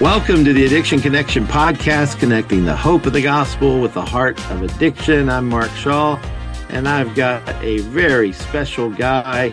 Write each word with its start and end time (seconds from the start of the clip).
Welcome 0.00 0.46
to 0.46 0.54
the 0.54 0.64
Addiction 0.64 0.98
Connection 0.98 1.44
podcast, 1.44 2.18
connecting 2.18 2.64
the 2.64 2.74
hope 2.74 3.04
of 3.04 3.12
the 3.12 3.20
gospel 3.20 3.82
with 3.82 3.92
the 3.92 4.02
heart 4.02 4.40
of 4.50 4.62
addiction. 4.62 5.28
I'm 5.28 5.46
Mark 5.46 5.70
Shaw, 5.72 6.16
and 6.70 6.88
I've 6.88 7.14
got 7.14 7.46
a 7.62 7.80
very 7.80 8.32
special 8.32 8.88
guy, 8.88 9.50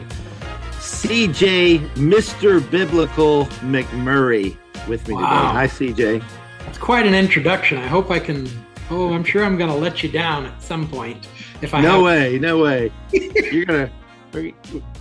CJ 0.76 1.90
Mr. 1.96 2.72
Biblical 2.72 3.48
McMurray, 3.60 4.56
with 4.88 5.06
me 5.10 5.16
wow. 5.16 5.52
today. 5.52 5.52
Hi, 5.52 5.68
CJ. 5.68 6.24
That's 6.60 6.78
quite 6.78 7.06
an 7.06 7.14
introduction. 7.14 7.80
I 7.80 7.88
hope 7.88 8.10
I 8.10 8.20
can. 8.20 8.48
Oh, 8.90 9.14
I'm 9.14 9.26
sure 9.26 9.44
I'm 9.44 9.58
going 9.58 9.70
to 9.70 9.76
let 9.76 10.02
you 10.02 10.10
down 10.10 10.46
at 10.46 10.64
some 10.64 10.88
point. 10.88 11.28
If 11.62 11.74
I 11.74 11.82
no 11.82 11.96
have... 11.96 12.04
way, 12.04 12.40
no 12.40 12.60
way. 12.60 12.90
You're 13.12 13.66
gonna. 13.66 13.92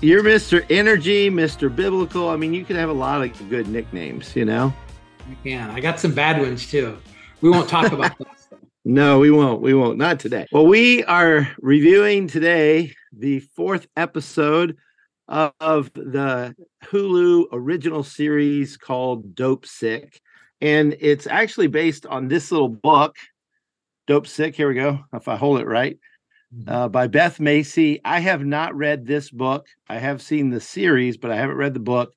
You're 0.01 0.25
Mr. 0.25 0.67
Energy, 0.71 1.31
Mr. 1.31 1.75
Biblical. 1.75 2.31
I 2.31 2.37
mean, 2.37 2.53
you 2.53 2.65
could 2.65 2.75
have 2.75 2.89
a 2.89 2.93
lot 2.93 3.23
of 3.23 3.49
good 3.49 3.69
nicknames, 3.69 4.35
you 4.35 4.45
know. 4.45 4.75
We 5.29 5.37
can. 5.43 5.71
I 5.71 5.81
got 5.81 5.99
some 5.99 6.13
bad 6.13 6.41
ones 6.41 6.71
too. 6.71 6.97
We 7.41 7.51
won't 7.51 7.69
talk 7.69 7.93
about 7.93 8.17
that. 8.19 8.61
No, 8.85 9.19
we 9.19 9.31
won't. 9.31 9.61
We 9.61 9.75
won't. 9.75 9.99
Not 9.99 10.21
today. 10.21 10.47
Well, 10.53 10.67
we 10.67 11.03
are 11.05 11.49
reviewing 11.59 12.29
today 12.29 12.95
the 13.13 13.41
fourth 13.41 13.89
episode 13.97 14.77
of 15.29 15.93
the 15.95 16.55
Hulu 16.85 17.47
original 17.53 18.05
series 18.05 18.77
called 18.77 19.35
Dopesick. 19.35 20.21
And 20.61 20.97
it's 21.01 21.27
actually 21.27 21.67
based 21.67 22.07
on 22.07 22.29
this 22.29 22.53
little 22.53 22.69
book, 22.69 23.17
Dopesick. 24.07 24.55
Here 24.55 24.69
we 24.69 24.75
go. 24.75 25.01
If 25.13 25.27
I 25.27 25.37
hold 25.37 25.59
it 25.59 25.67
right, 25.67 25.99
mm-hmm. 26.55 26.73
uh, 26.73 26.89
by 26.89 27.09
Beth 27.09 27.41
Macy. 27.41 28.01
I 28.05 28.21
have 28.21 28.45
not 28.45 28.77
read 28.77 29.05
this 29.05 29.31
book. 29.31 29.67
I 29.89 29.99
have 29.99 30.23
seen 30.23 30.51
the 30.51 30.61
series, 30.61 31.17
but 31.17 31.31
I 31.31 31.37
haven't 31.37 31.57
read 31.57 31.75
the 31.75 31.81
book. 31.81 32.13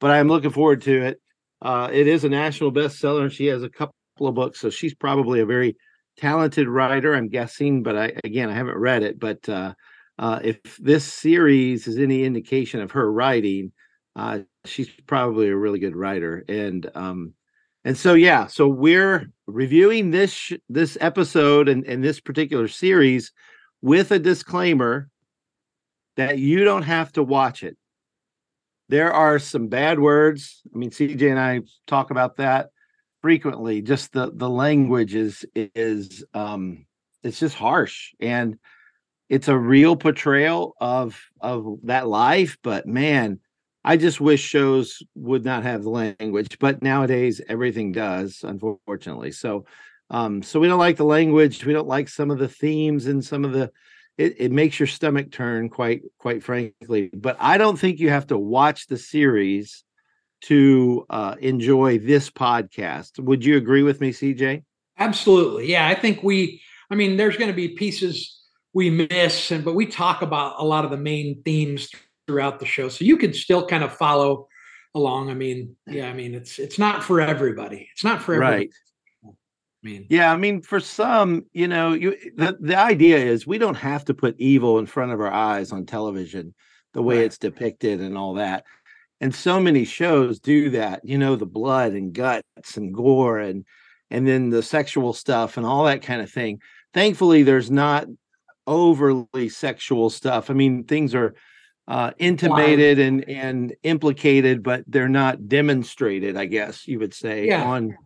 But 0.00 0.10
I'm 0.10 0.28
looking 0.28 0.50
forward 0.50 0.82
to 0.82 1.02
it. 1.06 1.20
Uh, 1.60 1.88
it 1.92 2.06
is 2.06 2.24
a 2.24 2.28
national 2.28 2.72
bestseller, 2.72 3.22
and 3.22 3.32
she 3.32 3.46
has 3.46 3.62
a 3.62 3.68
couple 3.68 3.94
of 4.20 4.34
books, 4.34 4.60
so 4.60 4.70
she's 4.70 4.94
probably 4.94 5.40
a 5.40 5.46
very 5.46 5.76
talented 6.16 6.68
writer, 6.68 7.14
I'm 7.14 7.28
guessing. 7.28 7.82
But 7.82 7.96
I 7.96 8.12
again, 8.24 8.50
I 8.50 8.54
haven't 8.54 8.78
read 8.78 9.02
it. 9.02 9.18
But 9.18 9.48
uh, 9.48 9.74
uh, 10.18 10.40
if 10.42 10.58
this 10.78 11.04
series 11.04 11.86
is 11.86 11.98
any 11.98 12.24
indication 12.24 12.80
of 12.80 12.92
her 12.92 13.10
writing, 13.10 13.72
uh, 14.16 14.40
she's 14.64 14.90
probably 15.06 15.48
a 15.48 15.56
really 15.56 15.78
good 15.78 15.96
writer. 15.96 16.44
And 16.48 16.90
um, 16.94 17.34
and 17.84 17.96
so 17.96 18.14
yeah, 18.14 18.46
so 18.46 18.68
we're 18.68 19.30
reviewing 19.46 20.10
this 20.10 20.32
sh- 20.32 20.52
this 20.68 20.98
episode 21.00 21.68
and, 21.68 21.84
and 21.86 22.04
this 22.04 22.20
particular 22.20 22.68
series 22.68 23.32
with 23.80 24.10
a 24.10 24.18
disclaimer 24.18 25.08
that 26.16 26.38
you 26.38 26.64
don't 26.64 26.82
have 26.82 27.12
to 27.12 27.22
watch 27.22 27.62
it 27.62 27.77
there 28.88 29.12
are 29.12 29.38
some 29.38 29.68
bad 29.68 29.98
words. 29.98 30.62
I 30.74 30.78
mean, 30.78 30.90
CJ 30.90 31.30
and 31.30 31.38
I 31.38 31.60
talk 31.86 32.10
about 32.10 32.36
that 32.36 32.70
frequently. 33.22 33.82
Just 33.82 34.12
the 34.12 34.30
the 34.34 34.48
language 34.48 35.14
is 35.14 35.44
is 35.54 36.24
um 36.34 36.86
it's 37.22 37.40
just 37.40 37.56
harsh 37.56 38.12
and 38.20 38.58
it's 39.28 39.48
a 39.48 39.58
real 39.58 39.96
portrayal 39.96 40.74
of 40.80 41.20
of 41.40 41.78
that 41.84 42.08
life, 42.08 42.56
but 42.62 42.86
man, 42.86 43.40
I 43.84 43.96
just 43.96 44.20
wish 44.20 44.40
shows 44.40 45.02
would 45.14 45.44
not 45.44 45.64
have 45.64 45.82
the 45.82 45.90
language, 45.90 46.58
but 46.58 46.82
nowadays 46.82 47.40
everything 47.48 47.92
does, 47.92 48.42
unfortunately. 48.42 49.32
So 49.32 49.66
um 50.10 50.42
so 50.42 50.60
we 50.60 50.68
don't 50.68 50.78
like 50.78 50.96
the 50.96 51.04
language, 51.04 51.64
we 51.64 51.74
don't 51.74 51.88
like 51.88 52.08
some 52.08 52.30
of 52.30 52.38
the 52.38 52.48
themes 52.48 53.06
and 53.06 53.22
some 53.24 53.44
of 53.44 53.52
the 53.52 53.70
it, 54.18 54.34
it 54.38 54.52
makes 54.52 54.78
your 54.78 54.88
stomach 54.88 55.30
turn 55.30 55.70
quite 55.70 56.02
quite 56.18 56.42
frankly. 56.42 57.10
But 57.14 57.36
i 57.40 57.56
don't 57.56 57.78
think 57.78 58.00
you 58.00 58.10
have 58.10 58.26
to 58.26 58.36
watch 58.38 58.88
the 58.88 58.98
series 58.98 59.84
to 60.40 61.04
uh, 61.10 61.34
enjoy 61.40 61.98
this 61.98 62.30
podcast. 62.30 63.18
Would 63.18 63.44
you 63.44 63.56
agree 63.56 63.82
with 63.82 64.00
me 64.00 64.10
cj 64.10 64.62
absolutely. 64.98 65.70
Yeah 65.70 65.88
i 65.88 65.94
think 65.94 66.22
we 66.22 66.60
i 66.90 66.94
mean 66.94 67.16
there's 67.16 67.36
going 67.36 67.50
to 67.50 67.56
be 67.56 67.68
pieces 67.68 68.34
we 68.74 68.90
miss 68.90 69.50
and 69.50 69.64
but 69.64 69.74
we 69.74 69.86
talk 69.86 70.22
about 70.22 70.56
a 70.58 70.64
lot 70.64 70.84
of 70.84 70.90
the 70.90 70.96
main 70.96 71.42
themes 71.44 71.88
throughout 72.26 72.60
the 72.60 72.66
show 72.66 72.88
so 72.88 73.04
you 73.04 73.16
can 73.16 73.32
still 73.32 73.66
kind 73.66 73.82
of 73.82 73.96
follow 73.96 74.48
along. 74.94 75.30
I 75.30 75.34
mean 75.34 75.76
yeah 75.86 76.08
i 76.08 76.12
mean 76.12 76.34
it's 76.34 76.58
it's 76.58 76.78
not 76.78 77.04
for 77.04 77.20
everybody. 77.20 77.88
It's 77.92 78.04
not 78.04 78.22
for 78.22 78.34
everybody. 78.34 78.66
Right 78.66 78.70
mean 79.88 80.06
yeah 80.08 80.32
i 80.32 80.36
mean 80.36 80.60
for 80.60 80.80
some 80.80 81.44
you 81.52 81.68
know 81.68 81.92
you 81.92 82.16
the, 82.36 82.56
the 82.60 82.76
idea 82.76 83.16
is 83.16 83.46
we 83.46 83.58
don't 83.58 83.76
have 83.76 84.04
to 84.04 84.14
put 84.14 84.34
evil 84.38 84.78
in 84.78 84.86
front 84.86 85.12
of 85.12 85.20
our 85.20 85.32
eyes 85.32 85.72
on 85.72 85.86
television 85.86 86.54
the 86.94 87.02
way 87.02 87.16
right. 87.16 87.26
it's 87.26 87.38
depicted 87.38 88.00
and 88.00 88.16
all 88.16 88.34
that 88.34 88.64
and 89.20 89.34
so 89.34 89.60
many 89.60 89.84
shows 89.84 90.38
do 90.38 90.70
that 90.70 91.00
you 91.04 91.18
know 91.18 91.36
the 91.36 91.46
blood 91.46 91.92
and 91.92 92.12
guts 92.12 92.76
and 92.76 92.94
gore 92.94 93.38
and 93.38 93.64
and 94.10 94.26
then 94.26 94.50
the 94.50 94.62
sexual 94.62 95.12
stuff 95.12 95.56
and 95.56 95.66
all 95.66 95.84
that 95.84 96.02
kind 96.02 96.20
of 96.20 96.30
thing 96.30 96.60
thankfully 96.94 97.42
there's 97.42 97.70
not 97.70 98.06
overly 98.66 99.48
sexual 99.48 100.10
stuff 100.10 100.50
i 100.50 100.54
mean 100.54 100.84
things 100.84 101.14
are 101.14 101.34
uh, 101.86 102.10
intimated 102.18 102.98
wow. 102.98 103.04
and 103.04 103.28
and 103.30 103.76
implicated 103.82 104.62
but 104.62 104.84
they're 104.86 105.08
not 105.08 105.48
demonstrated 105.48 106.36
i 106.36 106.44
guess 106.44 106.86
you 106.86 106.98
would 106.98 107.14
say 107.14 107.46
yeah. 107.46 107.64
on 107.64 107.96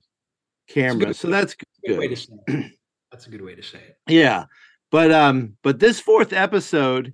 camera. 0.69 1.15
So 1.15 1.29
that's 1.29 1.55
good. 1.55 1.67
good. 1.87 1.99
way 1.99 2.09
to 2.09 2.17
say. 2.17 2.33
That's 3.11 3.27
a 3.27 3.31
good 3.31 3.43
way 3.43 3.55
to 3.55 3.63
say 3.63 3.79
it. 3.79 3.99
Yeah. 4.09 4.47
But 4.91 5.13
um 5.13 5.57
but 5.63 5.79
this 5.79 6.01
fourth 6.01 6.33
episode 6.33 7.13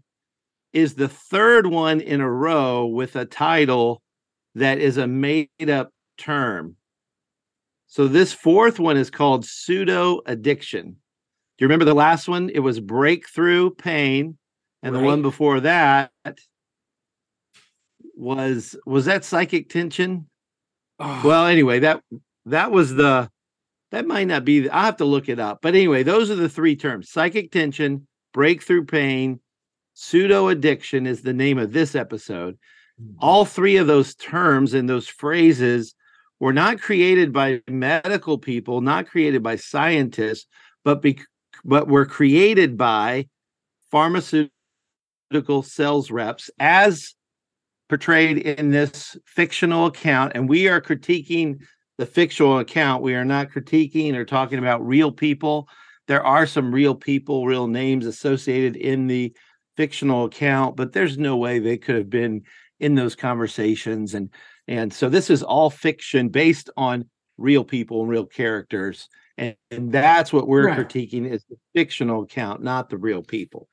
is 0.73 0.95
the 0.95 1.09
third 1.09 1.67
one 1.67 2.01
in 2.01 2.21
a 2.21 2.31
row 2.31 2.87
with 2.87 3.17
a 3.17 3.25
title 3.25 4.03
that 4.55 4.79
is 4.79 4.97
a 4.97 5.09
made 5.09 5.49
up 5.69 5.93
term. 6.17 6.77
So 7.89 8.07
this 8.07 8.33
fourth 8.33 8.79
one 8.79 8.97
is 8.97 9.11
called 9.11 9.45
pseudo 9.45 10.21
addiction. 10.27 10.85
Do 10.85 11.65
you 11.65 11.67
remember 11.67 11.85
the 11.85 11.95
last 11.95 12.29
one? 12.29 12.51
It 12.51 12.61
was 12.61 12.79
breakthrough 12.79 13.71
pain 13.71 14.39
and 14.83 14.95
right. 14.95 15.01
the 15.01 15.07
one 15.07 15.23
before 15.23 15.61
that 15.61 16.13
was 18.15 18.77
was 18.85 19.07
that 19.07 19.25
psychic 19.25 19.69
tension? 19.69 20.29
Oh. 20.99 21.23
Well, 21.25 21.47
anyway, 21.47 21.81
that 21.81 22.03
that 22.47 22.71
was 22.71 22.95
the 22.95 23.31
that 23.91 24.07
might 24.07 24.27
not 24.27 24.45
be, 24.45 24.69
I'll 24.69 24.85
have 24.85 24.97
to 24.99 25.05
look 25.05 25.29
it 25.29 25.39
up. 25.39 25.61
But 25.63 25.75
anyway, 25.75 26.03
those 26.03 26.31
are 26.31 26.37
the 26.37 26.49
three 26.49 26.77
terms 26.77 27.11
psychic 27.11 27.51
tension, 27.51 28.07
breakthrough 28.33 28.85
pain, 28.85 29.41
pseudo 29.95 30.47
addiction 30.49 31.07
is 31.07 31.23
the 31.23 31.33
name 31.33 31.59
of 31.59 31.73
this 31.73 31.95
episode. 31.95 32.57
Mm-hmm. 33.03 33.17
All 33.19 33.45
three 33.45 33.77
of 33.77 33.87
those 33.87 34.15
terms 34.15 34.75
and 34.75 34.89
those 34.89 35.09
phrases 35.09 35.95
were 36.39 36.53
not 36.53 36.81
created 36.81 37.33
by 37.33 37.61
medical 37.69 38.39
people, 38.39 38.81
not 38.81 39.09
created 39.09 39.43
by 39.43 39.57
scientists, 39.57 40.47
but 40.85 41.03
be, 41.03 41.19
but 41.65 41.89
were 41.89 42.07
created 42.07 42.77
by 42.77 43.27
pharmaceutical 43.91 44.53
sales 45.63 46.11
reps 46.11 46.49
as 46.61 47.15
portrayed 47.89 48.39
in 48.39 48.71
this 48.71 49.17
fictional 49.27 49.87
account. 49.87 50.33
And 50.35 50.49
we 50.49 50.69
are 50.69 50.81
critiquing 50.81 51.61
the 51.99 52.07
fictional 52.07 52.61
account. 52.61 53.03
We 53.03 53.15
are 53.15 53.25
not 53.25 53.51
critiquing 53.51 54.15
or 54.15 54.25
talking 54.25 54.59
about 54.59 54.87
real 54.87 55.13
people. 55.13 55.69
There 56.07 56.25
are 56.25 56.47
some 56.47 56.73
real 56.73 56.95
people, 56.95 57.47
real 57.47 57.67
names 57.67 58.07
associated 58.07 58.77
in 58.77 59.09
the 59.09 59.37
fictional 59.77 60.25
account, 60.25 60.77
but 60.77 60.93
there's 60.93 61.19
no 61.19 61.37
way 61.37 61.59
they 61.59 61.77
could 61.77 61.97
have 61.97 62.11
been 62.11 62.43
in 62.81 62.95
those 62.95 63.15
conversations. 63.15 64.15
And 64.15 64.31
and 64.67 64.93
so 64.93 65.09
this 65.09 65.31
is 65.31 65.43
all 65.43 65.71
fiction 65.71 66.29
based 66.29 66.71
on 66.77 67.09
real 67.37 67.65
people 67.65 68.03
and 68.03 68.11
real 68.11 68.27
characters. 68.27 69.09
And, 69.37 69.57
and 69.71 69.93
that's 69.93 70.33
what 70.33 70.49
we're 70.49 70.67
right. 70.67 70.79
critiquing 70.79 71.31
is 71.31 71.45
the 71.49 71.57
fictional 71.75 72.23
account, 72.23 72.63
not 72.63 72.91
the 72.91 72.99
real 72.99 73.23
people. 73.23 73.69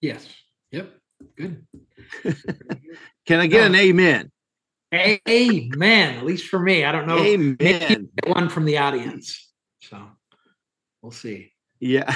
Yes. 0.00 0.26
Yep. 0.72 0.92
Good. 1.36 1.66
Can 3.26 3.40
I 3.40 3.46
get 3.46 3.62
uh, 3.62 3.66
an 3.66 3.74
amen? 3.76 4.30
Amen. 4.92 6.18
At 6.18 6.24
least 6.24 6.48
for 6.48 6.58
me. 6.58 6.84
I 6.84 6.92
don't 6.92 7.06
know. 7.06 7.18
Amen. 7.18 8.08
One 8.26 8.48
from 8.48 8.64
the 8.64 8.78
audience. 8.78 9.48
So 9.80 9.98
we'll 11.02 11.12
see. 11.12 11.52
Yeah. 11.78 12.14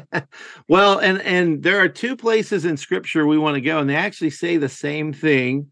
well, 0.68 0.98
and 0.98 1.20
and 1.22 1.62
there 1.62 1.80
are 1.80 1.88
two 1.88 2.16
places 2.16 2.64
in 2.64 2.76
scripture 2.76 3.26
we 3.26 3.38
want 3.38 3.54
to 3.54 3.60
go, 3.60 3.78
and 3.78 3.88
they 3.88 3.94
actually 3.94 4.30
say 4.30 4.56
the 4.56 4.68
same 4.68 5.12
thing 5.12 5.70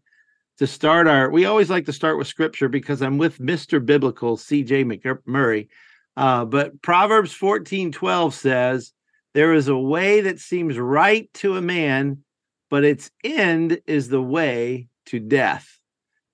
to 0.59 0.67
start 0.67 1.07
our 1.07 1.29
we 1.29 1.45
always 1.45 1.69
like 1.69 1.85
to 1.85 1.93
start 1.93 2.17
with 2.17 2.27
scripture 2.27 2.69
because 2.69 3.01
I'm 3.01 3.17
with 3.17 3.39
Mr. 3.39 3.83
Biblical 3.83 4.37
CJ 4.37 4.85
McMurray. 4.85 5.67
Uh, 6.15 6.45
but 6.45 6.81
Proverbs 6.81 7.31
14 7.33 7.91
12 7.91 8.33
says, 8.33 8.93
There 9.33 9.53
is 9.53 9.67
a 9.67 9.77
way 9.77 10.21
that 10.21 10.39
seems 10.39 10.77
right 10.77 11.31
to 11.35 11.57
a 11.57 11.61
man, 11.61 12.23
but 12.69 12.83
its 12.83 13.11
end 13.23 13.81
is 13.85 14.09
the 14.09 14.21
way 14.21 14.87
to 15.07 15.19
death. 15.19 15.76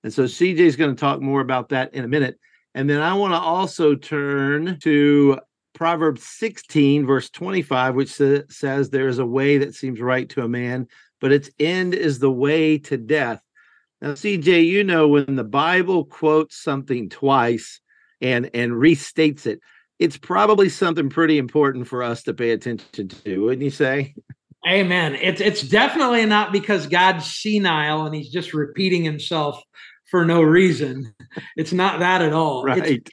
And 0.04 0.12
so 0.12 0.24
CJ 0.24 0.58
is 0.58 0.76
going 0.76 0.94
to 0.94 1.00
talk 1.00 1.20
more 1.20 1.40
about 1.40 1.70
that 1.70 1.92
in 1.94 2.04
a 2.04 2.08
minute. 2.08 2.38
And 2.74 2.88
then 2.88 3.00
I 3.00 3.14
want 3.14 3.32
to 3.32 3.38
also 3.38 3.96
turn 3.96 4.78
to 4.80 5.40
Proverbs 5.74 6.22
16, 6.24 7.06
verse 7.06 7.30
25, 7.30 7.96
which 7.96 8.10
says, 8.10 8.90
There 8.90 9.08
is 9.08 9.18
a 9.18 9.26
way 9.26 9.58
that 9.58 9.74
seems 9.74 10.00
right 10.00 10.28
to 10.28 10.42
a 10.42 10.48
man, 10.48 10.86
but 11.20 11.32
its 11.32 11.50
end 11.58 11.94
is 11.94 12.20
the 12.20 12.30
way 12.30 12.78
to 12.78 12.96
death. 12.96 13.40
Now, 14.00 14.12
CJ, 14.12 14.66
you 14.66 14.84
know, 14.84 15.08
when 15.08 15.34
the 15.34 15.42
Bible 15.42 16.04
quotes 16.04 16.56
something 16.56 17.08
twice, 17.08 17.80
and 18.24 18.50
and 18.54 18.72
restates 18.72 19.46
it 19.46 19.60
it's 19.98 20.16
probably 20.16 20.68
something 20.68 21.08
pretty 21.08 21.38
important 21.38 21.86
for 21.86 22.02
us 22.02 22.22
to 22.24 22.34
pay 22.34 22.50
attention 22.50 23.08
to 23.08 23.44
wouldn't 23.44 23.62
you 23.62 23.70
say 23.70 24.14
amen 24.66 25.14
it's 25.16 25.40
it's 25.40 25.62
definitely 25.62 26.24
not 26.24 26.52
because 26.52 26.86
god's 26.86 27.26
senile 27.26 28.06
and 28.06 28.14
he's 28.14 28.30
just 28.30 28.54
repeating 28.54 29.04
himself 29.04 29.62
for 30.10 30.24
no 30.24 30.42
reason. 30.42 31.14
It's 31.56 31.72
not 31.72 32.00
that 32.00 32.22
at 32.22 32.32
all. 32.32 32.64
Right. 32.64 33.08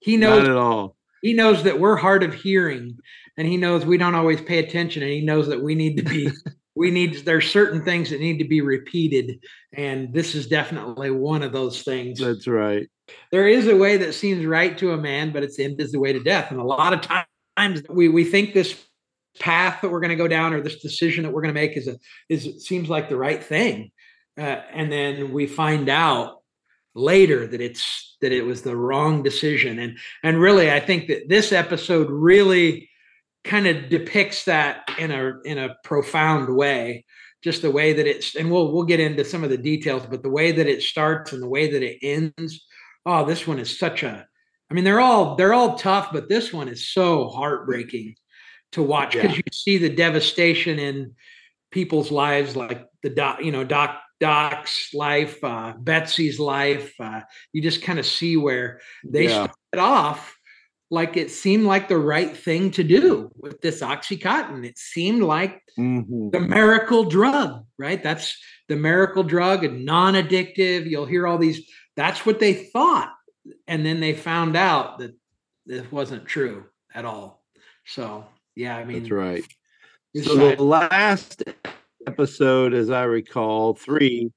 he 0.00 0.16
knows 0.16 0.42
not 0.42 0.50
at 0.50 0.56
all. 0.56 0.96
he 1.22 1.32
knows 1.32 1.62
that 1.64 1.80
we're 1.80 1.96
hard 1.96 2.22
of 2.22 2.34
hearing 2.34 2.98
and 3.36 3.46
he 3.46 3.56
knows 3.56 3.84
we 3.84 3.98
don't 3.98 4.14
always 4.14 4.40
pay 4.40 4.58
attention 4.58 5.02
and 5.02 5.10
he 5.10 5.24
knows 5.24 5.48
that 5.48 5.62
we 5.62 5.74
need 5.74 5.96
to 5.96 6.02
be 6.02 6.30
we 6.76 6.90
need 6.90 7.24
there's 7.24 7.50
certain 7.50 7.82
things 7.84 8.10
that 8.10 8.20
need 8.20 8.38
to 8.38 8.48
be 8.48 8.60
repeated 8.60 9.40
and 9.72 10.12
this 10.12 10.34
is 10.34 10.46
definitely 10.46 11.10
one 11.10 11.42
of 11.42 11.52
those 11.52 11.82
things. 11.82 12.20
That's 12.20 12.46
right. 12.46 12.88
There 13.32 13.48
is 13.48 13.66
a 13.66 13.76
way 13.76 13.96
that 13.96 14.12
seems 14.12 14.44
right 14.44 14.76
to 14.78 14.92
a 14.92 14.98
man 14.98 15.32
but 15.32 15.42
its 15.42 15.58
end 15.58 15.80
is 15.80 15.92
the 15.92 16.00
way 16.00 16.12
to 16.12 16.20
death 16.20 16.50
and 16.50 16.60
a 16.60 16.64
lot 16.64 16.92
of 16.92 17.00
times 17.56 17.82
we 17.88 18.08
we 18.08 18.24
think 18.24 18.54
this 18.54 18.84
path 19.40 19.80
that 19.82 19.90
we're 19.90 20.00
going 20.00 20.10
to 20.10 20.16
go 20.16 20.28
down 20.28 20.52
or 20.52 20.60
this 20.60 20.80
decision 20.80 21.24
that 21.24 21.30
we're 21.30 21.42
going 21.42 21.54
to 21.54 21.60
make 21.60 21.76
is 21.76 21.88
a 21.88 21.96
is 22.28 22.66
seems 22.66 22.88
like 22.88 23.08
the 23.08 23.16
right 23.16 23.42
thing 23.42 23.90
uh, 24.38 24.62
and 24.72 24.90
then 24.92 25.32
we 25.32 25.46
find 25.46 25.88
out 25.88 26.42
later 26.94 27.46
that 27.46 27.60
it's 27.60 28.16
that 28.20 28.32
it 28.32 28.42
was 28.42 28.62
the 28.62 28.76
wrong 28.76 29.22
decision 29.22 29.78
and 29.78 29.98
and 30.22 30.40
really 30.40 30.70
i 30.70 30.80
think 30.80 31.06
that 31.06 31.28
this 31.28 31.52
episode 31.52 32.08
really 32.10 32.88
kind 33.44 33.66
of 33.66 33.88
depicts 33.88 34.44
that 34.44 34.88
in 34.98 35.10
a 35.10 35.32
in 35.44 35.58
a 35.58 35.76
profound 35.84 36.54
way 36.54 37.04
just 37.42 37.62
the 37.62 37.70
way 37.70 37.92
that 37.92 38.06
it's 38.06 38.34
and 38.34 38.50
we'll 38.50 38.72
we'll 38.72 38.84
get 38.84 39.00
into 39.00 39.24
some 39.24 39.44
of 39.44 39.50
the 39.50 39.58
details 39.58 40.04
but 40.10 40.22
the 40.22 40.28
way 40.28 40.50
that 40.50 40.66
it 40.66 40.82
starts 40.82 41.32
and 41.32 41.42
the 41.42 41.48
way 41.48 41.70
that 41.70 41.82
it 41.82 41.98
ends 42.02 42.66
oh 43.06 43.24
this 43.24 43.46
one 43.46 43.58
is 43.58 43.78
such 43.78 44.02
a 44.02 44.26
i 44.70 44.74
mean 44.74 44.84
they're 44.84 45.00
all 45.00 45.36
they're 45.36 45.54
all 45.54 45.76
tough 45.76 46.08
but 46.12 46.28
this 46.28 46.52
one 46.52 46.68
is 46.68 46.88
so 46.88 47.28
heartbreaking 47.28 48.14
to 48.72 48.82
watch 48.82 49.12
because 49.12 49.30
yeah. 49.30 49.36
you 49.36 49.42
see 49.52 49.78
the 49.78 49.88
devastation 49.94 50.78
in 50.78 51.14
people's 51.70 52.10
lives 52.10 52.56
like 52.56 52.86
the 53.02 53.10
doc 53.10 53.42
you 53.42 53.52
know 53.52 53.62
doc 53.62 54.00
doc's 54.20 54.90
life 54.94 55.42
uh 55.44 55.72
betsy's 55.78 56.40
life 56.40 56.92
uh 57.00 57.20
you 57.52 57.62
just 57.62 57.82
kind 57.82 57.98
of 57.98 58.06
see 58.06 58.36
where 58.36 58.80
they 59.04 59.24
yeah. 59.24 59.46
started 59.46 59.82
off 59.82 60.36
like 60.90 61.16
it 61.16 61.30
seemed 61.30 61.64
like 61.64 61.88
the 61.88 61.98
right 61.98 62.34
thing 62.36 62.70
to 62.70 62.82
do 62.82 63.30
with 63.36 63.60
this 63.60 63.82
oxycontin. 63.82 64.64
It 64.64 64.78
seemed 64.78 65.22
like 65.22 65.62
mm-hmm. 65.78 66.30
the 66.30 66.40
miracle 66.40 67.04
drug 67.04 67.66
right? 67.78 68.02
That's 68.02 68.36
the 68.68 68.76
miracle 68.76 69.22
drug 69.22 69.64
and 69.64 69.84
non-addictive. 69.84 70.88
You'll 70.88 71.04
hear 71.04 71.26
all 71.26 71.38
these 71.38 71.68
that's 71.94 72.24
what 72.24 72.40
they 72.40 72.54
thought. 72.54 73.12
And 73.66 73.84
then 73.84 74.00
they 74.00 74.14
found 74.14 74.56
out 74.56 74.98
that 74.98 75.14
this 75.66 75.90
wasn't 75.92 76.26
true 76.26 76.64
at 76.94 77.04
all. 77.04 77.42
So 77.84 78.26
yeah 78.58 78.76
i 78.76 78.84
mean 78.84 78.98
that's 78.98 79.10
right. 79.10 79.44
so 80.22 80.54
the 80.56 80.62
last 80.62 81.44
episode 82.08 82.74
as 82.74 82.90
i 82.90 83.02
recall 83.02 83.74
three 83.74 84.30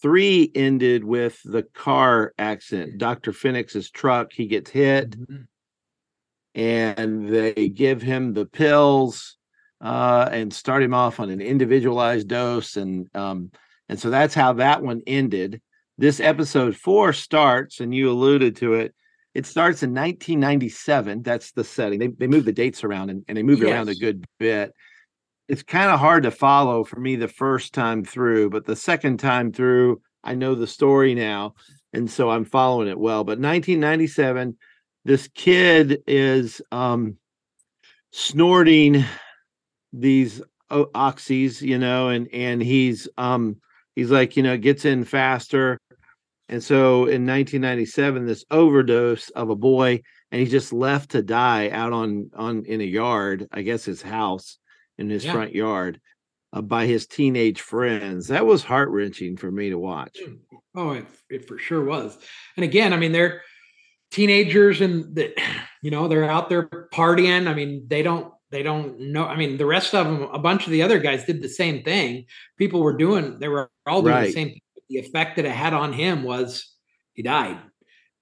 three 0.00 0.50
ended 0.54 1.04
with 1.04 1.40
the 1.44 1.62
car 1.62 2.32
accident 2.38 2.98
dr 2.98 3.32
Finnix's 3.32 3.90
truck 3.90 4.32
he 4.32 4.46
gets 4.46 4.70
hit 4.70 5.10
mm-hmm 5.10 5.42
and 6.54 7.28
they 7.28 7.68
give 7.68 8.02
him 8.02 8.32
the 8.32 8.46
pills 8.46 9.36
uh, 9.80 10.28
and 10.30 10.52
start 10.52 10.82
him 10.82 10.94
off 10.94 11.20
on 11.20 11.30
an 11.30 11.40
individualized 11.40 12.28
dose, 12.28 12.76
and 12.76 13.08
um, 13.14 13.50
and 13.88 13.98
so 13.98 14.10
that's 14.10 14.34
how 14.34 14.52
that 14.54 14.82
one 14.82 15.02
ended. 15.06 15.60
This 15.98 16.20
episode 16.20 16.76
four 16.76 17.12
starts, 17.12 17.80
and 17.80 17.94
you 17.94 18.10
alluded 18.10 18.56
to 18.56 18.74
it. 18.74 18.94
It 19.34 19.46
starts 19.46 19.82
in 19.82 19.90
1997. 19.90 21.22
That's 21.22 21.52
the 21.52 21.64
setting. 21.64 21.98
They 21.98 22.08
they 22.08 22.26
move 22.26 22.44
the 22.44 22.52
dates 22.52 22.84
around 22.84 23.10
and, 23.10 23.24
and 23.28 23.36
they 23.36 23.42
move 23.42 23.60
yes. 23.60 23.70
around 23.70 23.88
a 23.88 23.94
good 23.94 24.24
bit. 24.38 24.72
It's 25.52 25.62
kind 25.62 25.90
of 25.90 26.00
hard 26.00 26.22
to 26.22 26.30
follow 26.30 26.82
for 26.82 26.98
me 26.98 27.14
the 27.14 27.28
first 27.28 27.74
time 27.74 28.06
through, 28.06 28.48
but 28.48 28.64
the 28.64 28.74
second 28.74 29.18
time 29.18 29.52
through, 29.52 30.00
I 30.24 30.34
know 30.34 30.54
the 30.54 30.66
story 30.66 31.14
now, 31.14 31.56
and 31.92 32.10
so 32.10 32.30
I'm 32.30 32.46
following 32.46 32.88
it 32.88 32.98
well. 32.98 33.22
But 33.22 33.38
1997 33.38 34.56
this 35.04 35.28
kid 35.34 36.02
is 36.06 36.62
um, 36.72 37.18
snorting 38.12 39.04
these 39.92 40.40
oxys, 40.70 41.60
you 41.60 41.76
know, 41.76 42.08
and 42.08 42.28
and 42.32 42.62
he's 42.62 43.06
um 43.18 43.56
he's 43.94 44.10
like, 44.10 44.38
you 44.38 44.42
know, 44.42 44.56
gets 44.56 44.86
in 44.86 45.04
faster. 45.04 45.78
And 46.48 46.64
so 46.64 47.00
in 47.00 47.26
1997, 47.26 48.24
this 48.24 48.46
overdose 48.50 49.28
of 49.30 49.50
a 49.50 49.56
boy, 49.56 50.00
and 50.30 50.40
he's 50.40 50.50
just 50.50 50.72
left 50.72 51.10
to 51.10 51.20
die 51.20 51.68
out 51.68 51.92
on 51.92 52.30
on 52.34 52.64
in 52.64 52.80
a 52.80 52.84
yard, 52.84 53.48
I 53.52 53.60
guess 53.60 53.84
his 53.84 54.00
house 54.00 54.56
in 55.02 55.10
his 55.10 55.24
yeah. 55.24 55.32
front 55.32 55.54
yard, 55.54 56.00
uh, 56.52 56.62
by 56.62 56.86
his 56.86 57.06
teenage 57.06 57.60
friends. 57.60 58.28
That 58.28 58.46
was 58.46 58.64
heart 58.64 58.88
wrenching 58.90 59.36
for 59.36 59.50
me 59.50 59.70
to 59.70 59.78
watch. 59.78 60.18
Hmm. 60.24 60.34
Oh, 60.74 60.90
it, 60.92 61.06
it 61.28 61.48
for 61.48 61.58
sure 61.58 61.84
was. 61.84 62.16
And 62.56 62.64
again, 62.64 62.92
I 62.92 62.96
mean, 62.96 63.12
they're 63.12 63.42
teenagers 64.12 64.80
and 64.80 65.16
that 65.16 65.34
you 65.82 65.90
know 65.90 66.06
they're 66.06 66.30
out 66.30 66.48
there 66.48 66.68
partying 66.92 67.48
i 67.48 67.54
mean 67.54 67.84
they 67.88 68.02
don't 68.02 68.32
they 68.50 68.62
don't 68.62 69.00
know 69.00 69.24
i 69.24 69.34
mean 69.34 69.56
the 69.56 69.66
rest 69.66 69.94
of 69.94 70.06
them 70.06 70.28
a 70.32 70.38
bunch 70.38 70.66
of 70.66 70.70
the 70.70 70.82
other 70.82 71.00
guys 71.00 71.24
did 71.24 71.42
the 71.42 71.48
same 71.48 71.82
thing 71.82 72.26
people 72.56 72.80
were 72.80 72.96
doing 72.96 73.38
they 73.40 73.48
were 73.48 73.70
all 73.86 74.02
doing 74.02 74.14
right. 74.14 74.26
the 74.26 74.32
same 74.32 74.48
thing. 74.50 74.60
the 74.88 74.98
effect 74.98 75.36
that 75.36 75.46
it 75.46 75.50
had 75.50 75.74
on 75.74 75.92
him 75.92 76.22
was 76.22 76.72
he 77.14 77.22
died 77.22 77.58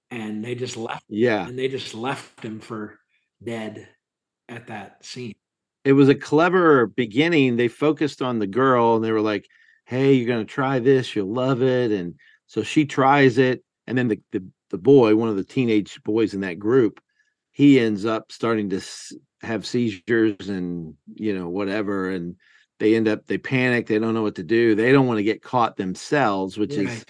and 0.09 0.43
they 0.43 0.55
just 0.55 0.77
left 0.77 1.03
yeah 1.09 1.45
and 1.45 1.59
they 1.59 1.67
just 1.67 1.93
left 1.93 2.41
him 2.43 2.59
for 2.59 2.97
dead 3.43 3.87
at 4.47 4.67
that 4.67 5.05
scene 5.05 5.35
it 5.83 5.93
was 5.93 6.09
a 6.09 6.15
clever 6.15 6.87
beginning 6.87 7.55
they 7.55 7.67
focused 7.67 8.21
on 8.21 8.39
the 8.39 8.47
girl 8.47 8.95
and 8.95 9.03
they 9.03 9.11
were 9.11 9.21
like 9.21 9.47
hey 9.85 10.13
you're 10.13 10.27
going 10.27 10.45
to 10.45 10.53
try 10.53 10.79
this 10.79 11.15
you'll 11.15 11.33
love 11.33 11.61
it 11.61 11.91
and 11.91 12.15
so 12.47 12.63
she 12.63 12.85
tries 12.85 13.37
it 13.37 13.63
and 13.87 13.97
then 13.97 14.07
the, 14.07 14.21
the 14.31 14.43
the 14.71 14.77
boy, 14.77 15.15
one 15.15 15.29
of 15.29 15.35
the 15.35 15.43
teenage 15.43 16.01
boys 16.03 16.33
in 16.33 16.41
that 16.41 16.57
group, 16.57 16.99
he 17.51 17.79
ends 17.79 18.05
up 18.05 18.31
starting 18.31 18.69
to 18.69 18.81
have 19.43 19.65
seizures 19.65 20.49
and 20.49 20.95
you 21.13 21.37
know 21.37 21.49
whatever, 21.49 22.09
and 22.09 22.35
they 22.79 22.95
end 22.95 23.07
up 23.07 23.27
they 23.27 23.37
panic, 23.37 23.85
they 23.85 23.99
don't 23.99 24.13
know 24.13 24.23
what 24.23 24.35
to 24.35 24.43
do, 24.43 24.73
they 24.73 24.91
don't 24.91 25.07
want 25.07 25.17
to 25.17 25.23
get 25.23 25.43
caught 25.43 25.77
themselves, 25.77 26.57
which 26.57 26.75
right. 26.75 26.87
is 26.87 27.05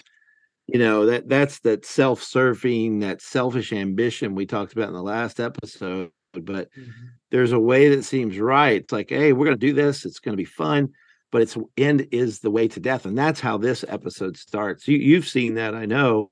you 0.66 0.78
know 0.78 1.06
that 1.06 1.28
that's 1.28 1.60
that 1.60 1.86
self-serving, 1.86 3.00
that 3.00 3.22
selfish 3.22 3.72
ambition 3.72 4.34
we 4.34 4.44
talked 4.44 4.72
about 4.72 4.88
in 4.88 4.94
the 4.94 5.02
last 5.02 5.40
episode. 5.40 6.10
But 6.32 6.72
mm-hmm. 6.72 7.08
There's 7.32 7.50
a 7.50 7.58
way 7.58 7.88
that 7.88 8.04
seems 8.04 8.38
right. 8.38 8.80
It's 8.80 8.92
like, 8.92 9.10
hey, 9.10 9.32
we're 9.32 9.46
going 9.46 9.58
to 9.58 9.66
do 9.66 9.72
this. 9.72 10.04
It's 10.04 10.20
going 10.20 10.34
to 10.34 10.40
be 10.40 10.44
fun 10.44 10.90
but 11.30 11.40
its 11.40 11.56
end 11.78 12.06
is 12.12 12.40
the 12.40 12.50
way 12.50 12.68
to 12.68 12.78
death 12.78 13.06
and 13.06 13.16
that's 13.16 13.40
how 13.40 13.56
this 13.56 13.86
episode 13.88 14.36
starts 14.36 14.86
you, 14.86 14.98
you've 14.98 15.26
seen 15.26 15.54
that 15.54 15.74
i 15.74 15.86
know 15.86 16.30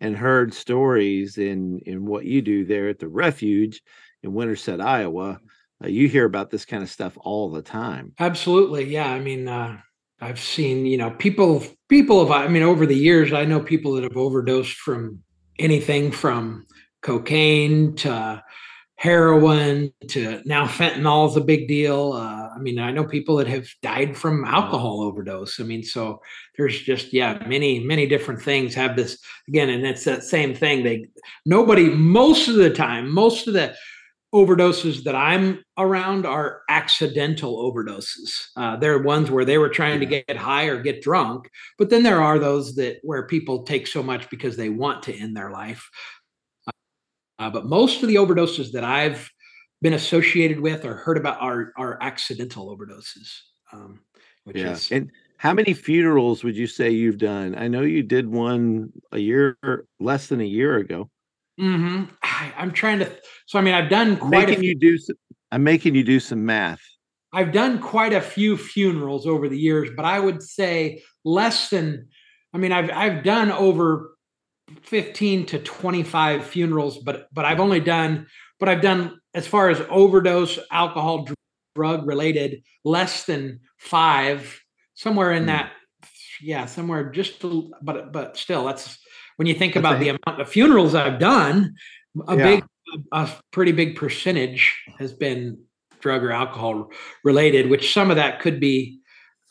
and 0.00 0.16
heard 0.16 0.54
stories 0.54 1.38
in 1.38 1.78
in 1.80 2.06
what 2.06 2.24
you 2.24 2.42
do 2.42 2.64
there 2.64 2.88
at 2.88 2.98
the 2.98 3.08
refuge 3.08 3.82
in 4.22 4.32
Winterset, 4.32 4.80
Iowa. 4.80 5.40
Uh, 5.82 5.88
you 5.88 6.08
hear 6.08 6.24
about 6.24 6.50
this 6.50 6.64
kind 6.64 6.82
of 6.82 6.90
stuff 6.90 7.16
all 7.20 7.50
the 7.50 7.62
time. 7.62 8.12
Absolutely, 8.18 8.84
yeah. 8.84 9.10
I 9.10 9.20
mean, 9.20 9.48
uh, 9.48 9.78
I've 10.20 10.40
seen 10.40 10.86
you 10.86 10.98
know 10.98 11.10
people 11.10 11.64
people 11.88 12.26
have. 12.26 12.30
I 12.30 12.48
mean, 12.48 12.62
over 12.62 12.86
the 12.86 12.96
years, 12.96 13.32
I 13.32 13.44
know 13.44 13.60
people 13.60 13.92
that 13.94 14.04
have 14.04 14.16
overdosed 14.16 14.76
from 14.76 15.20
anything 15.58 16.10
from 16.10 16.66
cocaine 17.02 17.94
to 17.96 18.42
heroin 19.00 19.90
to 20.08 20.42
now 20.44 20.66
fentanyl 20.66 21.26
is 21.26 21.34
a 21.34 21.40
big 21.40 21.66
deal. 21.66 22.12
Uh, 22.12 22.50
I 22.54 22.58
mean, 22.58 22.78
I 22.78 22.90
know 22.90 23.04
people 23.04 23.36
that 23.36 23.46
have 23.46 23.66
died 23.80 24.14
from 24.14 24.44
alcohol 24.44 25.00
overdose. 25.00 25.58
I 25.58 25.62
mean, 25.62 25.82
so 25.82 26.20
there's 26.58 26.78
just 26.82 27.14
yeah, 27.14 27.42
many 27.46 27.82
many 27.82 28.06
different 28.06 28.42
things 28.42 28.74
have 28.74 28.96
this 28.96 29.18
again, 29.48 29.70
and 29.70 29.86
it's 29.86 30.04
that 30.04 30.22
same 30.22 30.54
thing. 30.54 30.84
They 30.84 31.06
nobody 31.46 31.88
most 31.88 32.48
of 32.48 32.56
the 32.56 32.68
time, 32.68 33.10
most 33.10 33.48
of 33.48 33.54
the 33.54 33.74
overdoses 34.34 35.02
that 35.04 35.16
I'm 35.16 35.64
around 35.78 36.24
are 36.26 36.60
accidental 36.68 37.56
overdoses. 37.56 38.48
Uh, 38.54 38.76
they're 38.76 39.02
ones 39.02 39.30
where 39.30 39.46
they 39.46 39.58
were 39.58 39.70
trying 39.70 39.98
to 39.98 40.06
get 40.06 40.36
high 40.36 40.66
or 40.66 40.80
get 40.82 41.02
drunk, 41.02 41.48
but 41.78 41.88
then 41.88 42.02
there 42.02 42.22
are 42.22 42.38
those 42.38 42.76
that 42.76 42.98
where 43.02 43.26
people 43.26 43.64
take 43.64 43.86
so 43.86 44.02
much 44.02 44.28
because 44.28 44.56
they 44.56 44.68
want 44.68 45.02
to 45.04 45.14
end 45.14 45.36
their 45.36 45.50
life. 45.50 45.88
Uh, 47.40 47.50
but 47.50 47.64
most 47.64 48.02
of 48.02 48.08
the 48.08 48.16
overdoses 48.16 48.70
that 48.72 48.84
I've 48.84 49.30
been 49.80 49.94
associated 49.94 50.60
with 50.60 50.84
or 50.84 50.94
heard 50.94 51.16
about 51.16 51.40
are 51.40 51.72
are 51.76 51.98
accidental 52.02 52.76
overdoses. 52.76 53.30
Um, 53.72 54.00
which 54.44 54.58
yeah. 54.58 54.72
is 54.72 54.92
and 54.92 55.10
how 55.38 55.54
many 55.54 55.72
funerals 55.72 56.44
would 56.44 56.54
you 56.54 56.66
say 56.66 56.90
you've 56.90 57.16
done? 57.16 57.54
I 57.56 57.66
know 57.66 57.80
you 57.80 58.02
did 58.02 58.28
one 58.28 58.92
a 59.10 59.18
year 59.18 59.56
less 59.98 60.26
than 60.26 60.42
a 60.42 60.44
year 60.44 60.76
ago. 60.76 61.08
Mm-hmm. 61.58 62.04
I, 62.22 62.52
am 62.58 62.72
trying 62.72 62.98
to. 62.98 63.10
So 63.46 63.58
I 63.58 63.62
mean, 63.62 63.72
I've 63.72 63.88
done 63.88 64.18
quite. 64.18 64.48
Making 64.48 64.64
you 64.64 64.74
do. 64.78 64.98
Some, 64.98 65.16
I'm 65.50 65.64
making 65.64 65.94
you 65.94 66.04
do 66.04 66.20
some 66.20 66.44
math. 66.44 66.82
I've 67.32 67.52
done 67.52 67.78
quite 67.78 68.12
a 68.12 68.20
few 68.20 68.58
funerals 68.58 69.26
over 69.26 69.48
the 69.48 69.58
years, 69.58 69.88
but 69.96 70.04
I 70.04 70.20
would 70.20 70.42
say 70.42 71.02
less 71.24 71.70
than. 71.70 72.08
I 72.52 72.58
mean, 72.58 72.72
I've 72.72 72.90
I've 72.90 73.24
done 73.24 73.50
over 73.50 74.10
15 74.82 75.46
to 75.46 75.58
25 75.58 76.46
funerals, 76.46 76.98
but 76.98 77.28
but 77.32 77.44
I've 77.44 77.60
only 77.60 77.80
done 77.80 78.26
but 78.60 78.68
I've 78.68 78.82
done 78.82 79.18
as 79.34 79.46
far 79.46 79.70
as 79.70 79.82
overdose, 79.88 80.58
alcohol, 80.70 81.26
drug 81.74 82.06
related, 82.06 82.62
less 82.84 83.24
than 83.24 83.60
five, 83.78 84.62
somewhere 84.94 85.32
in 85.32 85.44
mm. 85.44 85.46
that, 85.46 85.72
yeah, 86.42 86.66
somewhere 86.66 87.10
just, 87.10 87.42
but 87.82 88.12
but 88.12 88.36
still, 88.36 88.66
that's 88.66 88.98
when 89.36 89.48
you 89.48 89.54
think 89.54 89.76
about 89.76 89.98
the 89.98 90.10
amount 90.10 90.40
of 90.40 90.48
funerals 90.48 90.94
I've 90.94 91.18
done, 91.18 91.74
a 92.28 92.36
yeah. 92.36 92.44
big, 92.44 92.64
a 93.12 93.30
pretty 93.50 93.72
big 93.72 93.96
percentage 93.96 94.78
has 94.98 95.12
been 95.12 95.58
drug 96.00 96.22
or 96.22 96.32
alcohol 96.32 96.90
related, 97.24 97.70
which 97.70 97.92
some 97.92 98.10
of 98.10 98.16
that 98.16 98.40
could 98.40 98.60
be 98.60 99.00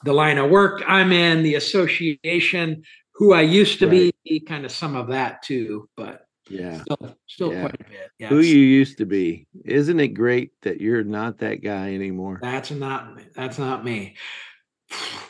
the 0.04 0.14
line 0.14 0.38
of 0.38 0.50
work 0.50 0.84
I'm 0.88 1.12
in, 1.12 1.44
the 1.44 1.56
association, 1.56 2.84
who 3.20 3.34
I 3.34 3.42
used 3.42 3.80
to 3.80 3.88
right. 3.88 4.16
be, 4.24 4.40
kind 4.40 4.66
of 4.66 4.72
some 4.72 4.96
of 4.96 5.10
that 5.10 5.44
too. 5.44 5.90
But 5.98 6.26
yeah, 6.50 6.82
still, 6.82 7.16
still 7.28 7.54
yeah. 7.54 7.60
quite 7.60 7.76
a 7.76 7.84
bit. 7.84 8.12
Yeah, 8.18 8.28
who 8.30 8.40
you 8.40 8.58
used 8.58 8.98
to 9.00 9.06
be. 9.06 9.46
Isn't 9.66 10.00
it 10.00 10.10
great 10.10 10.52
that 10.62 10.80
you're 10.80 11.04
not 11.04 11.40
that 11.40 11.62
guy 11.62 11.94
anymore? 11.94 12.40
That's 12.42 12.72
not 12.72 13.20
that's 13.36 13.60
not 13.60 13.84
me. 13.84 14.16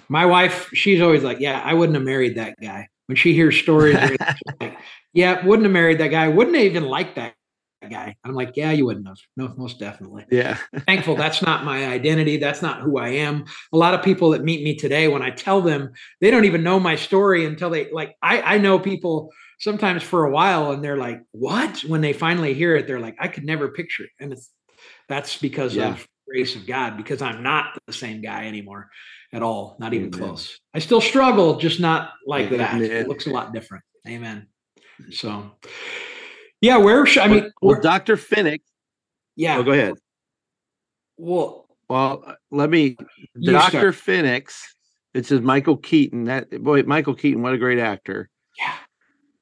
My 0.08 0.26
wife, 0.26 0.70
she's 0.74 1.02
always 1.02 1.24
like, 1.24 1.40
"Yeah, 1.40 1.62
I 1.66 1.74
wouldn't 1.74 1.96
have 1.96 2.06
married 2.06 2.38
that 2.38 2.56
guy." 2.62 2.88
When 3.08 3.16
she 3.16 3.34
hears 3.34 3.58
stories, 3.58 3.98
like, 4.62 4.78
"Yeah, 5.12 5.44
wouldn't 5.44 5.66
have 5.66 5.74
married 5.74 5.98
that 5.98 6.10
guy. 6.10 6.28
Wouldn't 6.28 6.56
have 6.56 6.66
even 6.66 6.86
liked 6.86 7.16
that 7.16 7.34
guy. 7.88 8.16
I'm 8.24 8.34
like, 8.34 8.58
yeah, 8.58 8.72
you 8.72 8.86
wouldn't 8.86 9.08
have. 9.08 9.18
No, 9.38 9.54
most 9.58 9.80
definitely. 9.80 10.26
Yeah. 10.32 10.58
Thankful 10.86 11.16
that's 11.16 11.42
not 11.42 11.64
my 11.64 11.88
identity. 11.88 12.38
That's 12.38 12.62
not 12.62 12.82
who 12.82 12.98
I 12.98 13.10
am. 13.10 13.46
A 13.72 13.78
lot 13.78 13.94
of 13.94 14.04
people 14.04 14.32
that 14.32 14.44
meet 14.44 14.64
me 14.64 14.76
today, 14.76 15.08
when 15.08 15.22
I 15.22 15.30
tell 15.30 15.62
them, 15.62 15.92
they 16.20 16.32
don't 16.32 16.46
even 16.46 16.64
know 16.64 16.80
my 16.80 16.96
story 16.96 17.46
until 17.46 17.70
they 17.70 17.92
like. 17.92 18.16
I 18.22 18.42
I 18.42 18.58
know 18.58 18.80
people 18.80 19.32
sometimes 19.60 20.04
for 20.04 20.26
a 20.26 20.32
while, 20.32 20.72
and 20.72 20.84
they're 20.84 20.98
like, 20.98 21.22
what? 21.32 21.80
When 21.82 22.02
they 22.02 22.14
finally 22.14 22.54
hear 22.54 22.76
it, 22.76 22.88
they're 22.88 23.00
like, 23.00 23.16
I 23.20 23.28
could 23.28 23.46
never 23.46 23.70
picture 23.70 24.04
it, 24.04 24.12
and 24.20 24.34
it's 24.34 24.52
that's 25.08 25.38
because 25.38 25.76
yeah. 25.76 25.90
of 25.90 26.08
grace 26.28 26.56
of 26.56 26.68
God. 26.68 26.98
Because 26.98 27.22
I'm 27.22 27.44
not 27.44 27.78
the 27.88 27.94
same 27.94 28.22
guy 28.22 28.48
anymore 28.48 28.90
at 29.32 29.42
all. 29.42 29.78
Not 29.80 29.94
even 29.94 30.14
Amen. 30.14 30.20
close. 30.28 30.60
I 30.74 30.80
still 30.80 31.02
struggle, 31.02 31.58
just 31.58 31.80
not 31.80 32.12
like 32.26 32.48
Amen. 32.48 32.82
that. 32.82 32.82
It 32.82 33.08
looks 33.08 33.28
a 33.28 33.32
lot 33.32 33.54
different. 33.54 33.84
Amen. 34.08 34.48
So 35.12 35.52
yeah, 36.62 36.78
where 36.78 37.06
should 37.06 37.24
I 37.24 37.28
mean? 37.28 37.52
Well, 37.62 37.80
Dr. 37.82 38.16
Finnix. 38.16 38.60
Yeah. 39.36 39.58
Oh, 39.58 39.64
go 39.64 39.72
ahead. 39.72 39.94
Well, 41.18 41.68
well, 41.90 42.36
let 42.52 42.70
me. 42.70 42.98
Dr. 43.42 43.92
Finnix. 43.92 44.54
It 45.14 45.26
says 45.26 45.42
Michael 45.42 45.78
Keaton. 45.78 46.26
That 46.26 46.50
boy, 46.62 46.84
Michael 46.84 47.16
Keaton. 47.16 47.42
What 47.42 47.54
a 47.54 47.58
great 47.58 47.80
actor. 47.80 48.30
Yeah. 48.58 48.76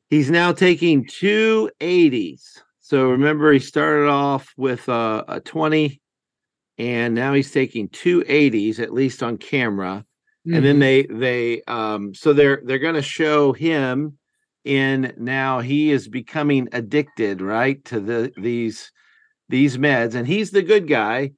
He's 0.10 0.32
now 0.32 0.54
taking 0.54 1.06
two 1.06 1.70
80s. 1.82 2.42
So 2.80 3.10
remember, 3.10 3.52
he 3.52 3.60
started 3.60 4.08
off 4.08 4.54
with 4.56 4.88
a, 4.88 5.26
a 5.28 5.40
20, 5.42 6.02
and 6.78 7.14
now 7.14 7.34
he's 7.34 7.52
taking 7.52 7.90
two 7.90 8.22
80s, 8.22 8.80
at 8.80 8.94
least 8.94 9.22
on 9.22 9.38
camera. 9.38 10.06
Mm-hmm. 10.48 10.56
And 10.56 10.66
then 10.66 10.80
mm-hmm. 10.80 11.20
they 11.20 11.58
they 11.58 11.62
um 11.68 12.14
so 12.14 12.32
they're 12.32 12.62
they're 12.64 12.80
going 12.80 12.96
to 12.96 13.02
show 13.02 13.52
him 13.52 14.18
in 14.68 15.14
now 15.18 15.60
he 15.62 15.92
is 15.92 16.08
becoming 16.08 16.68
addicted 16.74 17.42
right 17.42 17.84
to 17.86 18.00
the 18.00 18.32
these 18.38 18.92
these 19.50 19.78
meds 19.78 20.14
and 20.14 20.28
he's 20.28 20.52
the 20.52 20.62
good 20.62 20.88
guy. 20.88 21.32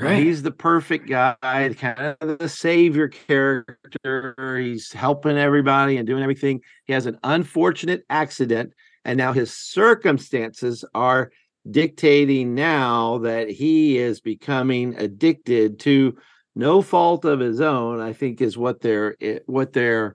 Right. 0.00 0.22
He's 0.22 0.42
the 0.42 0.52
perfect 0.52 1.08
guy 1.08 1.34
kind 1.76 2.16
of 2.20 2.38
the 2.38 2.48
savior 2.48 3.08
character. 3.08 4.58
He's 4.60 4.92
helping 4.92 5.36
everybody 5.36 5.96
and 5.96 6.06
doing 6.06 6.22
everything. 6.22 6.60
He 6.84 6.92
has 6.92 7.06
an 7.06 7.18
unfortunate 7.24 8.04
accident 8.08 8.74
and 9.04 9.16
now 9.16 9.32
his 9.32 9.52
circumstances 9.52 10.84
are 10.94 11.30
dictating 11.70 12.54
now 12.54 13.18
that 13.18 13.50
he 13.50 13.98
is 13.98 14.20
becoming 14.20 14.94
addicted 14.98 15.80
to 15.80 16.16
no 16.54 16.82
fault 16.82 17.24
of 17.24 17.40
his 17.40 17.60
own 17.60 18.00
i 18.00 18.12
think 18.12 18.40
is 18.40 18.56
what 18.56 18.80
they're 18.80 19.16
eh, 19.20 19.38
what 19.46 19.72
they're 19.72 20.14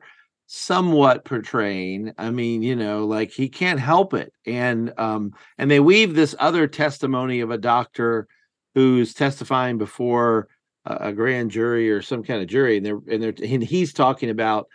somewhat 0.56 1.26
portraying 1.26 2.14
i 2.20 2.30
mean 2.30 2.62
you 2.62 2.76
know 2.76 3.08
like 3.08 3.32
he 3.32 3.50
can't 3.50 3.80
help 3.80 4.14
it 4.14 4.32
and 4.46 4.94
um 5.00 5.32
and 5.58 5.72
they 5.72 5.80
weave 5.80 6.14
this 6.14 6.36
other 6.38 6.68
testimony 6.68 7.40
of 7.40 7.50
a 7.50 7.58
doctor 7.58 8.28
who's 8.76 9.16
testifying 9.16 9.80
before 9.80 10.48
a, 10.86 11.08
a 11.08 11.12
grand 11.12 11.50
jury 11.50 11.90
or 11.90 12.04
some 12.04 12.22
kind 12.22 12.40
of 12.40 12.48
jury 12.48 12.78
and 12.78 12.86
they're 12.86 13.00
and 13.10 13.24
they're 13.24 13.34
and 13.44 13.64
he's 13.64 13.94
talking 13.94 14.30
about 14.30 14.68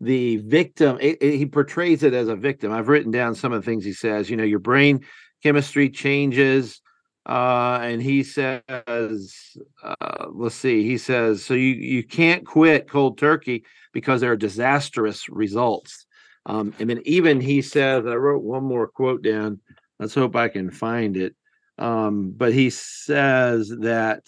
the 0.00 0.38
victim 0.38 0.96
it, 1.02 1.18
it, 1.20 1.36
he 1.36 1.44
portrays 1.44 2.02
it 2.02 2.14
as 2.14 2.28
a 2.28 2.36
victim. 2.36 2.72
I've 2.72 2.88
written 2.88 3.10
down 3.10 3.34
some 3.34 3.52
of 3.52 3.62
the 3.62 3.70
things 3.70 3.84
he 3.84 3.92
says 3.92 4.30
you 4.30 4.38
know 4.38 4.42
your 4.42 4.58
brain 4.58 5.04
chemistry 5.42 5.90
changes 5.90 6.80
uh, 7.26 7.80
and 7.82 8.00
he 8.00 8.22
says, 8.22 8.62
uh, 8.68 10.26
let's 10.30 10.54
see, 10.54 10.84
he 10.84 10.96
says, 10.96 11.44
so 11.44 11.54
you, 11.54 11.74
you 11.74 12.04
can't 12.04 12.46
quit 12.46 12.88
cold 12.88 13.18
turkey 13.18 13.64
because 13.92 14.20
there 14.20 14.30
are 14.30 14.36
disastrous 14.36 15.28
results. 15.28 16.06
Um, 16.46 16.72
and 16.78 16.88
then 16.88 17.02
even 17.04 17.40
he 17.40 17.62
says, 17.62 18.06
I 18.06 18.14
wrote 18.14 18.44
one 18.44 18.62
more 18.62 18.86
quote 18.86 19.22
down. 19.22 19.60
Let's 19.98 20.14
hope 20.14 20.36
I 20.36 20.48
can 20.48 20.70
find 20.70 21.16
it. 21.16 21.34
Um, 21.78 22.32
but 22.36 22.54
he 22.54 22.70
says 22.70 23.74
that 23.80 24.22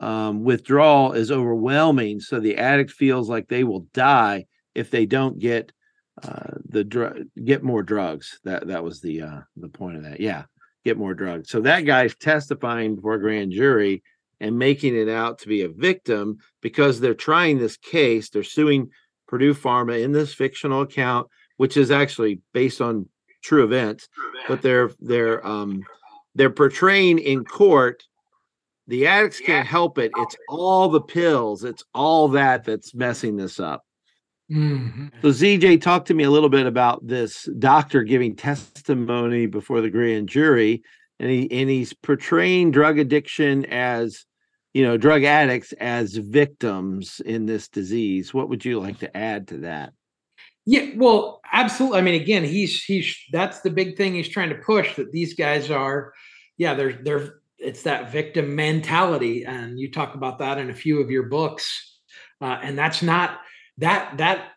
um, 0.00 0.44
withdrawal 0.44 1.12
is 1.12 1.30
overwhelming, 1.30 2.20
so 2.20 2.38
the 2.38 2.58
addict 2.58 2.90
feels 2.90 3.28
like 3.28 3.48
they 3.48 3.64
will 3.64 3.86
die 3.94 4.44
if 4.74 4.90
they 4.90 5.06
don't 5.06 5.38
get 5.38 5.72
uh, 6.22 6.58
the 6.68 6.84
drug, 6.84 7.22
get 7.44 7.62
more 7.62 7.82
drugs. 7.82 8.38
That 8.44 8.66
that 8.68 8.84
was 8.84 9.00
the 9.00 9.22
uh, 9.22 9.40
the 9.56 9.68
point 9.68 9.96
of 9.96 10.02
that. 10.04 10.20
Yeah, 10.20 10.44
get 10.84 10.98
more 10.98 11.14
drugs. 11.14 11.50
So 11.50 11.60
that 11.62 11.82
guy's 11.82 12.14
testifying 12.14 12.96
before 12.96 13.14
a 13.14 13.20
grand 13.20 13.52
jury 13.52 14.02
and 14.40 14.58
making 14.58 14.96
it 14.96 15.08
out 15.08 15.38
to 15.38 15.48
be 15.48 15.62
a 15.62 15.68
victim 15.68 16.38
because 16.60 17.00
they're 17.00 17.14
trying 17.14 17.58
this 17.58 17.76
case. 17.76 18.30
They're 18.30 18.42
suing 18.42 18.90
Purdue 19.26 19.54
Pharma 19.54 20.02
in 20.02 20.12
this 20.12 20.34
fictional 20.34 20.82
account, 20.82 21.28
which 21.56 21.76
is 21.76 21.90
actually 21.90 22.40
based 22.52 22.80
on 22.80 23.08
true 23.42 23.64
events, 23.64 24.08
but 24.48 24.62
they're 24.62 24.90
they're 25.00 25.46
um 25.46 25.82
they're 26.34 26.50
portraying 26.50 27.18
in 27.18 27.44
court 27.44 28.02
the 28.86 29.06
addicts 29.06 29.40
can't 29.40 29.66
help 29.66 29.98
it. 29.98 30.12
It's 30.16 30.36
all 30.48 30.88
the 30.88 31.00
pills. 31.00 31.64
It's 31.64 31.84
all 31.94 32.28
that 32.28 32.64
that's 32.64 32.94
messing 32.94 33.36
this 33.36 33.58
up. 33.58 33.84
Mm-hmm. 34.52 35.06
So 35.22 35.28
CJ, 35.28 35.80
talk 35.80 36.04
to 36.06 36.14
me 36.14 36.24
a 36.24 36.30
little 36.30 36.50
bit 36.50 36.66
about 36.66 37.06
this 37.06 37.48
doctor 37.58 38.02
giving 38.02 38.36
testimony 38.36 39.46
before 39.46 39.80
the 39.80 39.90
grand 39.90 40.28
jury, 40.28 40.82
and 41.18 41.30
he 41.30 41.50
and 41.50 41.70
he's 41.70 41.94
portraying 41.94 42.70
drug 42.70 42.98
addiction 42.98 43.64
as, 43.66 44.26
you 44.74 44.82
know, 44.84 44.98
drug 44.98 45.24
addicts 45.24 45.72
as 45.74 46.16
victims 46.16 47.20
in 47.24 47.46
this 47.46 47.68
disease. 47.68 48.34
What 48.34 48.48
would 48.50 48.64
you 48.64 48.80
like 48.80 48.98
to 48.98 49.16
add 49.16 49.48
to 49.48 49.58
that? 49.58 49.92
Yeah, 50.66 50.90
well, 50.96 51.40
absolutely. 51.52 51.98
I 51.98 52.02
mean, 52.02 52.20
again, 52.20 52.44
he's 52.44 52.82
he's 52.84 53.16
that's 53.32 53.60
the 53.60 53.70
big 53.70 53.96
thing 53.96 54.14
he's 54.14 54.28
trying 54.28 54.50
to 54.50 54.56
push 54.56 54.94
that 54.96 55.12
these 55.12 55.34
guys 55.34 55.70
are, 55.70 56.12
yeah, 56.58 56.74
they're 56.74 57.00
they're 57.02 57.34
it's 57.58 57.82
that 57.82 58.12
victim 58.12 58.54
mentality, 58.54 59.44
and 59.44 59.78
you 59.78 59.90
talk 59.90 60.14
about 60.14 60.38
that 60.40 60.58
in 60.58 60.68
a 60.68 60.74
few 60.74 61.00
of 61.00 61.10
your 61.10 61.24
books, 61.24 61.98
uh, 62.42 62.58
and 62.62 62.78
that's 62.78 63.02
not 63.02 63.40
that 63.78 64.16
that 64.18 64.50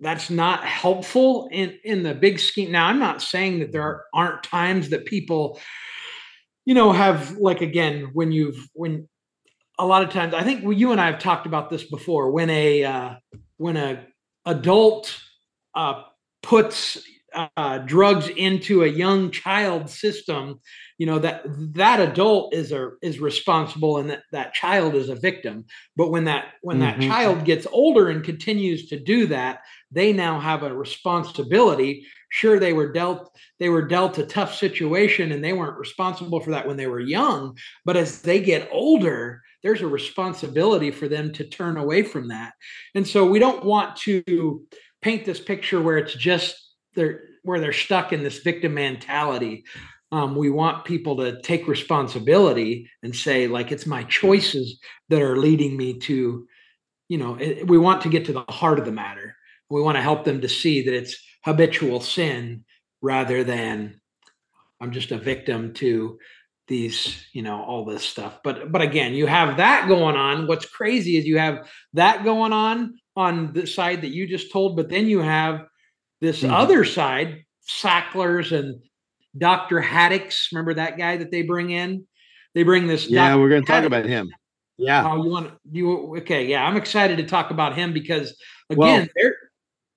that's 0.00 0.30
not 0.30 0.64
helpful 0.64 1.48
in 1.50 1.78
in 1.84 2.02
the 2.02 2.14
big 2.14 2.38
scheme. 2.38 2.72
Now 2.72 2.86
i'm 2.86 2.98
not 2.98 3.22
saying 3.22 3.60
that 3.60 3.72
there 3.72 4.04
aren't 4.12 4.42
times 4.42 4.90
that 4.90 5.06
people 5.06 5.60
you 6.64 6.74
know 6.74 6.92
have 6.92 7.32
like 7.38 7.60
again 7.60 8.10
when 8.12 8.32
you've 8.32 8.68
when 8.74 9.08
a 9.78 9.86
lot 9.86 10.02
of 10.02 10.10
times 10.10 10.34
i 10.34 10.42
think 10.42 10.64
you 10.76 10.92
and 10.92 11.00
i 11.00 11.06
have 11.06 11.18
talked 11.18 11.46
about 11.46 11.68
this 11.70 11.84
before 11.84 12.30
when 12.30 12.48
a 12.50 12.84
uh, 12.84 13.14
when 13.56 13.76
a 13.76 14.06
adult 14.46 15.20
uh, 15.74 16.02
puts 16.42 17.02
uh, 17.56 17.78
drugs 17.78 18.28
into 18.28 18.84
a 18.84 18.88
young 18.88 19.30
child 19.30 19.90
system 19.90 20.60
you 20.98 21.06
know 21.06 21.18
that 21.18 21.42
that 21.74 22.00
adult 22.00 22.54
is 22.54 22.70
a 22.70 22.90
is 23.02 23.18
responsible 23.18 23.98
and 23.98 24.10
that 24.10 24.22
that 24.30 24.54
child 24.54 24.94
is 24.94 25.08
a 25.08 25.16
victim. 25.16 25.64
But 25.96 26.10
when 26.10 26.24
that 26.24 26.46
when 26.62 26.78
mm-hmm. 26.78 27.00
that 27.00 27.08
child 27.08 27.44
gets 27.44 27.66
older 27.72 28.08
and 28.08 28.22
continues 28.22 28.88
to 28.88 28.98
do 28.98 29.26
that 29.26 29.60
they 29.90 30.12
now 30.12 30.38
have 30.40 30.62
a 30.62 30.74
responsibility. 30.74 32.06
Sure 32.30 32.58
they 32.58 32.72
were 32.72 32.92
dealt 32.92 33.36
they 33.58 33.68
were 33.68 33.86
dealt 33.86 34.18
a 34.18 34.26
tough 34.26 34.54
situation 34.54 35.32
and 35.32 35.42
they 35.42 35.52
weren't 35.52 35.78
responsible 35.78 36.40
for 36.40 36.50
that 36.50 36.66
when 36.66 36.76
they 36.76 36.88
were 36.88 37.00
young 37.00 37.56
but 37.84 37.96
as 37.96 38.22
they 38.22 38.40
get 38.40 38.68
older 38.72 39.40
there's 39.62 39.82
a 39.82 39.86
responsibility 39.86 40.90
for 40.90 41.08
them 41.08 41.32
to 41.32 41.44
turn 41.44 41.76
away 41.78 42.02
from 42.02 42.28
that. 42.28 42.52
And 42.94 43.06
so 43.06 43.24
we 43.24 43.38
don't 43.38 43.64
want 43.64 43.96
to 43.98 44.62
paint 45.00 45.24
this 45.24 45.40
picture 45.40 45.80
where 45.80 45.96
it's 45.96 46.14
just 46.14 46.63
they're 46.94 47.22
where 47.42 47.60
they're 47.60 47.72
stuck 47.72 48.12
in 48.12 48.22
this 48.22 48.38
victim 48.38 48.74
mentality 48.74 49.64
um, 50.14 50.36
we 50.36 50.48
want 50.48 50.84
people 50.84 51.16
to 51.16 51.42
take 51.42 51.66
responsibility 51.66 52.88
and 53.02 53.16
say 53.16 53.48
like 53.48 53.72
it's 53.72 53.84
my 53.84 54.04
choices 54.04 54.78
that 55.08 55.20
are 55.20 55.36
leading 55.36 55.76
me 55.76 55.98
to 56.00 56.46
you 57.08 57.18
know 57.18 57.34
it, 57.34 57.66
we 57.66 57.78
want 57.78 58.02
to 58.02 58.08
get 58.08 58.24
to 58.26 58.32
the 58.32 58.44
heart 58.48 58.78
of 58.78 58.84
the 58.84 58.92
matter. 58.92 59.34
We 59.70 59.82
want 59.82 59.96
to 59.96 60.02
help 60.02 60.24
them 60.24 60.40
to 60.42 60.48
see 60.48 60.82
that 60.82 60.94
it's 60.94 61.16
habitual 61.44 62.00
sin 62.00 62.64
rather 63.02 63.42
than 63.42 64.00
I'm 64.80 64.92
just 64.92 65.10
a 65.10 65.18
victim 65.18 65.74
to 65.74 66.16
these 66.68 67.26
you 67.32 67.42
know 67.42 67.64
all 67.64 67.84
this 67.84 68.04
stuff. 68.04 68.38
But 68.44 68.70
but 68.70 68.82
again 68.82 69.14
you 69.14 69.26
have 69.26 69.56
that 69.56 69.88
going 69.88 70.14
on. 70.14 70.46
What's 70.46 70.66
crazy 70.66 71.16
is 71.16 71.26
you 71.26 71.38
have 71.38 71.68
that 71.94 72.22
going 72.22 72.52
on 72.52 72.94
on 73.16 73.52
the 73.52 73.66
side 73.66 74.02
that 74.02 74.14
you 74.14 74.28
just 74.28 74.52
told 74.52 74.76
but 74.76 74.90
then 74.90 75.08
you 75.08 75.20
have 75.20 75.66
this 76.24 76.42
mm-hmm. 76.42 76.52
other 76.52 76.84
side 76.84 77.44
sacklers 77.60 78.52
and 78.52 78.80
dr 79.36 79.80
haddix 79.80 80.52
remember 80.52 80.74
that 80.74 80.98
guy 80.98 81.16
that 81.16 81.30
they 81.30 81.42
bring 81.42 81.70
in 81.70 82.06
they 82.54 82.62
bring 82.62 82.86
this 82.86 83.08
yeah 83.08 83.30
dr. 83.30 83.40
we're 83.40 83.48
going 83.48 83.64
to 83.64 83.70
talk 83.70 83.84
about 83.84 84.04
him 84.04 84.30
yeah 84.76 85.08
oh 85.08 85.22
you 85.22 85.30
want 85.30 85.52
you 85.70 86.16
okay 86.18 86.46
yeah 86.46 86.66
i'm 86.66 86.76
excited 86.76 87.16
to 87.16 87.24
talk 87.24 87.50
about 87.50 87.74
him 87.74 87.92
because 87.92 88.36
again 88.70 89.08
well, 89.16 89.32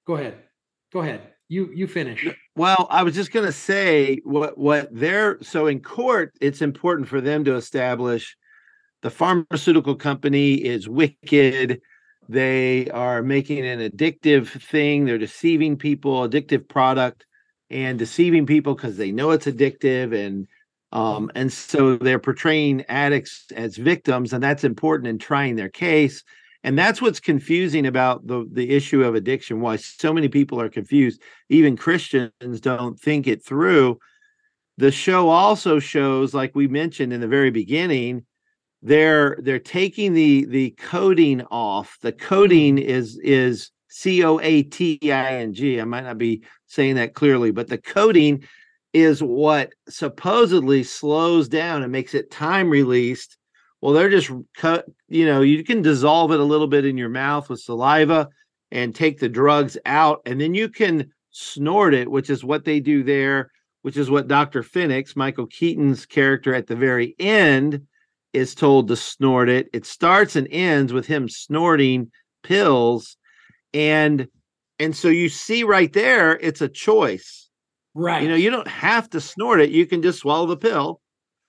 go 0.05 0.15
ahead 0.15 0.38
go 0.93 1.00
ahead 1.00 1.22
you 1.50 1.72
you 1.74 1.88
finish. 1.88 2.27
Well, 2.55 2.88
I 2.89 3.03
was 3.03 3.15
just 3.15 3.31
going 3.31 3.46
to 3.46 3.51
say 3.51 4.19
what 4.24 4.57
what 4.57 4.89
they're 4.91 5.38
so 5.41 5.67
in 5.67 5.79
court. 5.79 6.34
It's 6.41 6.62
important 6.62 7.07
for 7.07 7.22
them 7.22 7.43
to 7.46 7.55
establish 7.55 8.36
the 9.01 9.10
pharmaceutical 9.10 9.96
company 9.96 10.55
is 10.55 10.89
wicked. 10.89 11.79
They 12.29 12.89
are 12.89 13.24
making 13.24 13.65
an 13.65 13.79
addictive 13.79 14.48
thing. 14.48 15.05
They're 15.05 15.17
deceiving 15.17 15.77
people, 15.77 16.27
addictive 16.27 16.67
product, 16.67 17.25
and 17.69 17.98
deceiving 17.98 18.46
people 18.46 18.75
because 18.75 18.98
they 18.98 19.12
know 19.12 19.31
it's 19.31 19.46
addictive 19.46 20.13
and 20.13 20.48
um, 20.93 21.29
and 21.36 21.51
so 21.51 21.98
they're 21.98 22.19
portraying 22.19 22.86
addicts 22.88 23.46
as 23.55 23.75
victims, 23.75 24.31
and 24.31 24.41
that's 24.41 24.63
important 24.63 25.10
in 25.10 25.19
trying 25.19 25.57
their 25.57 25.69
case. 25.69 26.24
And 26.63 26.77
that's 26.77 27.01
what's 27.01 27.19
confusing 27.19 27.86
about 27.86 28.25
the 28.25 28.48
the 28.51 28.72
issue 28.72 29.03
of 29.03 29.15
addiction 29.15 29.62
why 29.62 29.75
so 29.75 30.13
many 30.13 30.27
people 30.27 30.60
are 30.60 30.69
confused. 30.69 31.22
Even 31.50 31.77
christians 31.77 32.62
don't 32.62 33.00
think 33.00 33.27
it 33.27 33.43
through. 33.43 34.00
The 34.77 34.91
show 34.91 35.29
also 35.29 35.79
shows 35.79 36.34
like 36.34 36.55
we 36.55 36.67
mentioned 36.67 37.13
in 37.13 37.22
the 37.22 37.27
very 37.27 37.51
beginning 37.51 38.25
they're 38.81 39.38
they're 39.41 39.60
taking 39.60 40.13
the 40.13 40.46
the 40.46 40.72
coding 40.72 41.41
off 41.50 41.98
the 42.01 42.12
coding 42.12 42.77
mm-hmm. 42.77 42.89
is 42.89 43.19
is 43.24 43.72
c-o-a-t-i-n-g 43.89 45.81
i 45.81 45.84
might 45.84 46.03
not 46.03 46.17
be 46.17 46.43
saying 46.67 46.96
that 46.96 47.15
clearly 47.15 47.51
but 47.51 47.67
the 47.67 47.77
coding 47.77 48.43
is 48.93 49.24
what 49.24 49.74
supposedly 49.89 50.84
slows 50.84 51.48
down 51.48 51.81
and 51.81 51.91
makes 51.91 52.13
it 52.13 52.29
time 52.29 52.69
released 52.69 53.38
well, 53.81 53.93
they're 53.93 54.10
just 54.10 54.31
cut, 54.55 54.86
you 55.07 55.25
know, 55.25 55.41
you 55.41 55.63
can 55.63 55.81
dissolve 55.81 56.31
it 56.31 56.39
a 56.39 56.43
little 56.43 56.67
bit 56.67 56.86
in 56.86 56.98
your 56.98 57.10
mouth 57.10 57.50
with 57.50 57.60
saliva 57.60 58.29
and 58.72 58.93
take 58.93 59.19
the 59.19 59.29
drugs 59.29 59.77
out, 59.86 60.22
and 60.25 60.41
then 60.41 60.53
you 60.53 60.67
can 60.67 61.12
snort 61.31 61.93
it, 61.93 62.10
which 62.10 62.29
is 62.29 62.43
what 62.43 62.65
they 62.65 62.79
do 62.79 63.03
there, 63.03 63.51
which 63.84 63.96
is 63.96 64.10
what 64.10 64.27
Dr. 64.27 64.63
Finnix, 64.63 65.15
Michael 65.15 65.48
Keaton's 65.48 66.05
character 66.05 66.53
at 66.53 66.67
the 66.67 66.75
very 66.75 67.15
end, 67.19 67.86
is 68.38 68.56
told 68.56 68.88
to 68.88 68.96
snort 68.96 69.50
it. 69.50 69.70
It 69.74 69.86
starts 69.86 70.36
and 70.36 70.48
ends 70.51 70.94
with 70.94 71.06
him 71.06 71.27
snorting 71.27 72.12
pills. 72.44 73.17
And 73.74 74.27
and 74.79 74.96
so 74.96 75.08
you 75.08 75.29
see 75.29 75.63
right 75.63 75.91
there, 75.91 76.38
it's 76.38 76.62
a 76.62 76.70
choice. 76.70 77.50
Right. 77.94 78.22
You 78.22 78.29
know, 78.29 78.36
you 78.36 78.51
don't 78.51 78.67
have 78.67 79.10
to 79.10 79.22
snort 79.22 79.60
it. 79.60 79.72
You 79.72 79.86
can 79.86 80.01
just 80.01 80.20
swallow 80.20 80.46
the 80.46 80.58
pill, 80.58 81.01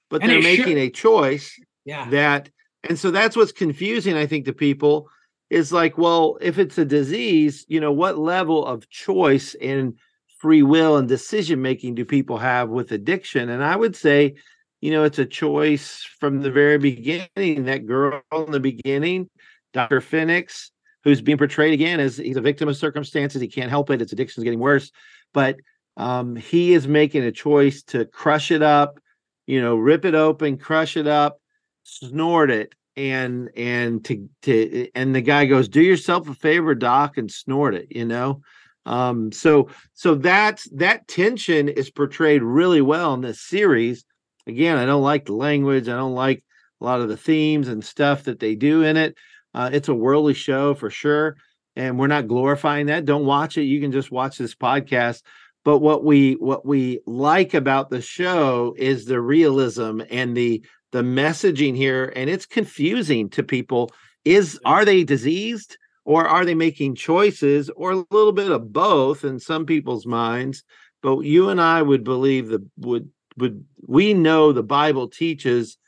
but 0.08 0.22
and 0.22 0.30
they're 0.30 0.42
making 0.42 0.76
should, 0.76 0.78
a 0.78 0.90
choice 0.90 1.58
yeah. 1.88 2.10
That 2.10 2.50
and 2.86 2.98
so 2.98 3.10
that's 3.10 3.34
what's 3.34 3.50
confusing, 3.50 4.14
I 4.14 4.26
think, 4.26 4.44
to 4.44 4.52
people 4.52 5.08
is 5.48 5.72
like, 5.72 5.96
well, 5.96 6.36
if 6.42 6.58
it's 6.58 6.76
a 6.76 6.84
disease, 6.84 7.64
you 7.66 7.80
know, 7.80 7.92
what 7.92 8.18
level 8.18 8.66
of 8.66 8.90
choice 8.90 9.54
and 9.54 9.98
free 10.38 10.62
will 10.62 10.98
and 10.98 11.08
decision 11.08 11.62
making 11.62 11.94
do 11.94 12.04
people 12.04 12.36
have 12.36 12.68
with 12.68 12.92
addiction? 12.92 13.48
And 13.48 13.64
I 13.64 13.74
would 13.74 13.96
say, 13.96 14.34
you 14.80 14.90
know, 14.90 15.04
it's 15.04 15.18
a 15.18 15.26
choice 15.26 16.06
from 16.20 16.40
the 16.40 16.50
very 16.50 16.78
beginning. 16.78 17.64
That 17.64 17.86
girl 17.86 18.22
in 18.32 18.52
the 18.52 18.60
beginning, 18.60 19.28
Dr. 19.72 20.00
Finnix, 20.00 20.70
who's 21.04 21.20
being 21.20 21.38
portrayed 21.38 21.74
again 21.74 22.00
as 22.00 22.16
he's 22.16 22.36
a 22.36 22.40
victim 22.40 22.68
of 22.68 22.76
circumstances. 22.76 23.40
He 23.40 23.48
can't 23.48 23.70
help 23.70 23.90
it. 23.90 24.00
His 24.00 24.12
addiction 24.12 24.40
is 24.40 24.44
getting 24.44 24.60
worse. 24.60 24.90
But 25.34 25.56
um, 25.96 26.36
he 26.36 26.74
is 26.74 26.86
making 26.86 27.24
a 27.24 27.32
choice 27.32 27.82
to 27.84 28.04
crush 28.06 28.50
it 28.50 28.62
up, 28.62 29.00
you 29.46 29.60
know, 29.60 29.76
rip 29.76 30.04
it 30.04 30.14
open, 30.14 30.58
crush 30.58 30.96
it 30.96 31.06
up, 31.06 31.40
snort 31.84 32.50
it 32.50 32.74
and 32.98 33.48
and 33.56 34.04
to 34.04 34.28
to 34.42 34.88
and 34.94 35.14
the 35.14 35.20
guy 35.20 35.46
goes 35.46 35.68
do 35.68 35.80
yourself 35.80 36.28
a 36.28 36.34
favor 36.34 36.74
doc 36.74 37.16
and 37.16 37.30
snort 37.30 37.74
it 37.74 37.86
you 37.90 38.04
know 38.04 38.42
um 38.86 39.30
so 39.30 39.68
so 39.94 40.16
that's 40.16 40.68
that 40.70 41.06
tension 41.06 41.68
is 41.68 41.90
portrayed 41.90 42.42
really 42.42 42.80
well 42.80 43.14
in 43.14 43.20
this 43.20 43.40
series 43.40 44.04
again 44.48 44.76
i 44.78 44.84
don't 44.84 45.02
like 45.02 45.26
the 45.26 45.34
language 45.34 45.88
i 45.88 45.96
don't 45.96 46.14
like 46.14 46.42
a 46.80 46.84
lot 46.84 47.00
of 47.00 47.08
the 47.08 47.16
themes 47.16 47.68
and 47.68 47.84
stuff 47.84 48.24
that 48.24 48.38
they 48.38 48.54
do 48.54 48.82
in 48.82 48.96
it. 48.96 49.16
Uh, 49.54 49.70
it's 49.72 49.88
a 49.88 49.94
worldly 49.94 50.34
show 50.34 50.74
for 50.74 50.90
sure 50.90 51.36
and 51.76 51.98
we're 51.98 52.08
not 52.08 52.28
glorifying 52.28 52.86
that. 52.86 53.04
Don't 53.04 53.24
watch 53.24 53.56
it 53.56 53.62
you 53.62 53.80
can 53.80 53.92
just 53.92 54.10
watch 54.10 54.38
this 54.38 54.54
podcast. 54.54 55.22
But 55.64 55.78
what 55.78 56.04
we 56.04 56.32
what 56.34 56.64
we 56.64 57.00
like 57.06 57.54
about 57.54 57.90
the 57.90 58.00
show 58.00 58.74
is 58.78 59.04
the 59.04 59.20
realism 59.20 60.00
and 60.10 60.36
the 60.36 60.64
the 60.92 61.02
messaging 61.02 61.76
here 61.76 62.12
and 62.16 62.30
it's 62.30 62.46
confusing 62.46 63.28
to 63.30 63.42
people. 63.42 63.90
Is 64.24 64.58
are 64.64 64.84
they 64.84 65.04
diseased 65.04 65.76
or 66.04 66.26
are 66.26 66.44
they 66.44 66.54
making 66.54 66.94
choices 66.94 67.70
or 67.70 67.90
a 67.92 68.04
little 68.10 68.32
bit 68.32 68.50
of 68.50 68.72
both 68.72 69.24
in 69.24 69.38
some 69.38 69.66
people's 69.66 70.06
minds? 70.06 70.62
But 71.02 71.20
you 71.20 71.48
and 71.48 71.60
i 71.60 71.80
would 71.82 72.02
believe 72.04 72.48
that 72.48 72.64
would 72.78 73.10
would 73.38 73.64
we 73.86 74.14
know 74.14 74.52
the 74.52 74.62
bible 74.62 75.08
teaches 75.08 75.78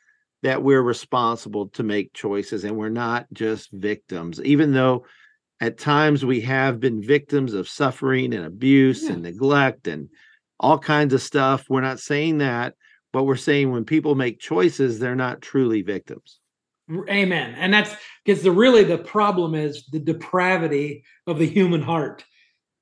that 0.43 0.63
we're 0.63 0.83
responsible 0.83 1.69
to 1.69 1.83
make 1.83 2.15
choices 2.15 2.65
and 2.65 2.77
we're 2.77 2.89
not 2.89 3.27
just 3.33 3.71
victims 3.73 4.41
even 4.43 4.73
though 4.73 5.05
at 5.61 5.77
times 5.77 6.25
we 6.25 6.41
have 6.41 6.81
been 6.81 7.03
victims 7.03 7.53
of 7.53 7.69
suffering 7.69 8.33
and 8.33 8.47
abuse 8.47 9.05
yeah. 9.05 9.13
and 9.13 9.23
neglect 9.23 9.87
and 9.87 10.09
all 10.59 10.79
kinds 10.79 11.13
of 11.13 11.23
stuff 11.23 11.67
we're 11.69 11.81
not 11.81 12.01
saying 12.01 12.39
that 12.39 12.75
but 13.13 13.25
we're 13.25 13.37
saying 13.37 13.71
when 13.71 13.85
people 13.85 14.15
make 14.15 14.39
choices, 14.39 14.99
they're 14.99 15.17
not 15.17 15.41
truly 15.41 15.83
victims. 15.83 16.39
Amen. 17.09 17.55
And 17.57 17.73
that's 17.73 17.95
because 18.25 18.43
the 18.43 18.51
really 18.51 18.85
the 18.85 18.99
problem 18.99 19.55
is 19.55 19.87
the 19.87 20.01
depravity 20.01 21.05
of 21.27 21.39
the 21.39 21.47
human 21.47 21.83
heart. 21.83 22.25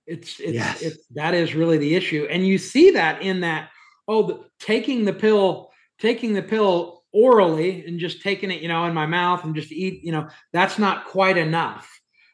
It's 0.07 0.41
it's, 0.41 0.53
yes. 0.53 0.81
it's 0.81 1.07
that 1.15 1.35
is 1.35 1.55
really 1.55 1.77
the 1.77 1.95
issue. 1.95 2.27
And 2.31 2.47
you 2.47 2.57
see 2.57 2.93
that 2.93 3.21
in 3.21 3.41
that, 3.41 3.71
oh, 4.09 4.23
the, 4.27 4.45
taking 4.59 5.05
the 5.05 5.13
pill, 5.13 5.71
taking 6.01 6.33
the 6.33 6.43
pill 6.43 7.05
orally 7.13 7.87
and 7.87 8.01
just 8.01 8.23
taking 8.23 8.51
it, 8.51 8.63
you 8.63 8.69
know, 8.69 8.85
in 8.87 8.95
my 8.95 9.07
mouth 9.07 9.45
and 9.45 9.55
just 9.55 9.71
eat, 9.71 10.03
you 10.03 10.13
know, 10.13 10.29
that's 10.53 10.79
not 10.79 11.07
quite 11.07 11.37
enough. 11.37 11.89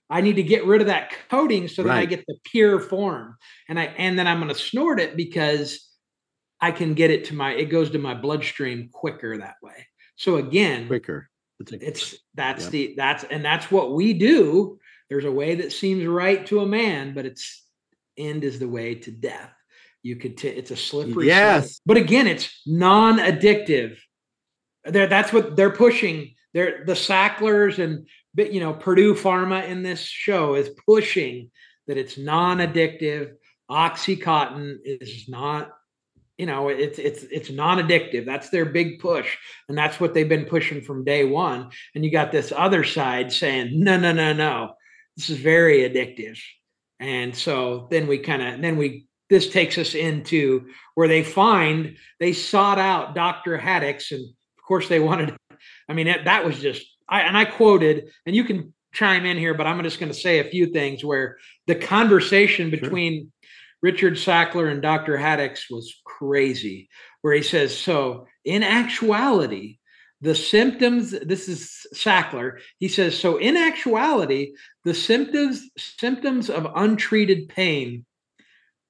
I 0.08 0.20
need 0.20 0.37
to 0.37 0.42
get 0.42 0.64
rid 0.66 0.80
of 0.80 0.87
that 0.87 1.12
coating 1.28 1.68
so 1.68 1.82
that 1.82 1.88
right. 1.88 2.02
I 2.02 2.04
get 2.06 2.24
the 2.26 2.37
pure 2.44 2.78
form. 2.78 3.37
And 3.68 3.78
I 3.78 3.84
and 3.98 4.18
then 4.18 4.26
I'm 4.26 4.38
going 4.38 4.52
to 4.52 4.54
snort 4.54 5.00
it 5.00 5.16
because 5.16 5.90
I 6.60 6.70
can 6.70 6.94
get 6.94 7.10
it 7.10 7.24
to 7.26 7.34
my 7.34 7.52
it 7.52 7.66
goes 7.66 7.90
to 7.90 7.98
my 7.98 8.14
bloodstream 8.14 8.90
quicker 8.92 9.37
that 9.38 9.56
way. 9.62 9.87
So 10.16 10.37
again, 10.37 10.87
quicker. 10.87 11.28
It's 11.70 12.16
that's 12.34 12.68
the 12.68 12.94
that's 12.96 13.24
and 13.24 13.44
that's 13.44 13.70
what 13.70 13.94
we 13.94 14.12
do. 14.12 14.78
There's 15.08 15.24
a 15.24 15.32
way 15.32 15.54
that 15.56 15.72
seems 15.72 16.06
right 16.06 16.44
to 16.46 16.60
a 16.60 16.66
man, 16.66 17.14
but 17.14 17.26
its 17.26 17.62
end 18.16 18.44
is 18.44 18.58
the 18.58 18.68
way 18.68 18.94
to 18.96 19.10
death. 19.10 19.52
You 20.05 20.17
could 20.17 20.37
t- 20.37 20.49
it's 20.49 20.71
a 20.71 20.77
slippery 20.77 21.29
yes. 21.29 21.77
Slope. 21.77 21.83
But 21.87 21.97
again, 21.97 22.27
it's 22.27 22.61
non-addictive. 22.67 23.97
There 24.85 25.07
that's 25.07 25.33
what 25.33 25.57
they're 25.57 25.71
pushing. 25.71 26.35
They're 26.53 26.85
the 26.85 26.93
Sacklers 26.93 27.79
and 27.79 28.07
you 28.37 28.61
know 28.61 28.75
Purdue 28.75 29.14
Pharma 29.14 29.67
in 29.67 29.83
this 29.83 30.03
show 30.03 30.57
is 30.57 30.71
pushing 30.87 31.51
that 31.87 31.97
it's 31.97 32.19
non-addictive. 32.19 33.33
Oxycontin 33.71 34.77
is 34.85 35.27
not 35.27 35.73
you 36.37 36.45
know 36.45 36.69
it's 36.69 36.99
it's 36.99 37.23
it's 37.25 37.51
non-addictive 37.51 38.27
that's 38.27 38.51
their 38.51 38.67
big 38.67 38.99
push 38.99 39.37
and 39.69 39.79
that's 39.79 40.01
what 40.01 40.12
they've 40.12 40.29
been 40.29 40.45
pushing 40.45 40.83
from 40.83 41.05
day 41.05 41.25
one 41.25 41.71
and 41.95 42.05
you 42.05 42.11
got 42.11 42.33
this 42.33 42.53
other 42.55 42.83
side 42.83 43.33
saying 43.33 43.71
no 43.73 43.97
no 43.97 44.12
no 44.12 44.33
no 44.33 44.75
this 45.17 45.31
is 45.31 45.38
very 45.38 45.88
addictive 45.88 46.38
and 46.99 47.35
so 47.37 47.87
then 47.90 48.07
we 48.09 48.19
kind 48.19 48.43
of 48.43 48.61
then 48.61 48.77
we 48.77 49.07
this 49.30 49.50
takes 49.50 49.78
us 49.78 49.94
into 49.94 50.66
where 50.94 51.08
they 51.08 51.22
find 51.22 51.96
they 52.20 52.32
sought 52.32 52.78
out 52.78 53.14
dr 53.14 53.58
haddix 53.58 54.10
and 54.12 54.22
of 54.22 54.64
course 54.66 54.88
they 54.88 55.00
wanted 55.00 55.37
i 55.88 55.92
mean 55.92 56.06
that, 56.06 56.24
that 56.24 56.44
was 56.44 56.58
just 56.60 56.84
i 57.08 57.20
and 57.20 57.37
i 57.37 57.44
quoted 57.44 58.10
and 58.26 58.37
you 58.37 58.44
can 58.44 58.72
chime 58.92 59.26
in 59.26 59.37
here 59.37 59.54
but 59.54 59.66
i'm 59.66 59.82
just 59.82 59.98
going 59.98 60.12
to 60.12 60.18
say 60.18 60.38
a 60.38 60.50
few 60.50 60.66
things 60.66 61.04
where 61.04 61.38
the 61.66 61.74
conversation 61.74 62.70
between 62.70 63.22
sure 63.22 63.30
Richard 63.84 64.14
Sackler 64.14 64.72
and 64.72 64.80
Dr. 64.80 65.18
Haddix 65.18 65.70
was 65.70 66.00
crazy, 66.06 66.88
where 67.20 67.34
he 67.34 67.42
says, 67.42 67.76
So, 67.76 68.26
in 68.42 68.62
actuality, 68.62 69.76
the 70.22 70.34
symptoms, 70.34 71.10
this 71.10 71.50
is 71.50 71.87
Sackler, 71.94 72.60
he 72.78 72.88
says, 72.88 73.18
So, 73.18 73.37
in 73.37 73.58
actuality, 73.58 74.54
the 74.84 74.94
symptoms, 74.94 75.68
symptoms 75.76 76.48
of 76.48 76.66
untreated 76.74 77.50
pain 77.50 78.06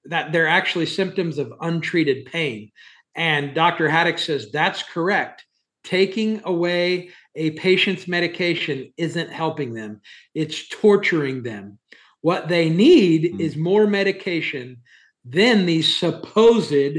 that 0.07 0.33
they're 0.33 0.49
actually 0.49 0.87
symptoms 0.87 1.39
of 1.39 1.53
untreated 1.61 2.27
pain. 2.27 2.71
And 3.15 3.55
Dr. 3.55 3.89
Haddix 3.89 4.21
says 4.21 4.51
that's 4.51 4.83
correct. 4.83 5.45
Taking 5.85 6.41
away 6.45 7.11
a 7.35 7.51
patient's 7.53 8.09
medication 8.09 8.93
isn't 8.97 9.31
helping 9.31 9.75
them, 9.75 10.01
it's 10.35 10.69
torturing 10.69 11.43
them. 11.43 11.79
What 12.21 12.49
they 12.49 12.71
need 12.71 13.35
mm. 13.35 13.41
is 13.41 13.57
more 13.57 13.87
medication. 13.87 14.79
Then 15.25 15.67
these 15.67 15.99
supposed 15.99 16.99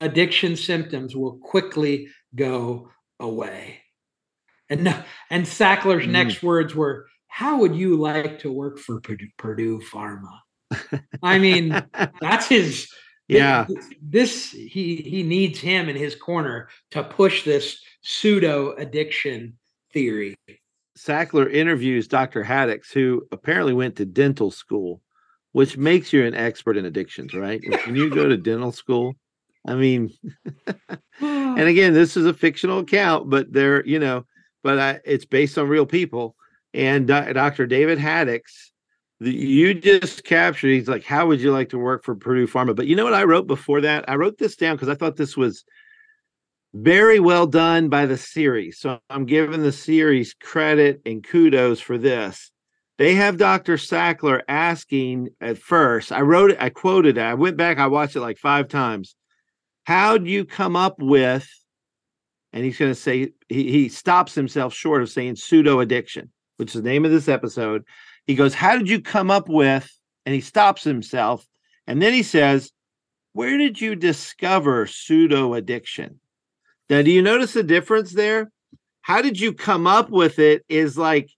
addiction 0.00 0.56
symptoms 0.56 1.16
will 1.16 1.38
quickly 1.38 2.08
go 2.34 2.90
away. 3.20 3.80
And, 4.68 4.88
and 5.30 5.46
Sackler's 5.46 6.06
mm. 6.06 6.10
next 6.10 6.42
words 6.42 6.74
were, 6.74 7.06
How 7.28 7.60
would 7.60 7.74
you 7.74 7.96
like 7.96 8.40
to 8.40 8.52
work 8.52 8.78
for 8.78 9.00
Purdue, 9.00 9.28
Purdue 9.38 9.80
Pharma? 9.80 10.38
I 11.22 11.38
mean, 11.38 11.82
that's 12.20 12.46
his. 12.48 12.88
Yeah. 13.30 13.66
This, 14.00 14.52
he 14.52 14.96
he 14.96 15.22
needs 15.22 15.60
him 15.60 15.90
in 15.90 15.96
his 15.96 16.14
corner 16.14 16.70
to 16.92 17.04
push 17.04 17.44
this 17.44 17.78
pseudo 18.00 18.74
addiction 18.76 19.58
theory. 19.92 20.34
Sackler 20.98 21.52
interviews 21.52 22.08
Dr. 22.08 22.42
Haddix, 22.42 22.90
who 22.90 23.28
apparently 23.30 23.74
went 23.74 23.96
to 23.96 24.06
dental 24.06 24.50
school, 24.50 25.02
which 25.52 25.76
makes 25.76 26.10
you 26.10 26.24
an 26.24 26.34
expert 26.34 26.78
in 26.78 26.86
addictions, 26.86 27.34
right? 27.34 27.60
When 27.84 27.96
you 27.96 28.08
go 28.08 28.28
to 28.28 28.36
dental 28.38 28.72
school, 28.72 29.14
I 29.66 29.74
mean, 29.74 30.10
and 31.20 31.60
again, 31.60 31.92
this 31.92 32.16
is 32.16 32.26
a 32.26 32.32
fictional 32.32 32.78
account, 32.78 33.28
but 33.28 33.52
they're, 33.52 33.84
you 33.86 33.98
know, 33.98 34.24
but 34.62 34.78
I, 34.78 35.00
it's 35.04 35.24
based 35.24 35.58
on 35.58 35.68
real 35.68 35.86
people. 35.86 36.34
And 36.74 37.10
uh, 37.10 37.32
Dr. 37.32 37.66
David 37.66 37.98
Haddix, 37.98 38.42
you 39.20 39.74
just 39.74 40.24
captured, 40.24 40.68
he's 40.68 40.88
like, 40.88 41.04
How 41.04 41.26
would 41.26 41.40
you 41.40 41.52
like 41.52 41.70
to 41.70 41.78
work 41.78 42.04
for 42.04 42.14
Purdue 42.14 42.46
Pharma? 42.46 42.74
But 42.74 42.86
you 42.86 42.96
know 42.96 43.04
what 43.04 43.14
I 43.14 43.24
wrote 43.24 43.46
before 43.46 43.80
that? 43.80 44.04
I 44.08 44.14
wrote 44.14 44.38
this 44.38 44.56
down 44.56 44.76
because 44.76 44.88
I 44.88 44.94
thought 44.94 45.16
this 45.16 45.36
was 45.36 45.64
very 46.74 47.18
well 47.18 47.46
done 47.46 47.88
by 47.88 48.06
the 48.06 48.16
series. 48.16 48.78
So 48.78 49.00
I'm 49.10 49.24
giving 49.26 49.62
the 49.62 49.72
series 49.72 50.34
credit 50.34 51.00
and 51.06 51.24
kudos 51.24 51.80
for 51.80 51.98
this. 51.98 52.50
They 52.98 53.14
have 53.14 53.36
Dr. 53.36 53.76
Sackler 53.76 54.42
asking 54.48 55.28
at 55.40 55.58
first, 55.58 56.10
I 56.10 56.20
wrote 56.22 56.50
it, 56.50 56.58
I 56.60 56.68
quoted 56.68 57.16
it, 57.16 57.22
I 57.22 57.34
went 57.34 57.56
back, 57.56 57.78
I 57.78 57.86
watched 57.86 58.16
it 58.16 58.20
like 58.20 58.38
five 58.38 58.68
times. 58.68 59.14
How 59.84 60.18
do 60.18 60.28
you 60.28 60.44
come 60.44 60.74
up 60.74 60.96
with, 60.98 61.48
and 62.52 62.64
he's 62.64 62.76
going 62.76 62.90
to 62.90 63.00
say, 63.00 63.32
he, 63.48 63.70
he 63.70 63.88
stops 63.88 64.34
himself 64.34 64.74
short 64.74 65.02
of 65.02 65.10
saying 65.10 65.36
pseudo 65.36 65.78
addiction, 65.78 66.30
which 66.56 66.74
is 66.74 66.82
the 66.82 66.88
name 66.88 67.04
of 67.04 67.12
this 67.12 67.28
episode. 67.28 67.84
He 68.28 68.36
goes, 68.36 68.54
How 68.54 68.78
did 68.78 68.88
you 68.88 69.00
come 69.00 69.32
up 69.32 69.48
with, 69.48 69.90
and 70.24 70.34
he 70.34 70.42
stops 70.42 70.84
himself. 70.84 71.46
And 71.86 72.02
then 72.02 72.12
he 72.12 72.22
says, 72.22 72.70
Where 73.32 73.56
did 73.56 73.80
you 73.80 73.96
discover 73.96 74.86
pseudo 74.86 75.54
addiction? 75.54 76.20
Now, 76.90 77.00
do 77.00 77.10
you 77.10 77.22
notice 77.22 77.54
the 77.54 77.62
difference 77.62 78.12
there? 78.12 78.52
How 79.00 79.22
did 79.22 79.40
you 79.40 79.54
come 79.54 79.86
up 79.86 80.10
with 80.10 80.38
it? 80.38 80.66
Is 80.68 80.98
like, 80.98 81.30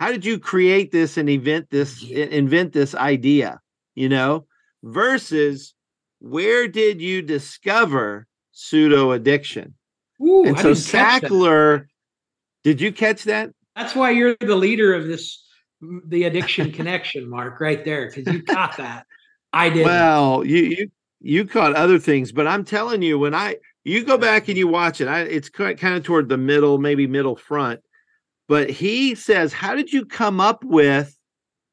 how 0.00 0.10
did 0.10 0.24
you 0.24 0.38
create 0.38 0.92
this 0.92 1.18
and 1.18 1.28
invent 1.28 1.68
this, 1.68 2.02
invent 2.10 2.72
this 2.72 2.94
idea? 2.94 3.60
You 3.94 4.08
know, 4.08 4.46
versus 4.82 5.74
where 6.20 6.68
did 6.68 7.02
you 7.02 7.20
discover 7.20 8.26
pseudo 8.52 9.12
addiction? 9.12 9.74
Ooh, 10.22 10.44
and 10.44 10.58
so 10.58 10.72
Sackler, 10.72 11.84
did 12.64 12.80
you 12.80 12.92
catch 12.92 13.24
that? 13.24 13.50
That's 13.76 13.94
why 13.94 14.10
you're 14.10 14.36
the 14.40 14.56
leader 14.56 14.94
of 14.94 15.06
this, 15.06 15.41
the 16.06 16.24
addiction 16.24 16.72
connection, 16.80 17.28
Mark, 17.28 17.60
right 17.60 17.84
there, 17.84 18.08
because 18.08 18.32
you 18.32 18.42
caught 18.42 18.76
that. 18.78 19.06
I 19.52 19.68
did. 19.68 19.84
Well, 19.84 20.44
you 20.44 20.62
you 20.62 20.90
you 21.20 21.44
caught 21.44 21.74
other 21.74 21.98
things, 21.98 22.32
but 22.32 22.46
I'm 22.46 22.64
telling 22.64 23.02
you, 23.02 23.18
when 23.18 23.34
I 23.34 23.56
you 23.84 24.04
go 24.04 24.16
back 24.16 24.48
and 24.48 24.56
you 24.56 24.68
watch 24.68 25.00
it. 25.00 25.08
I, 25.08 25.20
it's 25.22 25.48
kind 25.48 25.82
of 25.82 26.04
toward 26.04 26.28
the 26.28 26.36
middle, 26.36 26.78
maybe 26.78 27.06
middle 27.06 27.36
front. 27.36 27.80
But 28.48 28.70
he 28.70 29.14
says, 29.14 29.52
How 29.52 29.74
did 29.74 29.92
you 29.92 30.04
come 30.04 30.40
up 30.40 30.64
with? 30.64 31.16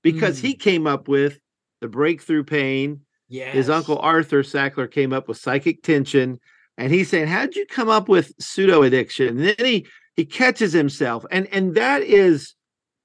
Because 0.02 0.40
mm. 0.40 0.44
he 0.44 0.56
came 0.56 0.88
up 0.88 1.08
with 1.08 1.40
the 1.82 1.88
breakthrough 1.88 2.44
pain. 2.44 3.02
Yes. 3.28 3.54
His 3.54 3.70
uncle 3.70 4.00
Arthur 4.00 4.42
Sackler 4.44 4.90
came 4.90 5.14
up 5.14 5.28
with 5.28 5.38
psychic 5.38 5.84
tension. 5.84 6.40
And 6.78 6.92
he's 6.92 7.10
saying, 7.10 7.28
How 7.28 7.46
did 7.46 7.56
you 7.56 7.66
come 7.68 7.90
up 7.90 8.10
with 8.10 8.34
pseudo 8.40 8.84
addiction? 8.84 9.40
And 9.40 9.40
then 9.40 9.66
he 9.66 9.88
he 10.16 10.26
catches 10.26 10.74
himself. 10.74 11.26
And 11.32 11.48
and 11.54 11.76
that 11.76 12.02
is 12.02 12.56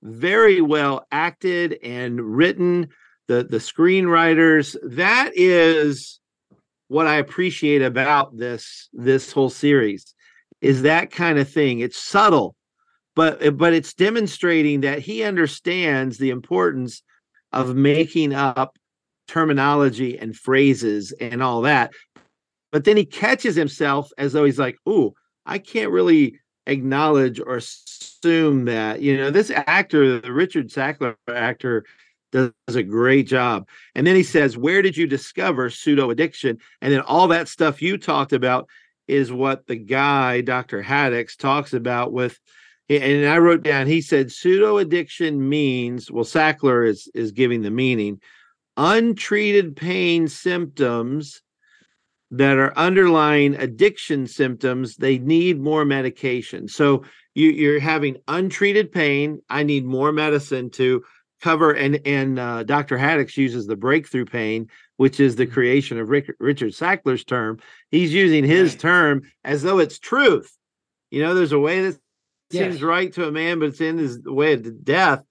very 0.05 0.61
well 0.61 1.07
acted 1.11 1.79
and 1.83 2.21
written. 2.21 2.89
The 3.27 3.43
the 3.43 3.57
screenwriters, 3.57 4.77
that 4.83 5.33
is 5.35 6.21
what 6.89 7.07
I 7.07 7.17
appreciate 7.17 7.83
about 7.83 8.37
this 8.37 8.89
this 8.93 9.33
whole 9.33 9.51
series 9.51 10.15
is 10.61 10.83
that 10.83 11.11
kind 11.11 11.39
of 11.39 11.49
thing. 11.49 11.81
It's 11.81 11.99
subtle, 11.99 12.55
but 13.17 13.57
but 13.57 13.73
it's 13.73 13.95
demonstrating 13.95 14.83
that 14.83 14.99
he 14.99 15.23
understands 15.23 16.19
the 16.19 16.31
importance 16.31 17.03
of 17.53 17.75
making 17.75 18.35
up 18.35 18.77
terminology 19.27 20.19
and 20.19 20.37
phrases 20.37 21.13
and 21.21 21.43
all 21.43 21.63
that. 21.63 21.93
But 22.71 22.85
then 22.85 22.97
he 22.97 23.07
catches 23.07 23.55
himself 23.55 24.11
as 24.19 24.33
though 24.33 24.45
he's 24.45 24.59
like, 24.59 24.77
"Ooh, 24.87 25.15
I 25.47 25.59
can't 25.59 25.91
really 25.91 26.41
acknowledge 26.67 27.41
or 27.41 27.61
assume 28.25 28.65
that." 28.67 29.01
You 29.01 29.17
know, 29.17 29.31
this 29.31 29.51
actor, 29.51 30.21
the 30.21 30.33
Richard 30.33 30.69
Sackler 30.69 31.17
actor, 31.29 31.85
does 32.35 32.53
a 32.75 32.83
great 32.83 33.27
job. 33.27 33.69
And 33.95 34.07
then 34.07 34.17
he 34.17 34.25
says, 34.25 34.59
Where 34.59 34.83
did 34.83 34.97
you 34.97 35.07
discover 35.07 35.71
pseudo 35.71 36.11
addiction? 36.11 36.59
And 36.81 36.93
then 36.93 37.01
all 37.01 37.29
that 37.29 37.49
stuff 37.49 37.81
you 37.81 37.97
talked 37.97 38.33
about 38.33 38.69
is 39.07 39.33
what 39.33 39.67
the 39.67 39.77
guy, 39.77 40.41
Dr. 40.41 40.83
Haddix, 40.83 41.37
talks 41.37 41.73
about 41.73 42.13
with. 42.13 42.39
And 42.91 43.27
I 43.27 43.39
wrote 43.39 43.63
down, 43.63 43.87
he 43.87 44.03
said 44.03 44.31
pseudo 44.31 44.77
addiction 44.77 45.49
means, 45.49 46.11
well, 46.11 46.25
Sackler 46.25 46.87
is, 46.87 47.09
is 47.15 47.33
giving 47.33 47.63
the 47.63 47.71
meaning 47.71 48.21
untreated 48.77 49.77
pain 49.77 50.29
symptoms 50.29 51.41
that 52.33 52.59
are 52.59 52.77
underlying 52.77 53.55
addiction 53.55 54.27
symptoms, 54.27 54.97
they 54.97 55.19
need 55.19 55.61
more 55.61 55.85
medication. 55.85 56.67
So 56.67 57.05
you, 57.35 57.51
you're 57.51 57.81
having 57.81 58.17
untreated 58.29 58.93
pain. 58.93 59.41
I 59.51 59.63
need 59.63 59.85
more 59.85 60.13
medicine 60.13 60.71
to 60.71 61.05
cover 61.45 61.73
and 61.73 62.01
and 62.07 62.39
uh, 62.39 62.63
Dr. 62.63 62.97
Haddix 62.97 63.37
uses 63.37 63.67
the 63.67 63.77
breakthrough 63.77 64.25
pain, 64.25 64.69
which 64.97 65.21
is 65.21 65.37
the 65.37 65.45
mm-hmm. 65.45 65.53
creation 65.53 65.99
of 65.99 66.09
Rick, 66.09 66.33
Richard 66.41 66.73
Sackler's 66.73 67.25
term. 67.25 67.59
He's 67.91 68.15
using 68.15 68.45
his 68.45 68.73
right. 68.73 68.81
term 68.81 69.23
as 69.45 69.63
though 69.63 69.79
it's 69.79 69.99
truth. 69.99 70.57
You 71.11 71.23
know, 71.23 71.35
there's 71.35 71.53
a 71.53 71.59
way 71.59 71.83
that 71.83 71.99
seems 72.51 72.83
right 72.83 73.13
to 73.13 73.29
a 73.29 73.33
man, 73.33 73.59
but 73.59 73.69
it's 73.69 73.81
in 73.81 73.99
his 73.99 74.21
way 74.25 74.55
of 74.55 74.85
death. 74.85 75.23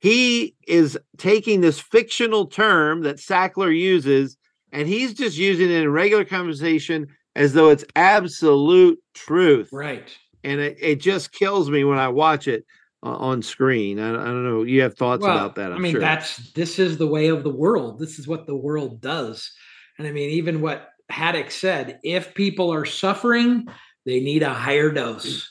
He 0.00 0.54
is 0.66 0.98
taking 1.16 1.60
this 1.60 1.80
fictional 1.80 2.46
term 2.46 3.02
that 3.02 3.16
Sackler 3.16 3.76
uses, 3.76 4.36
and 4.70 4.86
he's 4.86 5.14
just 5.14 5.36
using 5.36 5.70
it 5.70 5.82
in 5.82 5.90
regular 5.90 6.24
conversation 6.24 7.08
as 7.34 7.52
though 7.52 7.70
it's 7.70 7.84
absolute 7.96 8.98
truth. 9.14 9.70
Right. 9.72 10.16
And 10.44 10.60
it, 10.60 10.76
it 10.80 11.00
just 11.00 11.32
kills 11.32 11.70
me 11.70 11.84
when 11.84 11.98
I 11.98 12.08
watch 12.08 12.48
it 12.48 12.64
uh, 13.02 13.16
on 13.16 13.42
screen. 13.42 13.98
I, 13.98 14.10
I, 14.10 14.24
don't 14.24 14.44
know. 14.44 14.62
You 14.62 14.82
have 14.82 14.96
thoughts 14.96 15.22
well, 15.22 15.36
about 15.36 15.54
that? 15.56 15.72
I'm 15.72 15.78
i 15.78 15.80
mean, 15.80 15.92
sure. 15.92 16.00
that's 16.00 16.52
this 16.52 16.78
is 16.78 16.98
the 16.98 17.06
way 17.06 17.28
of 17.28 17.44
the 17.44 17.50
world. 17.50 17.98
This 17.98 18.18
is 18.18 18.26
what 18.26 18.46
the 18.46 18.56
world 18.56 19.00
does. 19.00 19.50
And 19.98 20.06
I 20.06 20.12
mean, 20.12 20.30
even 20.30 20.60
what 20.60 20.90
Haddix 21.10 21.52
said: 21.52 22.00
if 22.02 22.34
people 22.34 22.72
are 22.72 22.84
suffering, 22.84 23.68
they 24.04 24.20
need 24.20 24.42
a 24.42 24.52
higher 24.52 24.90
dose. 24.90 25.48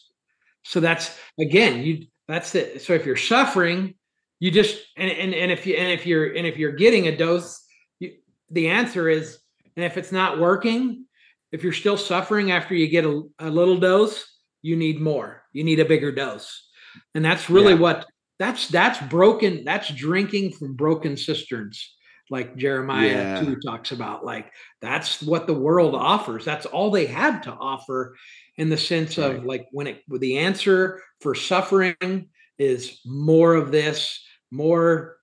So 0.64 0.80
that's 0.80 1.18
again, 1.40 1.82
you 1.84 2.08
that's 2.28 2.54
it. 2.56 2.82
So 2.82 2.94
if 2.94 3.06
you're 3.06 3.16
suffering, 3.16 3.96
you 4.40 4.52
just 4.52 4.78
and 4.98 5.10
and, 5.10 5.34
and 5.34 5.52
if 5.52 5.66
you 5.66 5.76
and 5.76 5.92
if 5.92 6.06
you're 6.06 6.34
and 6.34 6.46
if 6.46 6.58
you're 6.58 6.74
getting 6.74 7.08
a 7.08 7.16
dose, 7.16 7.64
you, 8.00 8.14
the 8.52 8.68
answer 8.68 9.10
is, 9.10 9.40
and 9.76 9.86
if 9.86 9.98
it's 9.98 10.12
not 10.12 10.40
working, 10.40 11.06
if 11.52 11.64
you're 11.64 11.74
still 11.74 11.98
suffering 11.98 12.52
after 12.52 12.76
you 12.76 12.88
get 12.88 13.06
a, 13.06 13.24
a 13.40 13.50
little 13.50 13.78
dose, 13.78 14.37
you 14.68 14.76
need 14.76 15.02
more. 15.02 15.42
You 15.54 15.64
need 15.64 15.80
a 15.80 15.86
bigger 15.86 16.12
dose 16.12 16.68
and 17.16 17.24
that's 17.24 17.50
really 17.50 17.74
yeah. 17.74 17.80
what 17.80 18.06
that's 18.40 18.68
that's 18.68 19.00
broken 19.08 19.64
that's 19.64 19.90
drinking 19.90 20.52
from 20.52 20.76
broken 20.76 21.18
cisterns 21.18 21.96
like 22.30 22.56
jeremiah 22.58 23.08
yeah. 23.08 23.42
2 23.42 23.58
talks 23.66 23.92
about 23.92 24.26
like 24.26 24.52
that's 24.82 25.22
what 25.22 25.48
the 25.48 25.54
world 25.54 25.96
offers 25.96 26.46
that's 26.46 26.66
all 26.66 26.92
they 26.92 27.06
had 27.06 27.42
to 27.44 27.52
offer 27.52 28.16
in 28.58 28.70
the 28.70 28.78
sense 28.78 29.18
right. 29.18 29.36
of 29.36 29.46
like 29.46 29.68
when 29.72 29.88
it 29.88 30.02
the 30.10 30.38
answer 30.38 31.02
for 31.22 31.36
suffering 31.36 32.30
is 32.58 33.00
more 33.06 33.56
of 33.56 33.72
this 33.72 34.24
more 34.52 35.18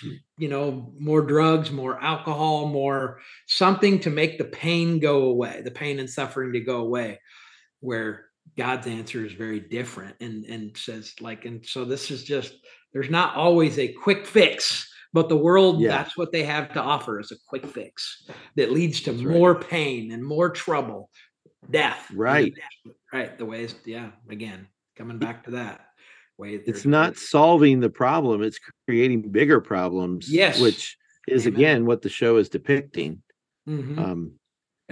hmm. 0.00 0.12
you 0.36 0.48
know 0.48 0.92
more 0.98 1.22
drugs 1.22 1.70
more 1.70 2.02
alcohol 2.02 2.66
more 2.68 3.20
something 3.46 4.00
to 4.00 4.10
make 4.10 4.38
the 4.38 4.44
pain 4.44 4.98
go 4.98 5.24
away 5.24 5.62
the 5.64 5.70
pain 5.70 5.98
and 5.98 6.10
suffering 6.10 6.52
to 6.52 6.60
go 6.60 6.78
away 6.78 7.20
where 7.80 8.27
God's 8.58 8.86
answer 8.88 9.24
is 9.24 9.32
very 9.32 9.60
different 9.60 10.16
and 10.20 10.44
and 10.44 10.76
says 10.76 11.14
like 11.20 11.44
and 11.46 11.64
so 11.64 11.84
this 11.86 12.10
is 12.10 12.24
just 12.24 12.54
there's 12.92 13.08
not 13.10 13.34
always 13.36 13.78
a 13.78 13.88
quick 13.92 14.26
fix 14.26 14.86
But 15.14 15.30
the 15.30 15.36
world, 15.38 15.80
Yeah. 15.80 15.88
that's 15.96 16.18
what 16.18 16.32
they 16.32 16.42
have 16.44 16.72
to 16.74 16.82
offer 16.82 17.18
is 17.18 17.32
a 17.32 17.36
quick 17.48 17.64
fix 17.66 18.24
that 18.56 18.72
leads 18.72 19.00
to 19.02 19.12
That's 19.12 19.24
right. 19.24 19.38
more 19.38 19.54
pain 19.58 20.12
and 20.12 20.22
more 20.22 20.50
trouble, 20.50 21.08
death. 21.70 22.10
Right. 22.14 22.52
Right. 23.10 23.38
The 23.38 23.46
ways, 23.46 23.74
yeah, 23.86 24.10
again, 24.28 24.66
coming 24.98 25.18
back 25.18 25.44
to 25.44 25.52
that 25.52 25.80
way. 26.36 26.60
it's 26.66 26.84
not 26.84 27.16
solving 27.16 27.80
the 27.80 27.90
problem 27.90 28.42
it's 28.42 28.60
creating 28.86 29.30
bigger 29.32 29.60
problems 29.60 30.30
Yes. 30.30 30.60
which 30.60 30.96
is 31.26 31.46
Amen. 31.46 31.54
again 31.56 31.86
what 31.86 32.02
the 32.02 32.08
show 32.10 32.36
is 32.36 32.48
depicting 32.50 33.22
Mhm. 33.66 33.98
um 33.98 34.37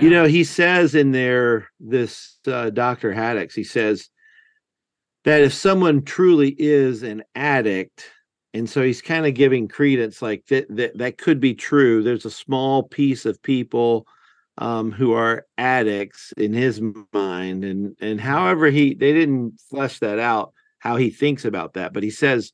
you 0.05 0.11
know 0.11 0.25
he 0.27 0.45
says 0.45 0.95
in 0.95 1.13
there 1.13 1.69
this 1.81 2.39
uh, 2.47 2.71
dr 2.71 3.13
haddix 3.15 3.53
he 3.55 3.65
says 3.65 4.09
that 5.25 5.43
if 5.43 5.53
someone 5.53 6.03
truly 6.03 6.55
is 6.59 7.03
an 7.03 7.23
addict 7.35 8.11
and 8.55 8.69
so 8.71 8.83
he's 8.83 9.03
kind 9.03 9.27
of 9.27 9.35
giving 9.35 9.69
credence 9.69 10.23
like 10.23 10.45
that, 10.47 10.67
that 10.75 10.97
that 10.99 11.19
could 11.19 11.41
be 11.41 11.55
true 11.55 12.03
there's 12.03 12.25
a 12.25 12.31
small 12.31 12.83
piece 12.83 13.27
of 13.27 13.43
people 13.43 14.07
um, 14.59 14.91
who 14.91 15.13
are 15.13 15.45
addicts 15.59 16.33
in 16.37 16.53
his 16.53 16.81
mind 17.13 17.65
and 17.65 17.97
and 18.01 18.21
however 18.21 18.67
he 18.71 18.95
they 18.95 19.13
didn't 19.13 19.61
flesh 19.71 19.99
that 19.99 20.19
out 20.19 20.53
how 20.79 20.97
he 20.97 21.11
thinks 21.11 21.45
about 21.45 21.75
that 21.75 21.93
but 21.93 22.03
he 22.03 22.11
says 22.11 22.53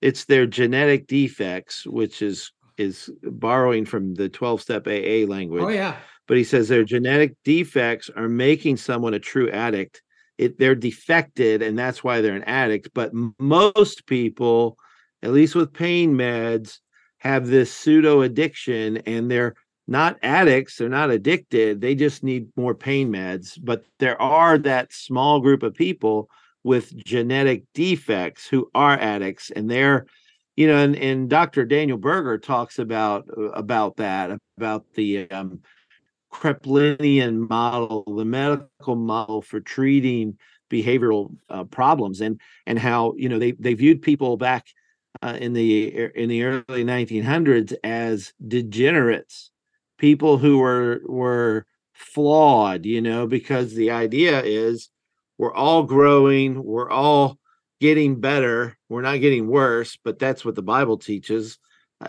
it's 0.00 0.24
their 0.24 0.46
genetic 0.46 1.06
defects 1.06 1.86
which 1.86 2.22
is 2.22 2.52
is 2.76 3.08
borrowing 3.22 3.84
from 3.84 4.14
the 4.14 4.28
12 4.28 4.60
step 4.62 4.86
aa 4.88 5.26
language 5.28 5.62
Oh, 5.62 5.68
yeah. 5.68 5.96
But 6.26 6.36
he 6.36 6.44
says 6.44 6.68
their 6.68 6.84
genetic 6.84 7.34
defects 7.44 8.10
are 8.14 8.28
making 8.28 8.76
someone 8.76 9.14
a 9.14 9.18
true 9.18 9.50
addict. 9.50 10.02
It 10.38 10.58
they're 10.58 10.74
defected, 10.74 11.62
and 11.62 11.78
that's 11.78 12.02
why 12.02 12.20
they're 12.20 12.34
an 12.34 12.44
addict. 12.44 12.90
But 12.94 13.12
most 13.38 14.06
people, 14.06 14.76
at 15.22 15.32
least 15.32 15.54
with 15.54 15.72
pain 15.72 16.14
meds, 16.14 16.78
have 17.18 17.46
this 17.46 17.72
pseudo 17.72 18.22
addiction, 18.22 18.98
and 18.98 19.30
they're 19.30 19.54
not 19.86 20.18
addicts. 20.22 20.76
They're 20.76 20.88
not 20.88 21.10
addicted. 21.10 21.80
They 21.80 21.94
just 21.94 22.24
need 22.24 22.48
more 22.56 22.74
pain 22.74 23.12
meds. 23.12 23.58
But 23.62 23.84
there 23.98 24.20
are 24.20 24.58
that 24.58 24.92
small 24.92 25.40
group 25.40 25.62
of 25.62 25.74
people 25.74 26.28
with 26.64 26.96
genetic 27.04 27.64
defects 27.74 28.48
who 28.48 28.70
are 28.74 28.98
addicts, 28.98 29.50
and 29.50 29.70
they're 29.70 30.06
you 30.56 30.68
know, 30.68 30.76
and, 30.76 30.94
and 30.96 31.28
Dr. 31.28 31.64
Daniel 31.64 31.98
Berger 31.98 32.38
talks 32.38 32.78
about 32.78 33.26
uh, 33.36 33.50
about 33.50 33.96
that 33.96 34.38
about 34.56 34.84
the 34.94 35.28
um, 35.30 35.60
Kraepelinian 36.34 37.48
model, 37.48 38.04
the 38.16 38.24
medical 38.24 38.96
model 38.96 39.40
for 39.40 39.60
treating 39.60 40.36
behavioral 40.70 41.34
uh, 41.48 41.64
problems, 41.64 42.20
and 42.20 42.40
and 42.66 42.78
how 42.78 43.14
you 43.16 43.28
know 43.28 43.38
they 43.38 43.52
they 43.52 43.74
viewed 43.74 44.02
people 44.02 44.36
back 44.36 44.66
uh, 45.22 45.38
in 45.40 45.52
the 45.52 46.10
in 46.14 46.28
the 46.28 46.42
early 46.42 46.84
1900s 46.84 47.74
as 47.84 48.32
degenerates, 48.46 49.52
people 49.98 50.36
who 50.38 50.58
were 50.58 51.00
were 51.06 51.66
flawed, 51.92 52.84
you 52.84 53.00
know, 53.00 53.26
because 53.26 53.74
the 53.74 53.90
idea 53.92 54.42
is 54.42 54.90
we're 55.38 55.54
all 55.54 55.84
growing, 55.84 56.62
we're 56.64 56.90
all 56.90 57.38
getting 57.80 58.20
better, 58.20 58.76
we're 58.88 59.02
not 59.02 59.20
getting 59.20 59.46
worse, 59.46 59.96
but 60.04 60.18
that's 60.18 60.44
what 60.44 60.56
the 60.56 60.62
Bible 60.62 60.98
teaches. 60.98 61.58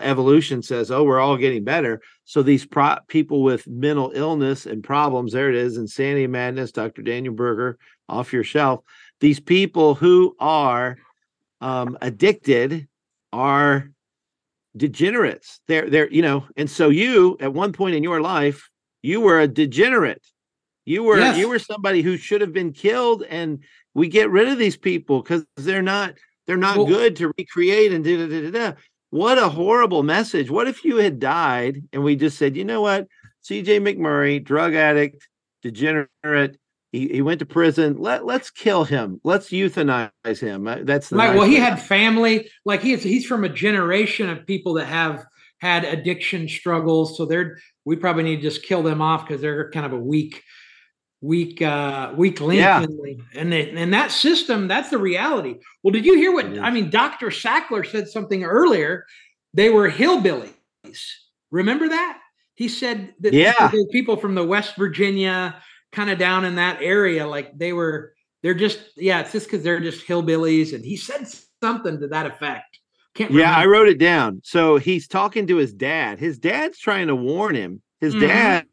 Evolution 0.00 0.62
says, 0.62 0.90
oh, 0.90 1.04
we're 1.04 1.20
all 1.20 1.36
getting 1.36 1.64
better. 1.64 2.00
So 2.24 2.42
these 2.42 2.66
pro- 2.66 2.98
people 3.08 3.42
with 3.42 3.66
mental 3.66 4.12
illness 4.14 4.66
and 4.66 4.82
problems, 4.82 5.32
there 5.32 5.48
it 5.48 5.54
is, 5.54 5.76
insanity, 5.76 6.26
madness, 6.26 6.72
Dr. 6.72 7.02
Daniel 7.02 7.34
Berger, 7.34 7.78
off 8.08 8.32
your 8.32 8.44
shelf. 8.44 8.80
These 9.20 9.40
people 9.40 9.94
who 9.94 10.36
are 10.38 10.98
um, 11.60 11.96
addicted 12.02 12.88
are 13.32 13.90
degenerates. 14.76 15.60
They're 15.68 15.88
they're 15.88 16.10
you 16.10 16.20
know, 16.22 16.46
and 16.56 16.68
so 16.70 16.90
you 16.90 17.36
at 17.40 17.52
one 17.54 17.72
point 17.72 17.94
in 17.94 18.02
your 18.02 18.20
life, 18.20 18.68
you 19.02 19.20
were 19.20 19.40
a 19.40 19.48
degenerate. 19.48 20.26
You 20.84 21.02
were 21.02 21.18
Yes. 21.18 21.38
you 21.38 21.48
were 21.48 21.58
somebody 21.58 22.02
who 22.02 22.16
should 22.16 22.40
have 22.42 22.52
been 22.52 22.72
killed, 22.72 23.22
and 23.22 23.60
we 23.94 24.08
get 24.08 24.30
rid 24.30 24.48
of 24.48 24.58
these 24.58 24.76
people 24.76 25.22
because 25.22 25.46
they're 25.56 25.80
not 25.82 26.14
they're 26.46 26.56
not 26.56 26.76
Well- 26.76 26.86
good 26.86 27.16
to 27.16 27.32
recreate 27.38 27.92
and 27.92 28.04
da 28.04 28.16
da 28.18 28.26
da 28.28 28.50
da 28.50 28.50
da. 28.50 28.76
What 29.16 29.38
a 29.38 29.48
horrible 29.48 30.02
message. 30.02 30.50
What 30.50 30.68
if 30.68 30.84
you 30.84 30.98
had 30.98 31.18
died 31.18 31.82
and 31.94 32.04
we 32.04 32.16
just 32.16 32.36
said, 32.36 32.54
you 32.54 32.66
know 32.66 32.82
what? 32.82 33.06
CJ 33.48 33.80
McMurray, 33.80 34.44
drug 34.44 34.74
addict, 34.74 35.26
degenerate. 35.62 36.58
He, 36.92 37.08
he 37.08 37.22
went 37.22 37.38
to 37.38 37.46
prison. 37.46 37.96
Let 37.96 38.26
let's 38.26 38.50
kill 38.50 38.84
him. 38.84 39.18
Let's 39.24 39.48
euthanize 39.48 40.10
him. 40.40 40.68
Uh, 40.68 40.80
That's 40.82 41.08
the 41.08 41.16
Right. 41.16 41.28
nice 41.28 41.36
Well, 41.38 41.48
he 41.48 41.54
way. 41.54 41.60
had 41.60 41.80
family. 41.80 42.50
Like 42.66 42.82
he's 42.82 43.02
he's 43.02 43.24
from 43.24 43.44
a 43.44 43.48
generation 43.48 44.28
of 44.28 44.46
people 44.46 44.74
that 44.74 44.84
have 44.86 45.24
had 45.60 45.84
addiction 45.84 46.46
struggles. 46.46 47.16
So 47.16 47.24
they're 47.24 47.56
we 47.86 47.96
probably 47.96 48.24
need 48.24 48.36
to 48.36 48.42
just 48.42 48.64
kill 48.64 48.82
them 48.82 49.00
off 49.00 49.26
because 49.26 49.40
they're 49.40 49.70
kind 49.70 49.86
of 49.86 49.92
a 49.94 49.98
weak, 49.98 50.42
weak, 51.20 51.62
uh, 51.62 52.12
weak 52.16 52.40
link. 52.40 52.60
Yeah. 52.60 52.82
in 52.82 53.24
and 53.34 53.52
they, 53.52 53.70
and 53.70 53.92
that 53.94 54.10
system, 54.10 54.68
that's 54.68 54.90
the 54.90 54.98
reality. 54.98 55.56
Well, 55.82 55.92
did 55.92 56.04
you 56.04 56.14
hear 56.16 56.32
what. 56.32 56.58
I 56.58 56.70
mean? 56.70 56.90
Dr. 56.90 57.28
Sackler 57.28 57.86
said 57.88 58.08
something 58.08 58.44
earlier. 58.44 59.04
They 59.54 59.70
were 59.70 59.90
hillbillies. 59.90 60.52
Remember 61.50 61.88
that? 61.88 62.18
He 62.54 62.68
said 62.68 63.14
that 63.20 63.32
Yeah. 63.32 63.68
the 63.68 63.88
people 63.92 64.16
from 64.16 64.34
the 64.34 64.44
West 64.44 64.76
Virginia, 64.76 65.56
kind 65.92 66.10
of 66.10 66.18
down 66.18 66.44
in 66.44 66.56
that 66.56 66.82
area, 66.82 67.26
like 67.26 67.56
they 67.56 67.72
were, 67.72 68.12
they're 68.42 68.54
just, 68.54 68.80
yeah, 68.96 69.20
it's 69.20 69.32
just 69.32 69.46
because 69.46 69.62
they're 69.62 69.80
just 69.80 70.06
hillbillies. 70.06 70.74
And 70.74 70.84
he 70.84 70.96
said 70.96 71.26
something 71.62 72.00
to 72.00 72.08
that 72.08 72.26
effect. 72.26 72.78
Can't 73.14 73.30
Yeah, 73.30 73.54
I 73.56 73.64
wrote 73.66 73.88
it 73.88 73.98
down. 73.98 74.40
So 74.44 74.76
he's 74.76 75.08
talking 75.08 75.46
to 75.46 75.56
his 75.56 75.72
dad. 75.72 76.18
His 76.18 76.38
dad's 76.38 76.78
trying 76.78 77.06
to 77.06 77.16
warn 77.16 77.54
him. 77.54 77.82
His 78.00 78.14
Mhm. 78.14 78.20
dad 78.20 78.66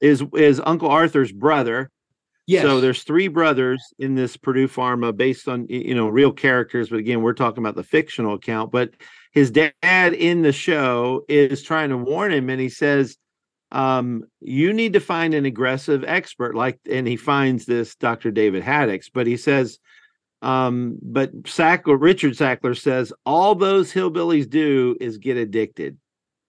is 0.00 0.22
is 0.34 0.60
Uncle 0.64 0.88
Arthur's 0.88 1.32
brother. 1.32 1.90
yes. 2.46 2.62
So 2.62 2.80
there's 2.80 3.02
three 3.02 3.28
brothers 3.28 3.82
in 3.98 4.14
this 4.14 4.36
Purdue 4.36 4.68
Pharma 4.68 5.16
based 5.16 5.48
on 5.48 5.66
you 5.68 5.94
know 5.94 6.08
real 6.08 6.32
characters, 6.32 6.88
but 6.88 6.98
again, 6.98 7.22
we're 7.22 7.32
talking 7.34 7.62
about 7.62 7.76
the 7.76 7.84
fictional 7.84 8.34
account. 8.34 8.72
But 8.72 8.90
his 9.32 9.50
dad 9.50 9.72
in 9.82 10.42
the 10.42 10.52
show 10.52 11.24
is 11.28 11.62
trying 11.62 11.90
to 11.90 11.96
warn 11.96 12.32
him, 12.32 12.48
and 12.50 12.60
he 12.60 12.68
says, 12.68 13.16
um, 13.72 14.24
"You 14.40 14.72
need 14.72 14.94
to 14.94 15.00
find 15.00 15.34
an 15.34 15.44
aggressive 15.44 16.04
expert." 16.06 16.54
Like, 16.54 16.78
and 16.90 17.06
he 17.06 17.16
finds 17.16 17.66
this 17.66 17.94
Dr. 17.96 18.30
David 18.30 18.62
Haddix, 18.62 19.10
but 19.12 19.26
he 19.26 19.36
says, 19.36 19.78
um, 20.40 20.98
but 21.02 21.42
Sackler, 21.42 22.00
Richard 22.00 22.34
Sackler 22.34 22.80
says, 22.80 23.12
all 23.26 23.56
those 23.56 23.92
hillbillies 23.92 24.48
do 24.48 24.96
is 25.00 25.18
get 25.18 25.36
addicted. 25.36 25.98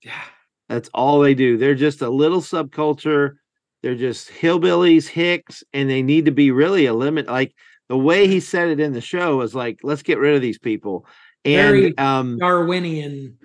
yeah. 0.03 0.21
That's 0.67 0.89
all 0.93 1.19
they 1.19 1.33
do. 1.33 1.57
They're 1.57 1.73
just 1.73 2.03
a 2.03 2.09
little 2.09 2.41
subculture. 2.41 3.38
They're 3.81 3.95
just 3.95 4.29
hillbillies, 4.29 5.07
hicks, 5.07 5.63
and 5.73 5.89
they 5.89 6.01
need 6.01 6.25
to 6.25 6.31
be 6.31 6.51
really 6.51 6.85
eliminated. 6.85 7.31
Like 7.31 7.53
the 7.87 7.97
way 7.97 8.27
he 8.27 8.39
said 8.39 8.67
it 8.69 8.79
in 8.79 8.93
the 8.93 9.01
show 9.01 9.37
was 9.37 9.55
like, 9.55 9.79
let's 9.83 10.03
get 10.03 10.19
rid 10.19 10.35
of 10.35 10.41
these 10.41 10.59
people. 10.59 11.05
And 11.45 11.71
Very 11.71 11.97
um 11.97 12.37
Darwinian. 12.37 13.37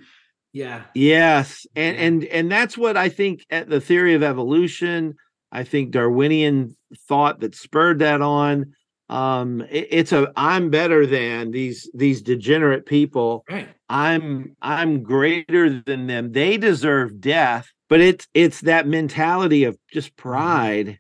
Yeah. 0.53 0.83
yes, 0.95 1.67
and 1.75 1.97
Yeah. 1.97 2.03
and 2.05 2.25
and 2.25 2.53
that's 2.53 2.77
what 2.79 2.97
I 2.97 3.09
think 3.09 3.45
at 3.51 3.69
the 3.69 3.81
theory 3.81 4.15
of 4.15 4.23
evolution, 4.23 5.15
I 5.51 5.65
think 5.65 5.91
Darwinian 5.93 6.77
thought 7.09 7.41
that 7.41 7.55
spurred 7.55 8.01
that 8.01 8.21
on. 8.23 8.73
Um 9.09 9.61
it- 9.71 9.89
it's 9.91 10.13
a 10.13 10.33
I'm 10.37 10.71
better 10.71 11.07
than 11.07 11.51
these 11.51 11.91
these 11.95 12.23
degenerate 12.23 12.87
people 12.87 13.45
Right. 13.51 13.69
I'm 13.89 14.57
I'm 14.63 15.03
greater 15.03 15.81
than 15.81 16.07
them. 16.07 16.33
They 16.33 16.57
deserve 16.57 17.21
death, 17.21 17.69
but 17.95 18.01
it's 18.01 18.27
it's 18.35 18.63
that 18.63 18.89
mentality 18.89 19.63
of 19.63 19.79
just 19.93 20.17
pride 20.17 20.99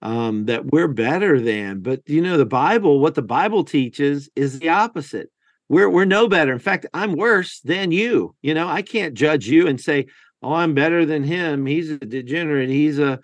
um 0.00 0.46
that 0.46 0.64
we're 0.64 0.88
better 0.88 1.38
than. 1.38 1.80
But 1.80 2.08
you 2.08 2.22
know, 2.22 2.38
the 2.38 2.46
Bible, 2.46 3.00
what 3.00 3.14
the 3.14 3.20
Bible 3.20 3.64
teaches 3.64 4.30
is 4.34 4.58
the 4.58 4.70
opposite. 4.70 5.28
We're 5.68 5.90
we're 5.90 6.06
no 6.06 6.26
better. 6.26 6.54
In 6.54 6.58
fact, 6.58 6.86
I'm 6.94 7.16
worse 7.16 7.60
than 7.60 7.92
you. 7.92 8.34
You 8.40 8.54
know, 8.54 8.66
I 8.66 8.80
can't 8.80 9.12
judge 9.12 9.46
you 9.46 9.66
and 9.66 9.78
say, 9.78 10.06
"Oh, 10.40 10.54
I'm 10.54 10.72
better 10.72 11.04
than 11.04 11.22
him. 11.22 11.66
He's 11.66 11.90
a 11.90 11.98
degenerate. 11.98 12.70
He's 12.70 12.98
a 12.98 13.20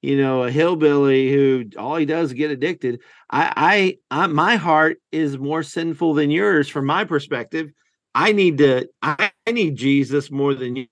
you 0.00 0.16
know, 0.16 0.44
a 0.44 0.50
hillbilly 0.52 1.32
who 1.32 1.64
all 1.76 1.96
he 1.96 2.06
does 2.06 2.28
is 2.28 2.34
get 2.34 2.52
addicted." 2.52 3.00
I 3.28 3.98
I, 4.12 4.22
I 4.22 4.26
my 4.28 4.54
heart 4.54 4.98
is 5.10 5.36
more 5.36 5.64
sinful 5.64 6.14
than 6.14 6.30
yours 6.30 6.68
from 6.68 6.86
my 6.86 7.06
perspective. 7.06 7.72
I 8.14 8.30
need 8.30 8.58
to 8.58 8.88
I, 9.02 9.32
I 9.48 9.50
need 9.50 9.74
Jesus 9.74 10.30
more 10.30 10.54
than 10.54 10.76
you, 10.76 10.86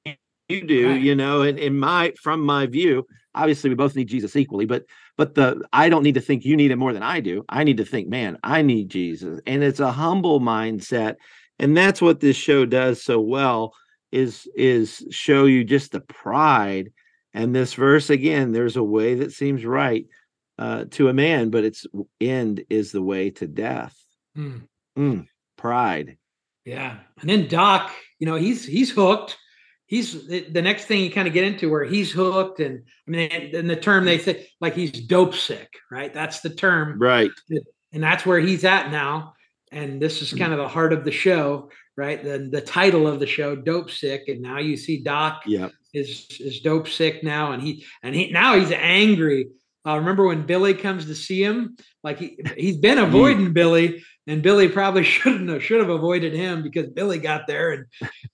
you 0.49 0.67
do, 0.67 0.91
Right. 0.91 1.01
you 1.03 1.15
know, 1.15 1.43
and 1.43 1.59
in 1.59 1.79
my 1.79 2.13
from 2.23 2.41
my 2.41 2.67
view, 2.67 3.07
obviously 3.35 3.71
we 3.71 3.77
both 3.77 3.97
need 3.97 4.09
Jesus 4.09 4.37
equally, 4.37 4.67
but 4.67 4.85
but 5.17 5.35
the 5.35 5.63
I 5.73 5.89
don't 5.89 6.03
need 6.03 6.15
to 6.15 6.21
think 6.21 6.45
you 6.45 6.57
need 6.57 6.71
it 6.71 6.77
more 6.77 6.93
than 6.93 7.03
I 7.03 7.21
do. 7.21 7.45
I 7.49 7.65
need 7.65 7.79
to 7.79 7.85
think, 7.85 8.09
man, 8.09 8.39
I 8.43 8.63
need 8.63 8.89
Jesus. 8.91 9.41
And 9.47 9.63
it's 9.63 9.81
a 9.81 9.93
humble 9.93 10.41
mindset. 10.41 11.17
And 11.59 11.77
that's 11.77 12.03
what 12.03 12.21
this 12.21 12.37
show 12.37 12.67
does 12.67 13.03
so 13.03 13.21
well 13.21 13.75
is 14.13 14.49
is 14.55 15.07
show 15.11 15.45
you 15.47 15.65
just 15.65 15.93
the 15.93 16.01
pride. 16.01 16.93
And 17.33 17.55
this 17.55 17.75
verse 17.75 18.11
again, 18.11 18.53
there's 18.53 18.77
a 18.77 18.83
way 18.83 19.15
that 19.17 19.33
seems 19.33 19.65
right 19.65 20.07
uh, 20.59 20.85
to 20.93 21.09
a 21.09 21.13
man, 21.13 21.51
but 21.51 21.65
its 21.65 21.87
end 22.21 22.65
is 22.71 22.93
the 22.93 23.03
way 23.03 23.31
to 23.31 23.47
death. 23.47 23.97
Mm. 24.37 24.63
Mm, 24.97 25.27
pride. 25.57 26.17
Yeah, 26.65 26.99
and 27.21 27.29
then 27.29 27.49
Doc, 27.49 27.93
you 28.19 28.27
know, 28.27 28.37
he's 28.37 28.65
he's 28.65 28.91
hooked. 28.91 29.37
He's 29.87 30.27
the 30.27 30.63
next 30.63 30.87
thing 30.87 31.03
you 31.03 31.11
kind 31.11 31.29
of 31.29 31.35
get 31.35 31.45
into 31.45 31.71
where 31.71 31.85
he's 31.85 32.11
hooked, 32.11 32.61
and 32.61 32.83
I 33.07 33.11
mean, 33.11 33.31
and 33.55 33.69
the 33.69 33.77
term 33.77 34.05
they 34.05 34.19
say 34.19 34.49
like 34.61 34.75
he's 34.75 34.93
dope 34.93 35.35
sick, 35.35 35.69
right? 35.91 36.13
That's 36.13 36.41
the 36.41 36.51
term, 36.51 36.99
right? 36.99 37.31
And 37.93 38.03
that's 38.03 38.25
where 38.25 38.41
he's 38.41 38.65
at 38.65 38.91
now. 38.91 39.35
And 39.71 40.01
this 40.01 40.23
is 40.23 40.33
kind 40.33 40.53
of 40.53 40.59
the 40.59 40.69
heart 40.69 40.93
of 40.93 41.05
the 41.05 41.11
show, 41.11 41.71
right? 41.97 42.23
The 42.23 42.49
the 42.51 42.63
title 42.63 43.07
of 43.07 43.21
the 43.21 43.27
show, 43.27 43.55
Dope 43.55 43.91
Sick, 43.91 44.29
and 44.29 44.41
now 44.41 44.59
you 44.59 44.77
see 44.77 45.03
Doc 45.03 45.43
yeah. 45.47 45.69
is 45.93 46.27
is 46.41 46.61
dope 46.61 46.89
sick 46.89 47.23
now, 47.23 47.53
and 47.53 47.63
he 47.63 47.85
and 48.03 48.15
he 48.15 48.31
now 48.31 48.59
he's 48.59 48.73
angry. 48.73 49.49
Uh, 49.87 49.99
remember 49.99 50.27
when 50.27 50.47
Billy 50.47 50.73
comes 50.73 51.05
to 51.07 51.15
see 51.15 51.45
him? 51.45 51.77
Like 52.03 52.19
he 52.19 52.39
he's 52.57 52.79
been 52.79 52.99
avoiding 53.09 53.53
Billy, 53.53 54.03
and 54.27 54.43
Billy 54.43 54.69
probably 54.69 55.03
shouldn't 55.05 55.51
have 55.51 55.63
should 55.63 55.81
have 55.81 55.91
avoided 55.91 56.33
him 56.33 56.63
because 56.63 56.89
Billy 56.89 57.19
got 57.19 57.47
there 57.47 57.73
and 57.73 57.87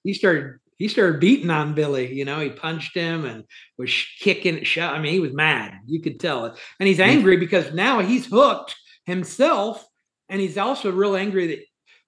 he 0.05 0.15
started 0.15 0.61
he 0.81 0.89
started 0.89 1.21
beating 1.21 1.51
on 1.51 1.75
Billy. 1.75 2.13
You 2.13 2.25
know, 2.25 2.41
he 2.41 2.49
punched 2.49 2.97
him 2.97 3.27
and 3.27 3.45
was 3.77 3.93
kicking, 4.19 4.65
shot. 4.65 4.95
I 4.95 4.99
mean, 4.99 5.13
he 5.13 5.21
was 5.21 5.35
mad. 5.35 5.75
You 5.87 6.01
could 6.01 6.19
tell 6.19 6.47
it, 6.47 6.55
and 6.81 6.89
he's 6.89 7.01
angry 7.01 7.37
because 7.37 7.75
now 7.75 8.01
he's 8.01 8.27
hooked 8.27 8.75
himself, 9.05 9.87
and 10.31 10.41
he's 10.41 10.57
also 10.57 10.91
real 10.91 11.17
angry 11.17 11.49
that 11.49 11.61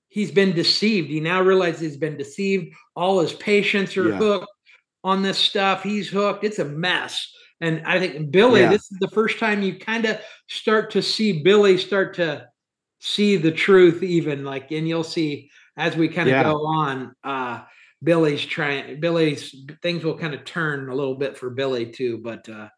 he's 0.09 0.31
been 0.31 0.53
deceived. 0.53 1.11
He 1.11 1.21
now 1.21 1.43
realizes 1.43 1.81
he's 1.81 1.97
been 1.99 2.17
deceived. 2.17 2.75
All 2.97 3.21
his 3.21 3.35
patients 3.35 3.95
are 3.99 4.09
yeah. 4.09 4.17
hooked 4.17 4.49
on 5.05 5.23
this 5.23 5.39
stuff. 5.39 5.83
He's 5.83 6.09
hooked. 6.09 6.43
It's 6.43 6.59
a 6.59 6.65
mess. 6.65 7.31
And 7.61 7.83
I 7.87 7.99
think 7.99 8.31
Billy, 8.31 8.63
yeah. 8.63 8.71
this 8.71 8.91
is 8.91 8.99
the 9.01 9.11
first 9.11 9.39
time 9.39 9.63
you 9.63 9.79
kind 9.79 10.07
of 10.07 10.19
start 10.49 10.91
to 10.93 11.03
see 11.03 11.43
Billy 11.43 11.77
start 11.77 12.15
to 12.15 12.49
see 13.01 13.37
the 13.37 13.53
truth 13.53 14.03
even 14.03 14.45
like 14.45 14.71
and 14.71 14.87
you'll 14.89 15.05
see 15.05 15.51
as 15.77 15.97
we 15.97 16.09
kind 16.09 16.29
of 16.29 16.35
yeah. 16.35 16.45
go 16.45 16.65
on 16.65 17.13
uh 17.25 17.61
billy's 18.03 18.45
trying 18.45 19.01
billy's 19.01 19.55
things 19.83 20.05
will 20.05 20.19
kind 20.19 20.35
of 20.35 20.45
turn 20.45 20.89
a 20.89 20.95
little 20.95 21.15
bit 21.15 21.37
for 21.37 21.51
billy 21.51 21.87
too 21.87 22.19
but 22.19 22.49
uh 22.49 22.69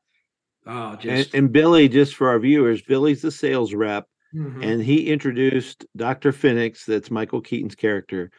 oh 0.67 0.97
just 0.97 1.35
and, 1.35 1.45
and 1.45 1.53
billy 1.53 1.89
just 1.89 2.15
for 2.15 2.29
our 2.29 2.39
viewers 2.39 2.83
billy's 2.83 3.23
the 3.23 3.31
sales 3.31 3.75
rep 3.75 4.07
mm-hmm. 4.35 4.63
and 4.63 4.83
he 4.83 5.07
introduced 5.07 5.87
dr 5.97 6.33
Finnix 6.33 6.85
that's 6.85 7.11
michael 7.11 7.41
keaton's 7.41 7.75
character 7.75 8.31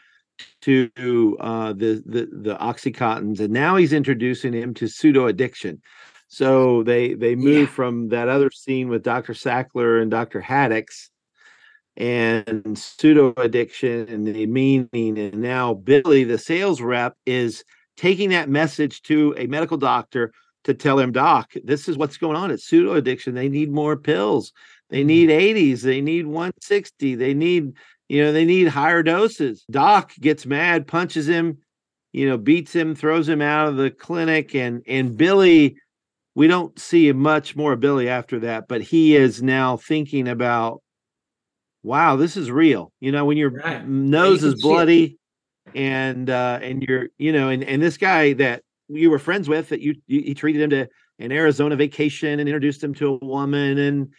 to 0.61 1.37
uh 1.39 1.73
the 1.73 2.03
the 2.05 2.27
the 2.31 2.57
oxycontins 2.57 3.39
and 3.39 3.53
now 3.53 3.75
he's 3.75 3.93
introducing 3.93 4.53
him 4.53 4.73
to 4.73 4.87
pseudo 4.87 5.27
addiction 5.27 5.81
so 6.27 6.83
they 6.83 7.13
they 7.13 7.35
move 7.35 7.69
yeah. 7.69 7.73
from 7.73 8.09
that 8.09 8.27
other 8.27 8.51
scene 8.51 8.89
with 8.89 9.03
dr 9.03 9.31
sackler 9.33 10.01
and 10.01 10.11
dr 10.11 10.41
haddix 10.41 11.09
and 11.97 12.77
pseudo 12.77 13.33
addiction 13.37 14.07
and 14.09 14.27
the 14.27 14.45
meaning. 14.47 15.17
And 15.17 15.35
now 15.35 15.73
Billy, 15.73 16.23
the 16.23 16.37
sales 16.37 16.81
rep, 16.81 17.15
is 17.25 17.63
taking 17.97 18.29
that 18.29 18.49
message 18.49 19.01
to 19.03 19.33
a 19.37 19.47
medical 19.47 19.77
doctor 19.77 20.31
to 20.65 20.73
tell 20.73 20.99
him, 20.99 21.11
Doc, 21.11 21.53
this 21.63 21.87
is 21.87 21.97
what's 21.97 22.17
going 22.17 22.35
on. 22.35 22.51
It's 22.51 22.65
pseudo 22.65 22.93
addiction. 22.93 23.35
They 23.35 23.49
need 23.49 23.71
more 23.71 23.95
pills. 23.95 24.51
They 24.89 24.99
mm-hmm. 24.99 25.07
need 25.07 25.29
80s. 25.29 25.81
They 25.81 26.01
need 26.01 26.25
160. 26.25 27.15
They 27.15 27.33
need, 27.33 27.73
you 28.09 28.23
know, 28.23 28.33
they 28.33 28.45
need 28.45 28.67
higher 28.67 29.03
doses. 29.03 29.63
Doc 29.69 30.13
gets 30.19 30.45
mad, 30.45 30.87
punches 30.87 31.27
him, 31.27 31.59
you 32.11 32.27
know, 32.27 32.37
beats 32.37 32.73
him, 32.73 32.95
throws 32.95 33.29
him 33.29 33.41
out 33.41 33.67
of 33.67 33.77
the 33.77 33.91
clinic. 33.91 34.55
And 34.55 34.83
and 34.87 35.15
Billy, 35.15 35.77
we 36.33 36.47
don't 36.47 36.77
see 36.79 37.11
much 37.13 37.55
more 37.55 37.75
Billy 37.75 38.09
after 38.09 38.39
that, 38.41 38.67
but 38.67 38.81
he 38.81 39.15
is 39.15 39.41
now 39.41 39.77
thinking 39.77 40.27
about 40.27 40.81
wow, 41.85 42.15
this 42.15 42.35
is 42.35 42.49
real. 42.51 42.91
You 42.99 43.11
know, 43.11 43.25
when 43.25 43.37
your 43.37 43.51
right. 43.51 43.87
nose 43.87 44.43
you 44.43 44.49
is 44.49 44.61
bloody 44.61 45.17
and 45.73 46.29
uh 46.29 46.59
and 46.61 46.83
you're, 46.83 47.07
you 47.17 47.31
know, 47.31 47.49
and 47.49 47.63
and 47.63 47.81
this 47.81 47.97
guy 47.97 48.33
that 48.33 48.63
you 48.89 49.09
were 49.09 49.19
friends 49.19 49.47
with 49.47 49.69
that 49.69 49.81
you, 49.81 49.95
you 50.07 50.21
he 50.21 50.33
treated 50.33 50.61
him 50.61 50.69
to 50.71 50.87
an 51.19 51.31
Arizona 51.31 51.75
vacation 51.75 52.39
and 52.39 52.49
introduced 52.49 52.83
him 52.83 52.93
to 52.95 53.19
a 53.21 53.25
woman 53.25 53.77
and 53.77 54.09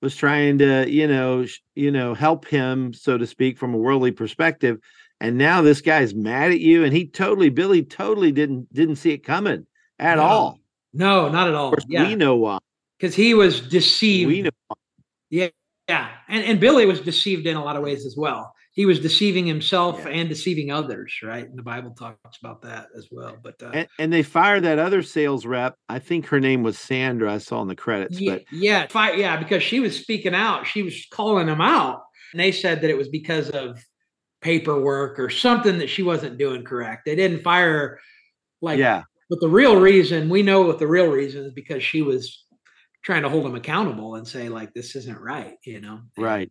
was 0.00 0.16
trying 0.16 0.58
to, 0.58 0.88
you 0.88 1.06
know, 1.06 1.44
sh- 1.44 1.60
you 1.74 1.90
know, 1.90 2.14
help 2.14 2.46
him 2.46 2.92
so 2.92 3.18
to 3.18 3.26
speak 3.26 3.58
from 3.58 3.74
a 3.74 3.78
worldly 3.78 4.12
perspective. 4.12 4.78
And 5.20 5.36
now 5.36 5.62
this 5.62 5.80
guy's 5.80 6.14
mad 6.14 6.52
at 6.52 6.60
you 6.60 6.84
and 6.84 6.92
he 6.92 7.06
totally 7.06 7.50
Billy 7.50 7.82
totally 7.82 8.32
didn't 8.32 8.72
didn't 8.72 8.96
see 8.96 9.10
it 9.10 9.18
coming 9.18 9.66
at 9.98 10.16
no. 10.16 10.22
all. 10.22 10.60
No, 10.92 11.28
not 11.28 11.48
at 11.48 11.54
all. 11.54 11.74
yeah. 11.88 12.06
we 12.06 12.14
know 12.14 12.36
why. 12.36 12.58
Cuz 13.00 13.14
he 13.14 13.34
was 13.34 13.60
deceived. 13.60 14.28
We 14.28 14.42
know 14.42 14.50
why. 14.68 14.76
Yeah, 15.28 15.48
yeah, 15.88 16.10
and 16.28 16.44
and 16.44 16.60
Billy 16.60 16.86
was 16.86 17.00
deceived 17.00 17.46
in 17.46 17.56
a 17.56 17.64
lot 17.64 17.76
of 17.76 17.82
ways 17.82 18.06
as 18.06 18.16
well. 18.16 18.52
He 18.72 18.84
was 18.84 19.00
deceiving 19.00 19.46
himself 19.46 20.00
yeah. 20.00 20.10
and 20.10 20.28
deceiving 20.28 20.70
others, 20.70 21.14
right? 21.22 21.48
And 21.48 21.56
the 21.56 21.62
Bible 21.62 21.92
talks 21.92 22.38
about 22.42 22.60
that 22.62 22.88
as 22.96 23.08
well. 23.10 23.36
But 23.42 23.62
uh, 23.62 23.70
and, 23.72 23.88
and, 23.98 24.12
they 24.12 24.22
fired 24.22 24.64
that 24.64 24.78
other 24.78 25.02
sales 25.02 25.46
rep. 25.46 25.76
I 25.88 25.98
think 25.98 26.26
her 26.26 26.40
name 26.40 26.62
was 26.62 26.78
Sandra. 26.78 27.32
I 27.32 27.38
saw 27.38 27.62
in 27.62 27.68
the 27.68 27.76
credits. 27.76 28.20
Yeah, 28.20 28.32
but 28.34 28.42
yeah, 28.52 28.86
fi- 28.88 29.14
yeah, 29.14 29.38
because 29.38 29.62
she 29.62 29.80
was 29.80 29.98
speaking 29.98 30.34
out. 30.34 30.66
She 30.66 30.82
was 30.82 31.06
calling 31.10 31.46
them 31.46 31.60
out, 31.60 32.02
and 32.32 32.40
they 32.40 32.52
said 32.52 32.82
that 32.82 32.90
it 32.90 32.98
was 32.98 33.08
because 33.08 33.48
of 33.50 33.82
paperwork 34.42 35.18
or 35.18 35.30
something 35.30 35.78
that 35.78 35.88
she 35.88 36.02
wasn't 36.02 36.36
doing 36.36 36.64
correct. 36.64 37.04
They 37.06 37.16
didn't 37.16 37.42
fire 37.42 37.72
her 37.72 38.00
like 38.60 38.78
yeah. 38.78 39.02
But 39.28 39.40
the 39.40 39.48
real 39.48 39.80
reason 39.80 40.28
we 40.28 40.42
know 40.42 40.62
what 40.62 40.78
the 40.78 40.86
real 40.86 41.08
reason 41.08 41.44
is 41.44 41.52
because 41.52 41.82
she 41.82 42.02
was 42.02 42.44
trying 43.06 43.22
to 43.22 43.28
hold 43.28 43.44
them 43.44 43.54
accountable 43.54 44.16
and 44.16 44.26
say 44.26 44.48
like 44.48 44.74
this 44.74 44.96
isn't 44.96 45.20
right 45.20 45.54
you 45.64 45.80
know 45.80 46.00
right 46.18 46.50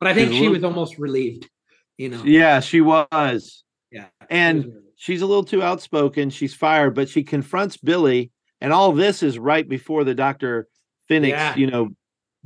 but 0.00 0.08
i 0.08 0.14
think 0.14 0.32
she 0.32 0.48
was 0.48 0.64
almost 0.64 0.98
relieved 0.98 1.48
you 1.96 2.08
know 2.08 2.20
yeah 2.24 2.58
she 2.58 2.80
was 2.80 3.62
yeah 3.92 4.06
and 4.28 4.64
was 4.64 4.74
she's 4.96 5.22
a 5.22 5.26
little 5.26 5.44
too 5.44 5.62
outspoken 5.62 6.28
she's 6.28 6.52
fired 6.52 6.92
but 6.92 7.08
she 7.08 7.22
confronts 7.22 7.76
billy 7.76 8.32
and 8.60 8.72
all 8.72 8.92
this 8.92 9.22
is 9.22 9.38
right 9.38 9.68
before 9.68 10.02
the 10.02 10.14
dr 10.14 10.68
Finnix 11.08 11.28
yeah. 11.28 11.54
you 11.54 11.68
know 11.68 11.88
oh, 11.90 11.94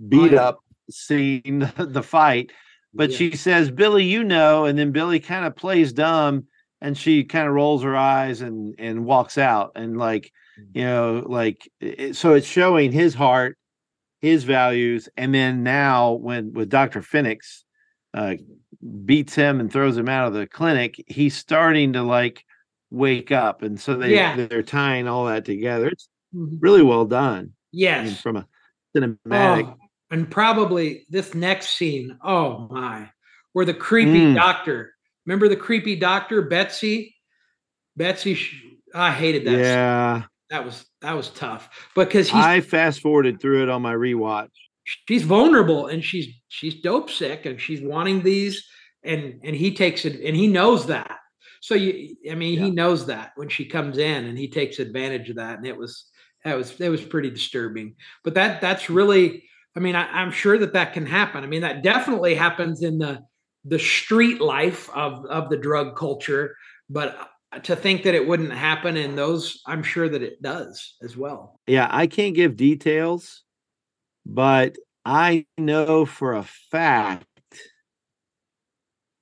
beat 0.07 0.33
oh, 0.33 0.35
yeah. 0.35 0.43
up 0.43 0.59
scene 0.91 1.73
the 1.79 2.03
fight 2.03 2.53
but 2.93 3.11
yeah. 3.11 3.17
she 3.17 3.37
says 3.37 3.71
billy 3.71 4.05
you 4.05 4.23
know 4.23 4.67
and 4.67 4.79
then 4.79 4.93
billy 4.93 5.19
kind 5.19 5.47
of 5.47 5.57
plays 5.57 5.95
dumb 5.95 6.45
and 6.83 6.97
she 6.97 7.25
kind 7.25 7.49
of 7.49 7.55
rolls 7.55 7.83
her 7.83 7.97
eyes 7.97 8.43
and 8.43 8.75
and 8.79 9.07
walks 9.07 9.39
out 9.39 9.73
and 9.77 9.97
like 9.97 10.31
you 10.73 10.85
know 10.85 11.23
like 11.27 11.69
so 12.13 12.35
it's 12.35 12.47
showing 12.47 12.93
his 12.93 13.15
heart 13.15 13.57
his 14.21 14.45
values 14.45 15.09
and 15.17 15.35
then 15.35 15.63
now 15.63 16.13
when 16.13 16.53
with 16.53 16.71
dr 16.71 17.01
Finnix 17.03 17.63
uh 18.15 18.35
beats 19.05 19.35
him 19.35 19.61
and 19.61 19.73
throws 19.73 19.97
him 19.97 20.09
out 20.09 20.29
of 20.29 20.35
the 20.35 20.47
clinic 20.47 21.03
he's 21.07 21.37
starting 21.37 21.93
to 21.93 22.03
like 22.03 22.45
wake 22.91 23.33
up 23.33 23.63
and 23.63 23.81
so 23.81 23.97
they 23.97 24.15
yeah. 24.15 24.47
they're 24.47 24.63
tying 24.63 25.09
all 25.09 25.27
that 25.27 25.45
together 25.45 25.89
it's 25.89 26.09
mm-hmm. 26.35 26.57
really 26.61 26.83
well 26.83 27.05
done 27.05 27.53
yes 27.73 28.01
I 28.01 28.05
mean, 28.05 28.15
from 28.15 28.37
a 28.37 28.47
cinematic 28.97 29.69
oh, 29.69 29.77
and 30.11 30.31
probably 30.31 31.05
this 31.11 31.35
next 31.35 31.71
scene 31.71 32.17
oh 32.25 32.69
my 32.71 33.11
where 33.53 33.65
the 33.65 33.75
creepy 33.75 34.21
mm. 34.21 34.35
doctor 34.35 34.95
remember 35.27 35.49
the 35.49 35.57
creepy 35.57 35.97
doctor 35.97 36.43
betsy 36.43 37.15
betsy 37.97 38.39
i 38.95 39.11
hated 39.11 39.45
that 39.47 39.59
yeah 39.59 40.21
scene 40.21 40.29
that 40.51 40.65
was 40.65 40.85
that 41.03 41.17
was 41.17 41.31
tough 41.31 41.69
because 41.95 42.31
I 42.33 42.61
fast 42.61 43.01
forwarded 43.01 43.41
through 43.41 43.65
it 43.65 43.69
on 43.69 43.83
my 43.83 43.95
rewatch. 43.95 44.51
She's 45.09 45.23
vulnerable 45.23 45.89
and 45.89 46.05
she's 46.05 46.29
she's 46.49 46.81
dope 46.81 47.11
sick 47.11 47.47
and 47.47 47.61
she's 47.61 47.81
wanting 47.81 48.23
these 48.23 48.65
and 49.03 49.41
and 49.43 49.57
he 49.57 49.75
takes 49.75 50.05
it 50.05 50.21
and 50.21 50.37
he 50.37 50.47
knows 50.47 50.87
that. 50.87 51.19
So 51.61 51.75
you 51.75 52.17
I 52.31 52.35
mean 52.35 52.59
yeah. 52.59 52.67
he 52.67 52.71
knows 52.71 53.07
that 53.07 53.33
when 53.37 53.49
she 53.49 53.65
comes 53.65 53.99
in 53.99 54.25
and 54.27 54.39
he 54.39 54.49
takes 54.49 54.79
advantage 54.79 55.31
of 55.31 55.37
that 55.37 55.59
and 55.59 55.67
it 55.67 55.77
was 55.77 56.07
that 56.45 56.57
was 56.57 56.77
that 56.77 56.91
was 56.91 57.03
pretty 57.03 57.31
disturbing. 57.31 57.97
But 58.23 58.35
that 58.35 58.61
that's 58.61 58.89
really 58.89 59.45
I 59.77 59.81
mean 59.81 59.97
I, 59.97 60.07
I'm 60.07 60.31
sure 60.31 60.59
that 60.59 60.75
that 60.75 60.93
can 60.93 61.07
happen. 61.07 61.43
I 61.43 61.49
mean 61.49 61.63
that 61.63 61.83
definitely 61.83 62.35
happens 62.35 62.83
in 62.83 62.99
the 62.99 63.23
the 63.65 63.81
street 63.81 64.41
life 64.41 64.89
of 64.91 65.27
of 65.27 65.51
the 65.51 65.57
drug 65.57 65.97
culture 65.97 66.55
but 66.89 67.31
to 67.65 67.77
think 67.77 68.03
that 68.05 68.15
it 68.15 68.27
wouldn't 68.27 68.53
happen 68.53 68.97
in 68.97 69.17
those, 69.17 69.61
I'm 69.67 69.83
sure 69.83 70.09
that 70.09 70.23
it 70.23 70.43
does 70.43 70.97
as 71.03 71.17
well. 71.17 71.59
Yeah, 71.67 71.89
I 71.91 72.07
can't 72.07 72.35
give 72.35 72.57
details, 72.57 73.43
but 74.25 74.77
I 75.05 75.47
know 75.57 76.05
for 76.05 76.35
a 76.35 76.45
fact 76.71 77.27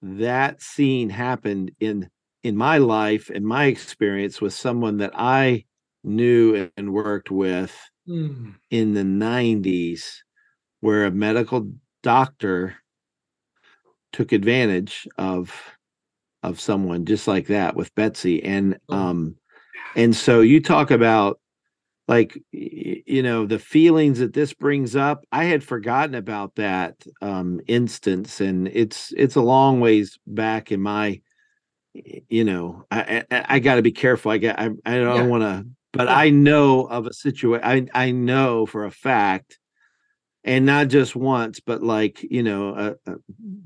that 0.03 0.63
scene 0.63 1.11
happened 1.11 1.73
in 1.81 2.11
in 2.43 2.57
my 2.57 2.77
life 2.77 3.31
and 3.31 3.47
my 3.47 3.65
experience 3.65 4.41
with 4.41 4.53
someone 4.53 4.99
that 4.99 5.13
I 5.15 5.65
knew 6.05 6.71
and 6.77 6.93
worked 6.93 7.31
with 7.31 7.75
mm. 8.07 8.55
in 8.71 8.93
the 8.93 9.03
90s 9.03 10.05
where 10.81 11.07
a 11.07 11.11
medical 11.11 11.73
doctor 12.03 12.77
took 14.13 14.33
advantage 14.33 15.09
of 15.17 15.74
of 16.45 16.61
someone 16.61 17.05
just 17.05 17.29
like 17.29 17.47
that 17.49 17.77
with 17.77 17.95
Betsy 17.95 18.43
and 18.43 18.79
oh. 18.89 18.97
um 18.97 19.37
and 19.97 20.15
so 20.15 20.41
you 20.41 20.61
talk 20.61 20.91
about 20.91 21.41
like 22.07 22.39
you 22.53 23.23
know 23.23 23.47
the 23.47 23.59
feelings 23.59 24.19
that 24.19 24.35
this 24.35 24.53
brings 24.53 24.95
up 24.95 25.25
i 25.33 25.45
had 25.45 25.65
forgotten 25.65 26.15
about 26.15 26.55
that 26.57 27.03
um 27.23 27.63
instance 27.67 28.43
and 28.43 28.69
it's 28.69 29.11
it's 29.17 29.37
a 29.37 29.41
long 29.41 29.81
ways 29.81 30.19
back 30.27 30.71
in 30.71 30.83
my 30.83 31.19
you 32.29 32.45
know, 32.45 32.85
I 32.91 33.25
I, 33.31 33.45
I 33.49 33.59
got 33.59 33.77
to 33.77 33.83
be 33.83 33.93
careful. 33.93 34.31
I 34.31 34.39
got 34.39 34.59
I 34.59 34.71
I 34.85 34.99
don't 34.99 35.17
yeah. 35.17 35.27
want 35.27 35.43
to, 35.43 35.67
but. 35.93 36.09
I 36.09 36.31
know 36.31 36.87
of 36.87 37.07
a 37.07 37.13
situation. 37.13 37.91
I 37.95 38.07
I 38.07 38.11
know 38.11 38.67
for 38.67 38.85
a 38.85 38.91
fact, 38.91 39.59
and 40.45 40.67
not 40.67 40.89
just 40.89 41.17
once, 41.17 41.61
but 41.61 41.83
like 41.83 42.23
you 42.23 42.43
know, 42.43 42.75
a, 42.75 43.11
a 43.11 43.17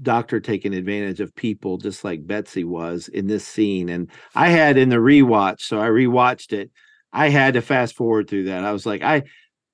doctor 0.03 0.41
taking 0.41 0.75
advantage 0.75 1.21
of 1.21 1.35
people, 1.35 1.79
just 1.79 2.05
like 2.05 2.27
Betsy 2.27 2.65
was 2.65 3.09
in 3.09 3.27
this 3.27 3.47
scene. 3.47 3.89
And 3.89 4.11
I 4.35 4.49
had 4.49 4.79
in 4.79 4.89
the 4.89 4.97
rewatch, 4.97 5.61
so 5.61 5.81
I 5.81 5.89
rewatched 5.89 6.53
it. 6.53 6.71
I 7.13 7.29
had 7.29 7.55
to 7.55 7.63
fast 7.63 7.97
forward 7.97 8.29
through 8.29 8.45
that. 8.45 8.65
I 8.65 8.73
was 8.73 8.87
like, 8.87 9.03
I 9.03 9.25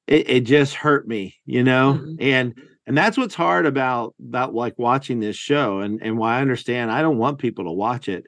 it, 0.07 0.30
it 0.30 0.40
just 0.40 0.74
hurt 0.74 1.07
me, 1.07 1.36
you 1.46 1.62
know, 1.62 1.94
mm-hmm. 1.94 2.16
and 2.20 2.55
and 2.86 2.96
that's 2.96 3.16
what's 3.16 3.34
hard 3.34 3.66
about 3.66 4.14
about 4.20 4.55
like 4.55 4.78
watching 4.78 5.20
this 5.20 5.36
show 5.36 5.80
and 5.80 6.00
and 6.02 6.18
why 6.18 6.38
i 6.38 6.40
understand 6.40 6.90
i 6.90 7.02
don't 7.02 7.18
want 7.18 7.38
people 7.38 7.64
to 7.64 7.70
watch 7.70 8.09
it 8.09 8.24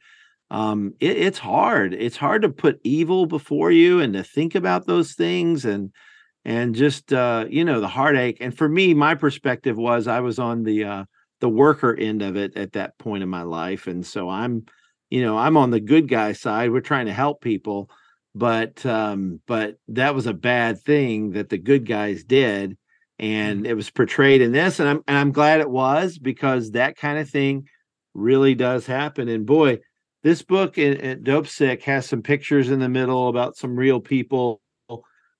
um 0.50 0.94
it, 1.00 1.16
it's 1.16 1.38
hard 1.38 1.94
it's 1.94 2.16
hard 2.16 2.42
to 2.42 2.48
put 2.48 2.80
evil 2.84 3.26
before 3.26 3.70
you 3.70 4.00
and 4.00 4.14
to 4.14 4.22
think 4.22 4.54
about 4.54 4.86
those 4.86 5.12
things 5.12 5.64
and 5.64 5.92
and 6.46 6.76
just 6.76 7.12
uh 7.12 7.44
you 7.50 7.64
know 7.64 7.80
the 7.80 7.88
heartache 7.88 8.38
and 8.40 8.56
for 8.56 8.68
me 8.68 8.94
my 8.94 9.14
perspective 9.14 9.76
was 9.76 10.06
i 10.06 10.20
was 10.20 10.38
on 10.38 10.62
the 10.62 10.84
uh 10.84 11.04
the 11.40 11.48
worker 11.48 11.94
end 11.94 12.22
of 12.22 12.36
it 12.36 12.56
at 12.56 12.72
that 12.72 12.96
point 12.98 13.22
in 13.22 13.28
my 13.28 13.42
life 13.42 13.88
and 13.88 14.06
so 14.06 14.30
i'm 14.30 14.64
you 15.10 15.20
know 15.20 15.36
i'm 15.36 15.56
on 15.58 15.70
the 15.70 15.80
good 15.80 16.08
guy 16.08 16.32
side 16.32 16.70
we're 16.70 16.80
trying 16.80 17.06
to 17.06 17.12
help 17.12 17.42
people 17.42 17.90
but 18.34 18.86
um 18.86 19.40
but 19.46 19.74
that 19.88 20.14
was 20.14 20.26
a 20.26 20.32
bad 20.32 20.80
thing 20.80 21.32
that 21.32 21.48
the 21.50 21.58
good 21.58 21.84
guys 21.84 22.22
did 22.22 22.78
and 23.18 23.58
mm-hmm. 23.58 23.66
it 23.66 23.74
was 23.74 23.90
portrayed 23.90 24.40
in 24.40 24.52
this 24.52 24.78
and 24.78 24.88
I'm 24.88 25.02
and 25.08 25.18
I'm 25.18 25.32
glad 25.32 25.60
it 25.60 25.70
was 25.70 26.16
because 26.16 26.70
that 26.70 26.96
kind 26.96 27.18
of 27.18 27.28
thing 27.28 27.66
really 28.14 28.54
does 28.54 28.86
happen 28.86 29.28
and 29.28 29.44
boy 29.44 29.80
this 30.22 30.42
book 30.42 30.76
at, 30.76 31.22
Dope 31.22 31.46
Sick 31.46 31.84
has 31.84 32.06
some 32.06 32.20
pictures 32.20 32.70
in 32.70 32.80
the 32.80 32.88
middle 32.88 33.28
about 33.28 33.56
some 33.56 33.76
real 33.76 34.00
people 34.00 34.60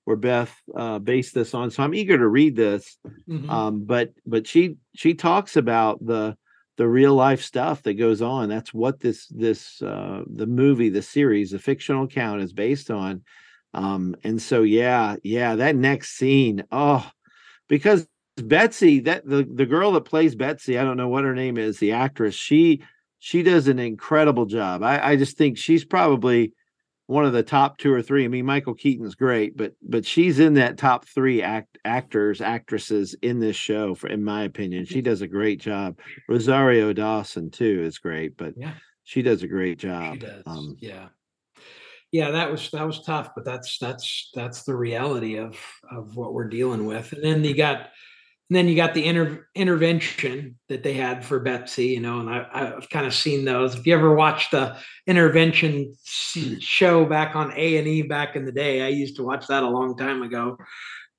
where 0.07 0.15
Beth 0.15 0.55
uh, 0.73 0.99
based 0.99 1.33
this 1.33 1.53
on 1.53 1.69
so 1.69 1.83
I'm 1.83 1.93
eager 1.93 2.17
to 2.17 2.27
read 2.27 2.55
this 2.55 2.97
mm-hmm. 3.27 3.49
um, 3.49 3.83
but 3.83 4.13
but 4.25 4.47
she 4.47 4.77
she 4.95 5.13
talks 5.13 5.57
about 5.57 5.99
the 6.05 6.37
the 6.77 6.87
real 6.87 7.13
life 7.13 7.41
stuff 7.41 7.83
that 7.83 7.95
goes 7.95 8.21
on 8.21 8.47
that's 8.47 8.73
what 8.73 9.01
this 9.01 9.27
this 9.27 9.81
uh, 9.81 10.21
the 10.25 10.47
movie 10.47 10.87
the 10.87 11.01
series 11.01 11.51
the 11.51 11.59
fictional 11.59 12.05
account 12.05 12.41
is 12.41 12.53
based 12.53 12.89
on 12.89 13.21
um, 13.73 14.15
and 14.23 14.41
so 14.41 14.61
yeah 14.63 15.17
yeah 15.23 15.55
that 15.55 15.75
next 15.75 16.17
scene 16.17 16.63
oh 16.71 17.05
because 17.67 18.07
Betsy, 18.37 18.99
that 19.01 19.25
the 19.25 19.43
the 19.51 19.65
girl 19.65 19.91
that 19.93 20.01
plays 20.01 20.35
Betsy, 20.35 20.77
I 20.77 20.83
don't 20.83 20.95
know 20.95 21.09
what 21.09 21.23
her 21.23 21.33
name 21.33 21.57
is, 21.57 21.79
the 21.79 21.93
actress, 21.93 22.35
she 22.35 22.83
she 23.19 23.41
does 23.41 23.67
an 23.67 23.79
incredible 23.79 24.45
job. 24.45 24.83
I, 24.83 25.11
I 25.11 25.15
just 25.15 25.37
think 25.37 25.57
she's 25.57 25.83
probably 25.83 26.53
one 27.07 27.25
of 27.25 27.33
the 27.33 27.43
top 27.43 27.77
two 27.77 27.91
or 27.91 28.01
three. 28.01 28.25
I 28.25 28.27
mean, 28.27 28.45
Michael 28.45 28.75
Keaton's 28.75 29.15
great, 29.15 29.57
but 29.57 29.73
but 29.81 30.05
she's 30.05 30.39
in 30.39 30.53
that 30.55 30.77
top 30.77 31.05
three 31.07 31.41
act 31.41 31.77
actors, 31.83 32.41
actresses 32.41 33.15
in 33.21 33.39
this 33.39 33.55
show, 33.55 33.95
for 33.95 34.07
in 34.07 34.23
my 34.23 34.43
opinion. 34.43 34.85
She 34.85 35.01
does 35.01 35.21
a 35.21 35.27
great 35.27 35.59
job. 35.59 35.97
Rosario 36.29 36.93
Dawson 36.93 37.49
too 37.49 37.83
is 37.83 37.97
great, 37.97 38.37
but 38.37 38.53
yeah. 38.55 38.73
she 39.03 39.21
does 39.21 39.43
a 39.43 39.47
great 39.47 39.79
job. 39.79 40.15
She 40.15 40.19
does. 40.19 40.43
Um, 40.45 40.77
yeah 40.79 41.07
yeah 42.11 42.31
that 42.31 42.49
was 42.49 42.69
that 42.71 42.85
was 42.85 43.01
tough 43.03 43.31
but 43.35 43.43
that's 43.43 43.77
that's 43.79 44.29
that's 44.33 44.63
the 44.63 44.75
reality 44.75 45.37
of 45.37 45.57
of 45.91 46.15
what 46.15 46.33
we're 46.33 46.47
dealing 46.47 46.85
with 46.85 47.11
and 47.13 47.23
then 47.23 47.43
you 47.43 47.53
got 47.53 47.89
and 48.49 48.55
then 48.55 48.67
you 48.69 48.75
got 48.75 48.93
the 48.93 49.05
inter, 49.05 49.45
intervention 49.55 50.57
that 50.69 50.81
they 50.81 50.93
had 50.93 51.25
for 51.25 51.39
Betsy, 51.39 51.87
you 51.87 51.99
know, 51.99 52.21
and 52.21 52.29
I, 52.29 52.75
I've 52.77 52.89
kind 52.89 53.05
of 53.05 53.13
seen 53.13 53.43
those. 53.43 53.75
If 53.75 53.85
you 53.85 53.93
ever 53.93 54.15
watched 54.15 54.51
the 54.51 54.77
intervention 55.05 55.93
show 56.05 57.03
back 57.05 57.35
on 57.35 57.51
A 57.57 57.77
and 57.77 57.87
E 57.87 58.03
back 58.03 58.37
in 58.37 58.45
the 58.45 58.53
day, 58.53 58.83
I 58.83 58.87
used 58.87 59.17
to 59.17 59.23
watch 59.23 59.47
that 59.47 59.63
a 59.63 59.69
long 59.69 59.97
time 59.97 60.21
ago. 60.21 60.57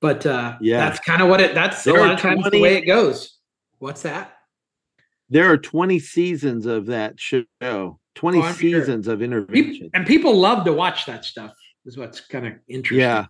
But 0.01 0.25
uh, 0.25 0.57
yeah, 0.59 0.89
that's 0.89 0.99
kind 1.01 1.21
of 1.21 1.27
what 1.27 1.39
it. 1.39 1.53
That's 1.53 1.83
there 1.83 1.97
a 1.97 1.99
lot 1.99 2.13
of 2.13 2.19
times 2.19 2.41
20, 2.41 2.57
the 2.57 2.63
way 2.63 2.77
it 2.77 2.85
goes. 2.85 3.37
What's 3.77 4.01
that? 4.03 4.33
There 5.29 5.51
are 5.51 5.57
twenty 5.57 5.99
seasons 5.99 6.65
of 6.65 6.87
that 6.87 7.19
show. 7.19 7.99
20 8.15 8.39
oh, 8.41 8.51
seasons 8.51 9.05
sure. 9.05 9.13
of 9.13 9.21
intervention. 9.21 9.89
And 9.93 10.05
people 10.05 10.35
love 10.35 10.65
to 10.65 10.73
watch 10.73 11.05
that 11.05 11.23
stuff, 11.23 11.53
is 11.85 11.97
what's 11.97 12.19
kind 12.19 12.47
of 12.47 12.53
interesting. 12.67 12.99
Yeah. 12.99 13.27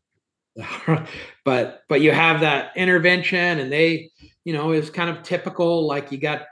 but 1.45 1.81
but 1.87 2.01
you 2.01 2.11
have 2.11 2.41
that 2.41 2.71
intervention 2.75 3.59
and 3.59 3.71
they, 3.71 4.11
you 4.43 4.53
know, 4.53 4.71
is 4.71 4.89
kind 4.89 5.09
of 5.09 5.23
typical, 5.23 5.87
like 5.87 6.11
you 6.11 6.17
got 6.17 6.43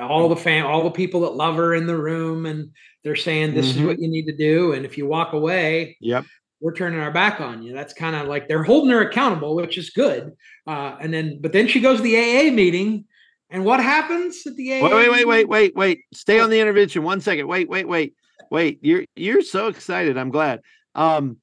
all 0.00 0.28
the 0.28 0.36
fan 0.36 0.64
all 0.64 0.82
the 0.82 0.90
people 0.90 1.20
that 1.20 1.34
love 1.34 1.54
her 1.56 1.72
in 1.72 1.86
the 1.86 1.96
room 1.96 2.44
and 2.44 2.70
they're 3.04 3.14
saying 3.14 3.54
this 3.54 3.70
mm-hmm. 3.70 3.80
is 3.80 3.86
what 3.86 3.98
you 4.00 4.08
need 4.08 4.26
to 4.26 4.36
do. 4.36 4.72
And 4.72 4.84
if 4.84 4.98
you 4.98 5.06
walk 5.06 5.32
away, 5.32 5.96
yep 6.00 6.24
we're 6.58 6.74
turning 6.74 6.98
our 6.98 7.10
back 7.10 7.38
on 7.38 7.62
you. 7.62 7.74
That's 7.74 7.92
kind 7.92 8.16
of 8.16 8.28
like 8.28 8.48
they're 8.48 8.62
holding 8.62 8.90
her 8.90 9.02
accountable, 9.02 9.54
which 9.54 9.76
is 9.76 9.90
good. 9.90 10.32
Uh, 10.66 10.96
and 11.00 11.12
then, 11.12 11.38
but 11.42 11.52
then 11.52 11.68
she 11.68 11.80
goes 11.80 11.98
to 11.98 12.02
the 12.02 12.16
AA 12.16 12.50
meeting 12.50 13.04
and 13.50 13.64
what 13.64 13.80
happens 13.80 14.46
at 14.46 14.56
the 14.56 14.72
AA? 14.72 14.82
Wait, 14.82 14.92
wait, 14.92 15.10
wait, 15.10 15.26
wait, 15.26 15.48
wait, 15.48 15.76
wait. 15.76 16.00
Stay 16.12 16.40
on 16.40 16.50
the 16.50 16.60
intervention. 16.60 17.02
One 17.02 17.20
second. 17.20 17.46
Wait, 17.46 17.68
wait, 17.68 17.86
wait, 17.86 18.14
wait. 18.50 18.78
You're 18.82 19.04
you're 19.14 19.42
so 19.42 19.68
excited. 19.68 20.18
I'm 20.18 20.30
glad. 20.30 20.62
Um, 20.94 21.36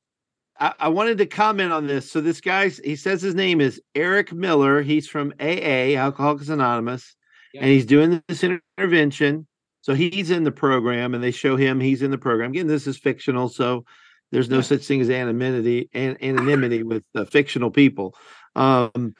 I, 0.63 0.73
I 0.79 0.87
wanted 0.87 1.17
to 1.17 1.25
comment 1.25 1.73
on 1.73 1.87
this. 1.87 2.09
So 2.09 2.21
this 2.21 2.39
guy, 2.39 2.69
he 2.69 2.95
says 2.95 3.21
his 3.21 3.35
name 3.35 3.59
is 3.59 3.81
Eric 3.95 4.31
Miller. 4.31 4.81
He's 4.81 5.09
from 5.09 5.33
AA, 5.37 5.97
Alcoholics 5.97 6.47
Anonymous, 6.47 7.15
yeah. 7.53 7.61
and 7.61 7.69
he's 7.69 7.85
doing 7.85 8.23
this 8.29 8.45
intervention. 8.45 9.45
So 9.81 9.93
he's 9.93 10.31
in 10.31 10.45
the 10.45 10.53
program, 10.53 11.13
and 11.13 11.21
they 11.21 11.31
show 11.31 11.57
him 11.57 11.81
he's 11.81 12.01
in 12.01 12.11
the 12.11 12.17
program. 12.17 12.51
Again, 12.51 12.67
this 12.67 12.87
is 12.87 12.97
fictional, 12.97 13.49
so 13.49 13.83
there's 14.31 14.49
no 14.49 14.57
yeah. 14.57 14.61
such 14.61 14.85
thing 14.85 15.01
as 15.01 15.09
anonymity 15.09 15.89
and 15.93 16.17
anonymity 16.23 16.81
with 16.81 17.03
uh, 17.13 17.25
fictional 17.25 17.69
people. 17.69 18.15
Um, 18.55 19.15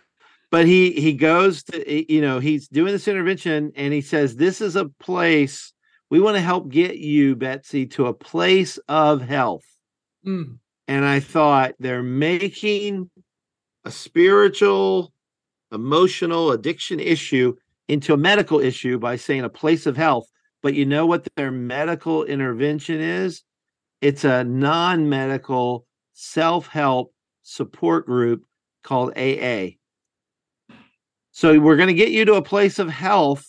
but 0.49 0.65
he 0.65 0.91
he 0.93 1.11
goes 1.11 1.63
to 1.63 2.13
you 2.13 2.21
know 2.21 2.39
he's 2.39 2.69
doing 2.69 2.93
this 2.93 3.07
intervention 3.09 3.73
and 3.75 3.91
he 3.91 4.01
says 4.01 4.35
this 4.35 4.61
is 4.61 4.75
a 4.75 4.85
place 4.85 5.73
we 6.11 6.19
want 6.19 6.35
to 6.37 6.41
help 6.41 6.69
get 6.69 6.97
you 6.97 7.35
betsy 7.35 7.87
to 7.87 8.05
a 8.05 8.13
place 8.13 8.77
of 8.87 9.19
health 9.21 9.65
mm. 10.23 10.59
And 10.88 11.05
i 11.05 11.19
thought 11.19 11.73
they're 11.79 12.03
making 12.03 13.09
a 13.86 13.91
spiritual 13.91 15.13
emotional 15.71 16.51
addiction 16.51 16.99
issue 16.99 17.53
into 17.88 18.13
a 18.13 18.17
medical 18.17 18.59
issue 18.59 18.97
by 18.97 19.15
saying 19.15 19.43
a 19.43 19.49
place 19.49 19.86
of 19.86 19.97
health. 19.97 20.25
But 20.61 20.73
you 20.73 20.86
know 20.86 21.05
what 21.05 21.27
their 21.36 21.51
medical 21.51 22.23
intervention 22.23 23.01
is? 23.01 23.43
It's 23.99 24.23
a 24.23 24.45
non-medical 24.45 25.86
self-help 26.13 27.13
support 27.41 28.05
group 28.05 28.45
called 28.84 29.11
aa 29.17 29.71
so 31.36 31.59
we're 31.59 31.77
going 31.77 31.88
to 31.88 31.95
get 31.95 32.11
you 32.11 32.25
to 32.25 32.36
a 32.36 32.43
place 32.43 32.77
of 32.77 32.89
health 32.89 33.43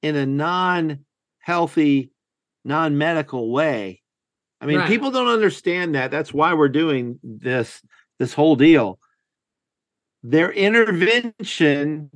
in 0.00 0.14
a 0.14 0.24
non-healthy, 0.24 2.10
non-medical 2.64 3.50
way. 3.50 4.00
I 4.64 4.66
mean, 4.66 4.78
right. 4.78 4.88
people 4.88 5.10
don't 5.10 5.28
understand 5.28 5.94
that. 5.94 6.10
That's 6.10 6.32
why 6.32 6.54
we're 6.54 6.70
doing 6.70 7.20
this 7.22 7.82
this 8.18 8.32
whole 8.32 8.56
deal. 8.56 8.98
Their 10.22 10.50
intervention, 10.50 12.10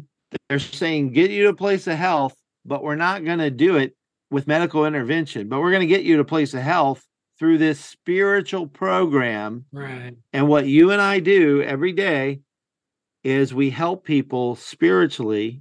they're 0.49 0.59
saying 0.59 1.13
get 1.13 1.31
you 1.31 1.43
to 1.43 1.49
a 1.51 1.55
place 1.55 1.87
of 1.87 1.99
health, 1.99 2.35
but 2.65 2.83
we're 2.83 2.97
not 2.97 3.23
going 3.23 3.41
to 3.41 3.51
do 3.51 3.77
it 3.77 3.95
with 4.31 4.47
medical 4.47 4.87
intervention, 4.87 5.51
but 5.51 5.61
we're 5.61 5.73
going 5.73 5.87
to 5.87 5.95
get 5.95 6.05
you 6.05 6.17
to 6.17 6.23
a 6.23 6.25
place 6.25 6.55
of 6.55 6.63
health 6.63 7.05
through 7.39 7.59
this 7.59 7.85
spiritual 7.85 8.67
program. 8.67 9.67
Right. 9.71 10.15
And 10.33 10.49
what 10.49 10.67
you 10.67 10.91
and 10.91 11.03
I 11.03 11.21
do 11.21 11.61
every 11.61 11.93
day 11.93 12.41
is 13.25 13.53
we 13.53 13.69
help 13.69 14.05
people 14.05 14.57
spiritually 14.57 15.61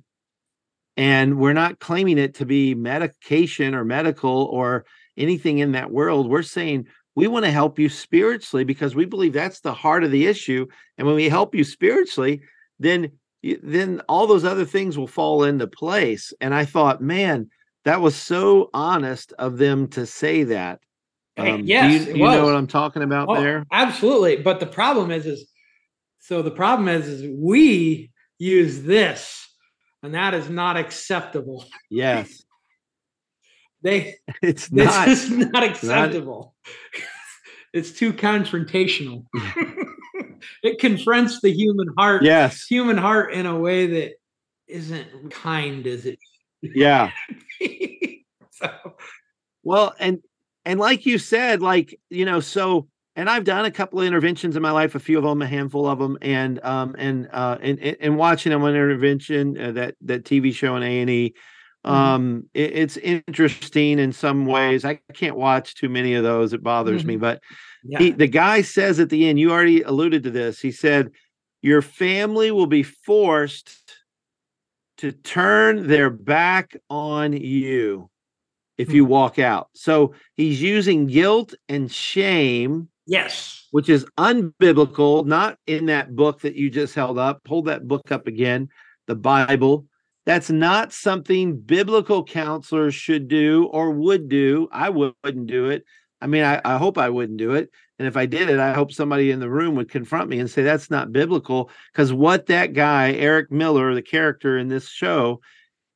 and 0.95 1.37
we're 1.37 1.51
not 1.51 1.79
claiming 1.79 2.17
it 2.17 2.35
to 2.35 2.45
be 2.45 2.75
medication 2.75 3.75
or 3.75 3.83
medical 3.83 4.45
or 4.45 4.85
anything 5.17 5.59
in 5.59 5.71
that 5.71 5.91
world 5.91 6.29
we're 6.29 6.43
saying 6.43 6.85
we 7.15 7.27
want 7.27 7.45
to 7.45 7.51
help 7.51 7.79
you 7.79 7.89
spiritually 7.89 8.63
because 8.63 8.95
we 8.95 9.05
believe 9.05 9.33
that's 9.33 9.61
the 9.61 9.73
heart 9.73 10.03
of 10.03 10.11
the 10.11 10.27
issue 10.27 10.65
and 10.97 11.07
when 11.07 11.15
we 11.15 11.29
help 11.29 11.55
you 11.55 11.63
spiritually 11.63 12.41
then 12.79 13.11
then 13.63 14.01
all 14.09 14.27
those 14.27 14.43
other 14.45 14.65
things 14.65 14.97
will 14.97 15.07
fall 15.07 15.43
into 15.43 15.67
place 15.67 16.33
and 16.41 16.53
i 16.53 16.65
thought 16.65 17.01
man 17.01 17.49
that 17.85 18.01
was 18.01 18.15
so 18.15 18.69
honest 18.73 19.33
of 19.39 19.57
them 19.57 19.87
to 19.87 20.05
say 20.05 20.43
that 20.43 20.79
um, 21.37 21.61
yes, 21.63 22.05
do 22.05 22.11
you, 22.11 22.17
you 22.17 22.23
know 22.23 22.43
what 22.43 22.55
i'm 22.55 22.67
talking 22.67 23.03
about 23.03 23.27
oh, 23.29 23.39
there 23.39 23.65
absolutely 23.71 24.37
but 24.37 24.59
the 24.59 24.65
problem 24.65 25.11
is 25.11 25.25
is 25.25 25.47
so 26.27 26.41
the 26.41 26.51
problem 26.51 26.89
is, 26.89 27.07
is 27.07 27.37
we 27.39 28.11
use 28.37 28.83
this, 28.83 29.47
and 30.03 30.13
that 30.13 30.33
is 30.33 30.49
not 30.49 30.75
acceptable. 30.75 31.63
Yes. 31.89 32.43
They 33.81 34.15
it's 34.41 34.71
not 34.71 35.07
is 35.07 35.29
not 35.29 35.63
acceptable. 35.63 36.55
Not, 36.65 37.03
it's 37.73 37.91
too 37.91 38.13
confrontational. 38.13 39.25
it 40.63 40.79
confronts 40.79 41.41
the 41.41 41.51
human 41.51 41.87
heart. 41.97 42.23
Yes. 42.23 42.65
Human 42.65 42.97
heart 42.97 43.33
in 43.33 43.45
a 43.45 43.57
way 43.57 43.87
that 43.87 44.13
isn't 44.67 45.31
kind 45.31 45.87
is 45.87 46.05
it 46.05 46.19
yeah. 46.61 47.11
so 48.51 48.69
well, 49.63 49.93
and 49.99 50.19
and 50.65 50.79
like 50.79 51.05
you 51.05 51.17
said, 51.17 51.61
like 51.61 51.99
you 52.09 52.25
know, 52.25 52.39
so 52.39 52.87
and 53.15 53.29
I've 53.29 53.43
done 53.43 53.65
a 53.65 53.71
couple 53.71 53.99
of 53.99 54.05
interventions 54.05 54.55
in 54.55 54.61
my 54.61 54.71
life, 54.71 54.95
a 54.95 54.99
few 54.99 55.17
of 55.17 55.23
them, 55.23 55.41
a 55.41 55.47
handful 55.47 55.87
of 55.87 55.99
them, 55.99 56.17
and 56.21 56.63
um 56.63 56.95
and 56.97 57.29
uh 57.31 57.57
and 57.61 57.79
and 57.79 58.17
watching 58.17 58.51
them 58.51 58.63
on 58.63 58.69
intervention 58.69 59.57
uh, 59.57 59.71
that 59.73 59.95
that 60.01 60.23
TV 60.23 60.53
show 60.53 60.75
on 60.75 60.83
A 60.83 61.01
and 61.01 61.09
E. 61.09 61.35
Mm-hmm. 61.85 61.95
Um, 61.95 62.43
it, 62.53 62.75
it's 62.75 62.97
interesting 62.97 63.99
in 63.99 64.11
some 64.11 64.45
ways. 64.45 64.83
I 64.83 64.99
can't 65.13 65.37
watch 65.37 65.75
too 65.75 65.89
many 65.89 66.15
of 66.15 66.23
those; 66.23 66.53
it 66.53 66.63
bothers 66.63 67.05
me. 67.05 67.15
Mhm. 67.15 67.21
But 67.21 67.41
Yeah. 67.83 67.99
he, 67.99 68.11
the 68.11 68.27
guy 68.27 68.61
says 68.61 68.99
at 68.99 69.09
the 69.09 69.27
end, 69.27 69.39
you 69.39 69.51
already 69.51 69.81
alluded 69.83 70.23
to 70.23 70.31
this. 70.31 70.59
He 70.59 70.71
said, 70.71 71.11
Your 71.61 71.81
family 71.81 72.51
will 72.51 72.67
be 72.67 72.83
forced 72.83 73.71
to 74.97 75.11
turn 75.11 75.87
their 75.87 76.09
back 76.09 76.75
on 76.89 77.33
you 77.33 78.09
if 78.77 78.91
you 78.91 79.05
walk 79.05 79.39
out. 79.39 79.69
So 79.73 80.13
he's 80.35 80.61
using 80.61 81.07
guilt 81.07 81.53
and 81.69 81.91
shame, 81.91 82.89
yes. 83.05 83.67
which 83.71 83.89
is 83.89 84.05
unbiblical, 84.17 85.25
not 85.25 85.57
in 85.67 85.85
that 85.87 86.15
book 86.15 86.41
that 86.41 86.55
you 86.55 86.69
just 86.69 86.95
held 86.95 87.17
up. 87.19 87.41
Hold 87.47 87.65
that 87.65 87.87
book 87.87 88.11
up 88.11 88.27
again, 88.27 88.69
the 89.07 89.15
Bible. 89.15 89.85
That's 90.27 90.49
not 90.49 90.91
something 90.91 91.57
biblical 91.57 92.21
counselors 92.21 92.93
should 92.93 93.29
do 93.29 93.69
or 93.71 93.91
would 93.91 94.27
do. 94.27 94.67
I 94.73 94.89
wouldn't 94.89 95.47
do 95.47 95.69
it. 95.69 95.85
I 96.19 96.27
mean, 96.27 96.43
I, 96.43 96.59
I 96.65 96.75
hope 96.75 96.97
I 96.97 97.07
wouldn't 97.07 97.37
do 97.37 97.53
it. 97.53 97.69
And 97.97 98.09
if 98.09 98.17
I 98.17 98.25
did 98.25 98.49
it, 98.49 98.59
I 98.59 98.73
hope 98.73 98.91
somebody 98.91 99.31
in 99.31 99.39
the 99.39 99.49
room 99.49 99.75
would 99.75 99.89
confront 99.89 100.29
me 100.29 100.37
and 100.39 100.49
say 100.49 100.63
that's 100.63 100.91
not 100.91 101.13
biblical. 101.13 101.71
Because 101.93 102.11
what 102.11 102.47
that 102.47 102.73
guy, 102.73 103.13
Eric 103.13 103.53
Miller, 103.53 103.95
the 103.95 104.01
character 104.01 104.57
in 104.57 104.67
this 104.67 104.89
show, 104.89 105.39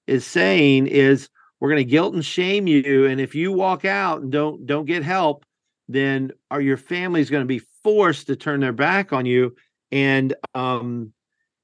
is 0.08 0.26
saying 0.26 0.88
is 0.88 1.28
we're 1.60 1.70
going 1.70 1.86
to 1.86 1.92
guilt 1.92 2.14
and 2.14 2.24
shame 2.24 2.68
you. 2.68 3.08
And 3.08 3.20
if 3.20 3.36
you 3.36 3.52
walk 3.52 3.84
out 3.84 4.22
and 4.22 4.32
don't 4.32 4.66
don't 4.66 4.86
get 4.86 5.04
help, 5.04 5.44
then 5.90 6.32
are 6.50 6.62
your 6.62 6.78
family's 6.78 7.30
going 7.30 7.44
to 7.44 7.46
be 7.46 7.66
forced 7.84 8.28
to 8.28 8.38
turn 8.38 8.62
their 8.62 8.72
back 8.72 9.12
on 9.12 9.26
you. 9.26 9.56
And 9.92 10.34
um 10.56 11.12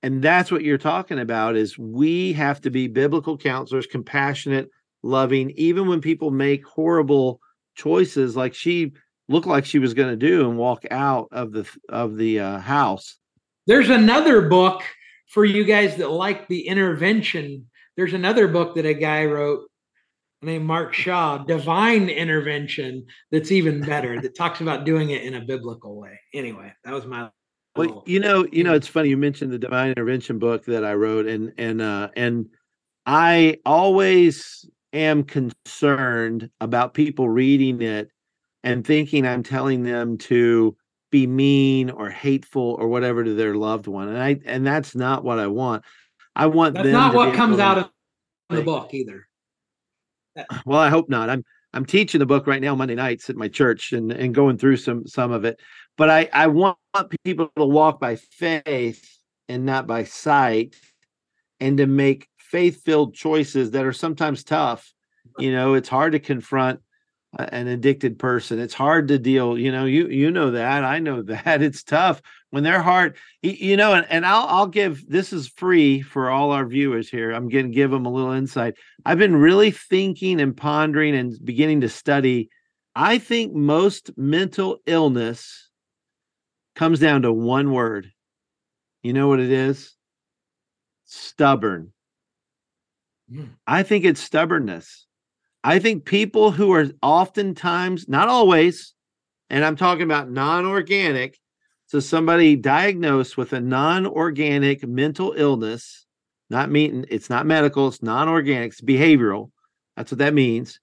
and 0.07 0.23
that's 0.23 0.49
what 0.49 0.63
you're 0.63 0.77
talking 0.77 1.19
about 1.19 1.57
is 1.57 1.77
we 1.77 2.31
have 2.31 2.61
to 2.61 2.69
be 2.69 2.87
biblical 2.87 3.37
counselors, 3.37 3.85
compassionate, 3.85 4.69
loving, 5.03 5.51
even 5.57 5.85
when 5.85 5.99
people 5.99 6.31
make 6.31 6.65
horrible 6.65 7.41
choices 7.75 8.33
like 8.33 8.53
she 8.53 8.93
looked 9.27 9.47
like 9.47 9.65
she 9.65 9.79
was 9.79 9.93
going 9.93 10.07
to 10.07 10.15
do 10.15 10.47
and 10.47 10.57
walk 10.57 10.85
out 10.91 11.27
of 11.33 11.51
the 11.51 11.69
of 11.89 12.15
the 12.15 12.39
uh, 12.39 12.59
house. 12.59 13.17
There's 13.65 13.89
another 13.89 14.43
book 14.47 14.81
for 15.27 15.43
you 15.43 15.65
guys 15.65 15.97
that 15.97 16.09
like 16.09 16.47
the 16.47 16.69
intervention. 16.69 17.67
There's 17.97 18.13
another 18.13 18.47
book 18.47 18.75
that 18.75 18.85
a 18.85 18.93
guy 18.93 19.25
wrote 19.25 19.69
named 20.41 20.65
Mark 20.65 20.93
Shaw, 20.93 21.39
Divine 21.39 22.07
Intervention, 22.07 23.07
that's 23.29 23.51
even 23.51 23.81
better, 23.81 24.21
that 24.21 24.37
talks 24.37 24.61
about 24.61 24.85
doing 24.85 25.09
it 25.09 25.23
in 25.23 25.33
a 25.33 25.41
biblical 25.41 25.99
way. 25.99 26.17
Anyway, 26.33 26.71
that 26.85 26.93
was 26.93 27.05
my 27.05 27.29
Well, 27.77 28.03
you 28.05 28.19
know, 28.19 28.47
you 28.51 28.63
know, 28.63 28.73
it's 28.73 28.87
funny 28.87 29.09
you 29.09 29.17
mentioned 29.17 29.51
the 29.51 29.59
divine 29.59 29.89
intervention 29.89 30.39
book 30.39 30.65
that 30.65 30.83
I 30.83 30.93
wrote, 30.93 31.27
and 31.27 31.53
and 31.57 31.81
uh, 31.81 32.09
and 32.15 32.47
I 33.05 33.59
always 33.65 34.65
am 34.93 35.23
concerned 35.23 36.49
about 36.59 36.93
people 36.93 37.29
reading 37.29 37.81
it 37.81 38.09
and 38.63 38.85
thinking 38.85 39.25
I'm 39.25 39.43
telling 39.43 39.83
them 39.83 40.17
to 40.19 40.75
be 41.11 41.27
mean 41.27 41.89
or 41.89 42.09
hateful 42.09 42.75
or 42.79 42.87
whatever 42.87 43.23
to 43.23 43.33
their 43.33 43.55
loved 43.55 43.87
one, 43.87 44.09
and 44.09 44.17
I 44.17 44.39
and 44.45 44.65
that's 44.65 44.95
not 44.95 45.23
what 45.23 45.39
I 45.39 45.47
want. 45.47 45.83
I 46.35 46.47
want 46.47 46.75
that's 46.75 46.89
not 46.89 47.13
what 47.15 47.33
comes 47.33 47.59
out 47.59 47.77
of 47.77 47.89
the 48.49 48.61
book 48.61 48.93
either. 48.93 49.27
well 50.65 50.79
i 50.79 50.89
hope 50.89 51.09
not 51.09 51.29
i'm 51.29 51.43
i'm 51.73 51.85
teaching 51.85 52.19
the 52.19 52.25
book 52.25 52.47
right 52.47 52.61
now 52.61 52.75
monday 52.75 52.95
nights 52.95 53.29
at 53.29 53.35
my 53.35 53.47
church 53.47 53.91
and 53.91 54.11
and 54.11 54.35
going 54.35 54.57
through 54.57 54.77
some 54.77 55.05
some 55.07 55.31
of 55.31 55.45
it 55.45 55.59
but 55.97 56.09
i 56.09 56.29
i 56.33 56.47
want 56.47 56.77
people 57.23 57.51
to 57.55 57.65
walk 57.65 57.99
by 57.99 58.15
faith 58.15 59.17
and 59.49 59.65
not 59.65 59.87
by 59.87 60.03
sight 60.03 60.75
and 61.59 61.77
to 61.77 61.87
make 61.87 62.27
faith 62.37 62.83
filled 62.83 63.13
choices 63.13 63.71
that 63.71 63.85
are 63.85 63.93
sometimes 63.93 64.43
tough. 64.43 64.93
You 65.37 65.51
know 65.51 65.73
it's 65.73 65.89
hard 65.89 66.13
to 66.13 66.19
confront 66.19 66.79
an 67.37 67.67
addicted 67.67 68.17
person. 68.17 68.59
It's 68.59 68.73
hard 68.73 69.09
to 69.09 69.19
deal 69.19 69.57
you 69.57 69.71
know 69.71 69.85
you 69.85 70.07
you 70.07 70.31
know 70.31 70.51
that. 70.51 70.83
I 70.83 70.99
know 70.99 71.21
that. 71.23 71.61
It's 71.61 71.83
tough 71.83 72.21
when 72.49 72.63
their 72.63 72.81
heart 72.81 73.17
you 73.41 73.75
know 73.75 73.93
and, 73.93 74.07
and 74.09 74.25
i'll 74.25 74.47
i'll 74.47 74.67
give 74.67 75.05
this 75.09 75.33
is 75.33 75.49
free 75.49 76.01
for 76.01 76.29
all 76.29 76.51
our 76.51 76.65
viewers 76.65 77.09
here. 77.09 77.31
I'm 77.31 77.49
going 77.49 77.67
to 77.67 77.75
give 77.75 77.91
them 77.91 78.05
a 78.05 78.11
little 78.11 78.31
insight. 78.31 78.75
I've 79.05 79.19
been 79.19 79.35
really 79.35 79.71
thinking 79.71 80.39
and 80.39 80.55
pondering 80.55 81.15
and 81.15 81.37
beginning 81.43 81.81
to 81.81 81.89
study 81.89 82.49
i 82.95 83.17
think 83.17 83.53
most 83.53 84.09
mental 84.17 84.79
illness 84.87 85.66
comes 86.77 86.99
down 86.99 87.23
to 87.23 87.33
one 87.33 87.71
word 87.71 88.11
you 89.03 89.11
know 89.13 89.27
what 89.27 89.39
it 89.39 89.51
is 89.51 89.95
stubborn 91.05 91.91
Mm. 93.29 93.49
i 93.67 93.83
think 93.83 94.05
it's 94.05 94.21
stubbornness 94.21 95.05
i 95.61 95.79
think 95.79 96.05
people 96.05 96.49
who 96.49 96.71
are 96.71 96.85
oftentimes 97.01 98.07
not 98.07 98.29
always 98.29 98.93
and 99.49 99.65
i'm 99.65 99.75
talking 99.75 100.03
about 100.03 100.31
non-organic 100.31 101.37
so 101.87 102.01
somebody 102.01 102.57
diagnosed 102.57 103.37
with 103.37 103.53
a 103.53 103.61
non-organic 103.61 104.85
mental 104.85 105.33
illness, 105.37 106.05
not 106.49 106.69
mean 106.69 107.05
it's 107.09 107.29
not 107.29 107.45
medical, 107.45 107.87
it's 107.87 108.03
non-organic, 108.03 108.73
it's 108.73 108.81
behavioral. 108.81 109.51
That's 109.95 110.11
what 110.11 110.19
that 110.19 110.33
means. 110.33 110.81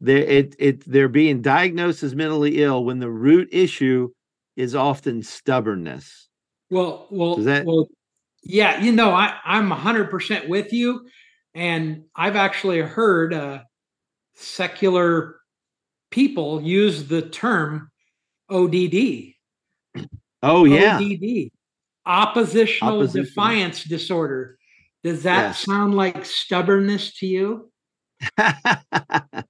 They 0.00 0.20
it 0.20 0.54
it 0.60 0.84
they're 0.88 1.08
being 1.08 1.42
diagnosed 1.42 2.04
as 2.04 2.14
mentally 2.14 2.62
ill 2.62 2.84
when 2.84 3.00
the 3.00 3.10
root 3.10 3.48
issue 3.50 4.10
is 4.58 4.74
often 4.74 5.22
stubbornness. 5.22 6.28
Well, 6.70 7.06
well, 7.10 7.36
that- 7.36 7.64
well, 7.64 7.86
yeah, 8.42 8.80
you 8.82 8.92
know, 8.92 9.10
I, 9.12 9.34
I'm 9.44 9.70
100% 9.70 10.48
with 10.48 10.72
you. 10.72 11.06
And 11.54 12.04
I've 12.14 12.36
actually 12.36 12.80
heard 12.80 13.32
uh, 13.32 13.60
secular 14.34 15.36
people 16.10 16.62
use 16.62 17.08
the 17.08 17.22
term 17.22 17.90
ODD. 18.50 19.34
Oh 20.42 20.64
yeah. 20.64 20.98
ODD, 20.98 21.50
oppositional 22.06 22.98
Oppositional. 23.00 23.24
defiance 23.24 23.84
disorder. 23.84 24.56
Does 25.02 25.22
that 25.24 25.42
Yes. 25.48 25.64
sound 25.64 25.94
like 25.94 26.24
stubbornness 26.24 27.14
to 27.18 27.26
you? 27.26 27.72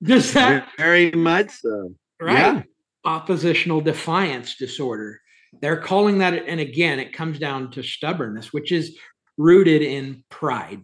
Does 0.02 0.32
that 0.34 0.68
Very 0.78 1.10
much 1.12 1.50
so. 1.50 1.94
right? 2.20 2.34
Yeah. 2.56 2.62
Oppositional 3.08 3.80
defiance 3.80 4.56
disorder. 4.56 5.18
They're 5.62 5.80
calling 5.80 6.18
that, 6.18 6.34
and 6.34 6.60
again, 6.60 6.98
it 6.98 7.14
comes 7.14 7.38
down 7.38 7.70
to 7.70 7.82
stubbornness, 7.82 8.52
which 8.52 8.70
is 8.70 8.98
rooted 9.38 9.80
in 9.80 10.24
pride. 10.28 10.80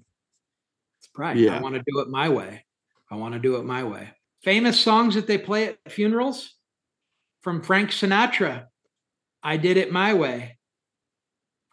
It's 1.00 1.08
pride. 1.08 1.36
I 1.46 1.60
want 1.60 1.74
to 1.74 1.82
do 1.86 2.00
it 2.00 2.08
my 2.08 2.30
way. 2.30 2.64
I 3.10 3.16
want 3.16 3.34
to 3.34 3.40
do 3.40 3.56
it 3.56 3.64
my 3.64 3.84
way. 3.84 4.08
Famous 4.42 4.80
songs 4.80 5.14
that 5.16 5.26
they 5.26 5.36
play 5.36 5.68
at 5.68 5.92
funerals 5.92 6.54
from 7.42 7.62
Frank 7.62 7.90
Sinatra. 7.90 8.68
I 9.42 9.58
did 9.58 9.76
it 9.76 9.92
my 9.92 10.14
way. 10.14 10.56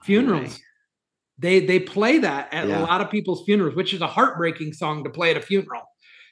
Funerals. 0.04 0.60
They 1.38 1.66
they 1.66 1.80
play 1.80 2.20
that 2.20 2.54
at 2.54 2.68
Yeah. 2.68 2.80
a 2.80 2.82
lot 2.82 3.00
of 3.00 3.10
people's 3.10 3.46
funerals, 3.46 3.76
which 3.76 3.94
is 3.94 4.02
a 4.02 4.08
heartbreaking 4.08 4.74
song 4.74 5.06
to 5.06 5.10
play 5.10 5.32
at 5.32 5.38
a 5.38 5.42
funeral. 5.42 5.84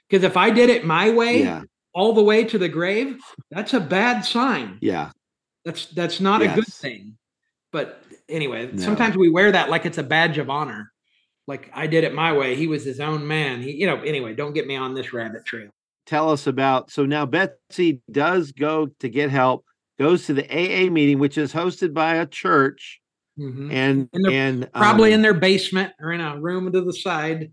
Because 0.10 0.24
if 0.26 0.36
I 0.36 0.50
did 0.50 0.70
it 0.70 0.86
my 0.86 1.10
way, 1.10 1.44
Yeah. 1.44 1.64
All 1.94 2.14
the 2.14 2.24
way 2.24 2.44
to 2.46 2.58
the 2.58 2.70
grave, 2.70 3.20
that's 3.52 3.74
a 3.74 3.80
bad 3.80 4.22
sign. 4.26 4.78
Yeah. 4.82 5.12
That's 5.66 5.88
that's 5.88 6.20
not 6.20 6.42
a 6.42 6.48
good 6.48 6.68
thing. 6.68 7.18
But 7.72 8.04
anyway, 8.28 8.72
No. 8.72 8.82
sometimes 8.82 9.16
we 9.18 9.30
wear 9.30 9.52
that 9.52 9.70
like 9.70 9.86
it's 9.86 9.98
a 9.98 10.04
badge 10.04 10.38
of 10.38 10.50
honor. 10.50 10.92
Like 11.48 11.70
I 11.74 11.88
did 11.88 12.04
it 12.04 12.14
my 12.14 12.32
way. 12.34 12.56
He 12.56 12.68
was 12.68 12.84
his 12.86 13.00
own 13.00 13.28
man. 13.28 13.62
He, 13.62 13.72
you 13.72 13.86
know, 13.88 14.02
anyway, 14.02 14.34
don't 14.36 14.54
get 14.54 14.68
me 14.68 14.76
on 14.76 14.94
this 14.94 15.14
rabbit 15.14 15.46
trail. 15.46 15.70
Tell 16.06 16.32
us 16.32 16.48
about 16.48 16.92
so 16.92 17.06
now 17.06 17.26
Betsy 17.26 18.02
does 18.12 18.52
go 18.52 18.88
to 19.00 19.10
get 19.10 19.30
help, 19.30 19.66
goes 20.00 20.26
to 20.28 20.34
the 20.34 20.46
AA 20.50 20.90
meeting, 20.90 21.20
which 21.20 21.38
is 21.38 21.54
hosted 21.54 21.94
by 21.94 22.16
a 22.16 22.26
church, 22.26 23.00
Mhm. 23.38 23.72
and 23.72 24.10
And 24.14 24.28
and 24.28 24.74
Probably 24.74 25.10
um, 25.14 25.16
in 25.16 25.22
their 25.22 25.34
basement 25.34 25.94
or 26.00 26.12
in 26.12 26.22
a 26.22 26.40
room 26.40 26.72
to 26.72 26.82
the 26.82 26.94
side. 26.94 27.52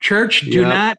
Church, 0.00 0.42
do 0.42 0.60
Yep. 0.60 0.68
not 0.68 0.98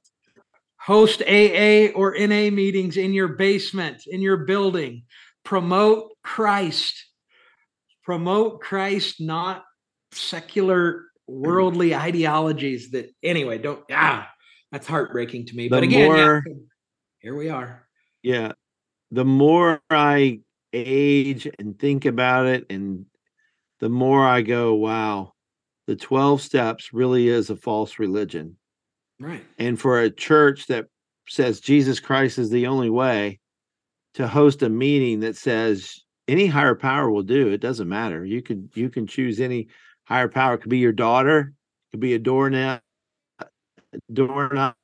host 0.89 1.21
AA 1.21 1.91
or 1.93 2.17
NA 2.17 2.49
meetings 2.49 2.97
in 2.97 3.13
your 3.13 3.27
basement, 3.27 4.01
in 4.07 4.23
your 4.23 4.37
building. 4.37 5.03
Promote 5.43 6.13
Christ. 6.23 7.05
Promote 8.03 8.59
Christ, 8.59 9.21
not 9.21 9.63
secular 10.13 11.05
worldly 11.27 11.93
ideologies 11.93 12.89
that 12.89 13.11
anyway, 13.21 13.59
don't 13.59 13.83
ah, 13.91 14.27
that's 14.71 14.87
heartbreaking 14.87 15.45
to 15.45 15.55
me. 15.55 15.67
The 15.67 15.69
but 15.69 15.83
again, 15.83 16.09
yeah, 16.09 16.39
here 17.19 17.35
we 17.35 17.49
are. 17.49 17.87
yeah 18.23 18.53
the 19.11 19.25
more 19.25 19.81
i 19.89 20.39
age 20.73 21.47
and 21.59 21.77
think 21.77 22.05
about 22.05 22.45
it 22.45 22.65
and 22.69 23.05
the 23.79 23.89
more 23.89 24.25
i 24.25 24.41
go 24.41 24.73
wow 24.73 25.33
the 25.87 25.95
12 25.95 26.41
steps 26.41 26.93
really 26.93 27.27
is 27.27 27.49
a 27.49 27.55
false 27.55 27.99
religion 27.99 28.55
Right. 29.19 29.43
and 29.57 29.79
for 29.79 29.99
a 29.99 30.09
church 30.09 30.67
that 30.67 30.85
says 31.27 31.59
jesus 31.59 31.99
christ 31.99 32.37
is 32.37 32.49
the 32.49 32.67
only 32.67 32.89
way 32.89 33.39
to 34.13 34.27
host 34.27 34.63
a 34.63 34.69
meeting 34.69 35.19
that 35.19 35.35
says 35.35 35.99
any 36.29 36.45
higher 36.45 36.75
power 36.75 37.09
will 37.09 37.23
do. 37.23 37.49
It 37.49 37.59
doesn't 37.59 37.89
matter. 37.89 38.23
You 38.23 38.41
could 38.41 38.69
you 38.75 38.89
can 38.89 39.07
choose 39.07 39.39
any 39.39 39.67
higher 40.05 40.27
power. 40.27 40.53
It 40.53 40.59
could 40.59 40.69
be 40.69 40.77
your 40.77 40.91
daughter, 40.91 41.39
it 41.39 41.91
could 41.91 41.99
be 41.99 42.13
a 42.13 42.19
doorknob, 42.19 42.81
doorknob, 44.13 44.75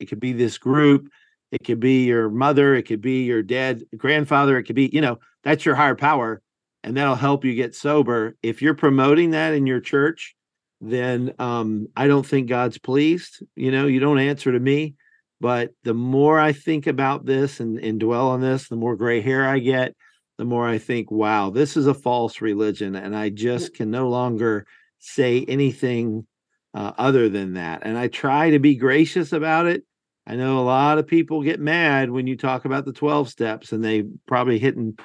it 0.00 0.06
could 0.06 0.20
be 0.20 0.32
this 0.32 0.58
group, 0.58 1.08
it 1.52 1.64
could 1.64 1.80
be 1.80 2.04
your 2.04 2.28
mother, 2.28 2.74
it 2.74 2.82
could 2.82 3.00
be 3.00 3.24
your 3.24 3.42
dad, 3.42 3.84
grandfather, 3.96 4.58
it 4.58 4.64
could 4.64 4.76
be, 4.76 4.90
you 4.92 5.00
know, 5.00 5.18
that's 5.44 5.64
your 5.64 5.74
higher 5.74 5.94
power. 5.94 6.42
And 6.84 6.96
that'll 6.96 7.16
help 7.16 7.44
you 7.44 7.54
get 7.54 7.74
sober. 7.74 8.36
If 8.42 8.62
you're 8.62 8.74
promoting 8.74 9.32
that 9.32 9.52
in 9.52 9.66
your 9.66 9.80
church, 9.80 10.34
then 10.80 11.34
um, 11.38 11.88
I 11.96 12.06
don't 12.06 12.26
think 12.26 12.48
God's 12.48 12.78
pleased. 12.78 13.42
You 13.56 13.70
know, 13.70 13.86
you 13.86 14.00
don't 14.00 14.18
answer 14.18 14.52
to 14.52 14.60
me. 14.60 14.94
But 15.40 15.70
the 15.84 15.94
more 15.94 16.38
I 16.38 16.52
think 16.52 16.86
about 16.86 17.24
this 17.24 17.60
and, 17.60 17.78
and 17.78 18.00
dwell 18.00 18.28
on 18.28 18.40
this, 18.40 18.68
the 18.68 18.76
more 18.76 18.96
gray 18.96 19.20
hair 19.20 19.48
I 19.48 19.60
get, 19.60 19.94
the 20.36 20.44
more 20.44 20.66
I 20.66 20.78
think, 20.78 21.10
wow, 21.10 21.50
this 21.50 21.76
is 21.76 21.86
a 21.86 21.94
false 21.94 22.40
religion. 22.40 22.96
And 22.96 23.16
I 23.16 23.28
just 23.28 23.74
can 23.74 23.90
no 23.90 24.08
longer 24.08 24.66
say 24.98 25.44
anything 25.46 26.26
uh, 26.74 26.92
other 26.98 27.28
than 27.28 27.54
that. 27.54 27.82
And 27.84 27.96
I 27.96 28.08
try 28.08 28.50
to 28.50 28.58
be 28.58 28.74
gracious 28.74 29.32
about 29.32 29.66
it. 29.66 29.84
I 30.26 30.36
know 30.36 30.58
a 30.58 30.60
lot 30.60 30.98
of 30.98 31.06
people 31.06 31.42
get 31.42 31.60
mad 31.60 32.10
when 32.10 32.26
you 32.26 32.36
talk 32.36 32.64
about 32.64 32.84
the 32.84 32.92
12 32.92 33.28
steps 33.28 33.72
and 33.72 33.82
they 33.82 34.04
probably 34.26 34.58
hitting 34.58 34.98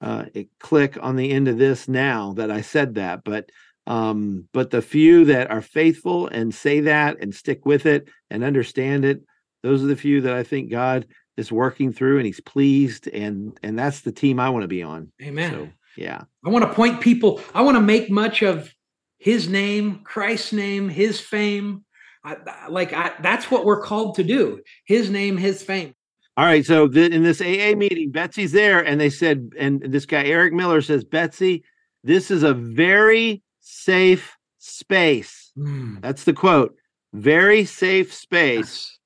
uh, 0.00 0.26
click 0.60 0.96
on 1.00 1.16
the 1.16 1.30
end 1.30 1.48
of 1.48 1.58
this 1.58 1.88
now 1.88 2.34
that 2.34 2.50
I 2.50 2.60
said 2.60 2.94
that. 2.94 3.24
But 3.24 3.50
um, 3.90 4.46
but 4.52 4.70
the 4.70 4.82
few 4.82 5.24
that 5.24 5.50
are 5.50 5.60
faithful 5.60 6.28
and 6.28 6.54
say 6.54 6.78
that 6.78 7.16
and 7.20 7.34
stick 7.34 7.66
with 7.66 7.86
it 7.86 8.08
and 8.30 8.44
understand 8.44 9.04
it, 9.04 9.20
those 9.64 9.82
are 9.82 9.88
the 9.88 9.96
few 9.96 10.20
that 10.20 10.32
I 10.32 10.44
think 10.44 10.70
God 10.70 11.08
is 11.36 11.50
working 11.50 11.92
through 11.92 12.18
and 12.18 12.26
he's 12.26 12.40
pleased 12.40 13.08
and 13.08 13.58
and 13.64 13.76
that's 13.76 14.02
the 14.02 14.12
team 14.12 14.38
I 14.38 14.48
want 14.50 14.62
to 14.62 14.68
be 14.68 14.84
on. 14.84 15.10
Amen. 15.20 15.50
So, 15.50 15.68
yeah. 15.96 16.22
I 16.46 16.50
want 16.50 16.64
to 16.64 16.72
point 16.72 17.00
people, 17.00 17.40
I 17.52 17.62
want 17.62 17.78
to 17.78 17.80
make 17.80 18.12
much 18.12 18.42
of 18.42 18.72
his 19.18 19.48
name, 19.48 20.02
Christ's 20.04 20.52
name, 20.52 20.88
his 20.88 21.18
fame. 21.18 21.84
I, 22.24 22.36
like 22.68 22.92
I, 22.92 23.10
that's 23.20 23.50
what 23.50 23.64
we're 23.64 23.82
called 23.82 24.14
to 24.16 24.22
do. 24.22 24.60
His 24.84 25.10
name, 25.10 25.36
his 25.36 25.64
fame. 25.64 25.96
All 26.36 26.44
right. 26.44 26.64
So 26.64 26.86
the, 26.86 27.12
in 27.12 27.24
this 27.24 27.40
AA 27.40 27.76
meeting, 27.76 28.12
Betsy's 28.12 28.52
there, 28.52 28.84
and 28.84 29.00
they 29.00 29.10
said, 29.10 29.50
and 29.58 29.82
this 29.82 30.06
guy 30.06 30.26
Eric 30.26 30.52
Miller 30.52 30.80
says, 30.80 31.02
Betsy, 31.02 31.64
this 32.04 32.30
is 32.30 32.44
a 32.44 32.54
very 32.54 33.42
safe 33.60 34.36
space. 34.58 35.52
Mm. 35.56 36.00
That's 36.00 36.24
the 36.24 36.32
quote. 36.32 36.74
Very 37.12 37.64
safe 37.64 38.12
space. 38.12 38.58
Yes. 38.58 38.98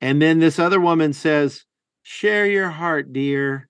And 0.00 0.22
then 0.22 0.38
this 0.38 0.58
other 0.58 0.80
woman 0.80 1.12
says, 1.12 1.64
Share 2.02 2.46
your 2.46 2.70
heart, 2.70 3.12
dear. 3.12 3.68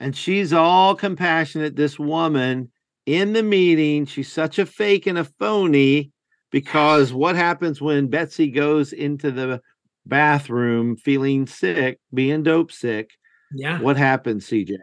And 0.00 0.14
she's 0.14 0.52
all 0.52 0.94
compassionate. 0.94 1.74
This 1.74 1.98
woman 1.98 2.70
in 3.06 3.32
the 3.32 3.42
meeting, 3.42 4.04
she's 4.04 4.30
such 4.30 4.58
a 4.58 4.66
fake 4.66 5.06
and 5.06 5.18
a 5.18 5.24
phony 5.24 6.12
because 6.50 7.12
what 7.12 7.36
happens 7.36 7.80
when 7.80 8.08
Betsy 8.08 8.50
goes 8.50 8.92
into 8.92 9.30
the 9.30 9.60
bathroom 10.06 10.96
feeling 10.96 11.46
sick, 11.46 11.98
being 12.12 12.42
dope 12.42 12.70
sick? 12.70 13.10
Yeah. 13.52 13.80
What 13.80 13.96
happens, 13.96 14.46
CJ? 14.46 14.76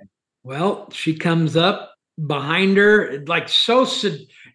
Well, 0.43 0.89
she 0.91 1.15
comes 1.15 1.55
up 1.55 1.91
behind 2.25 2.77
her, 2.77 3.23
like 3.27 3.49
so. 3.49 3.85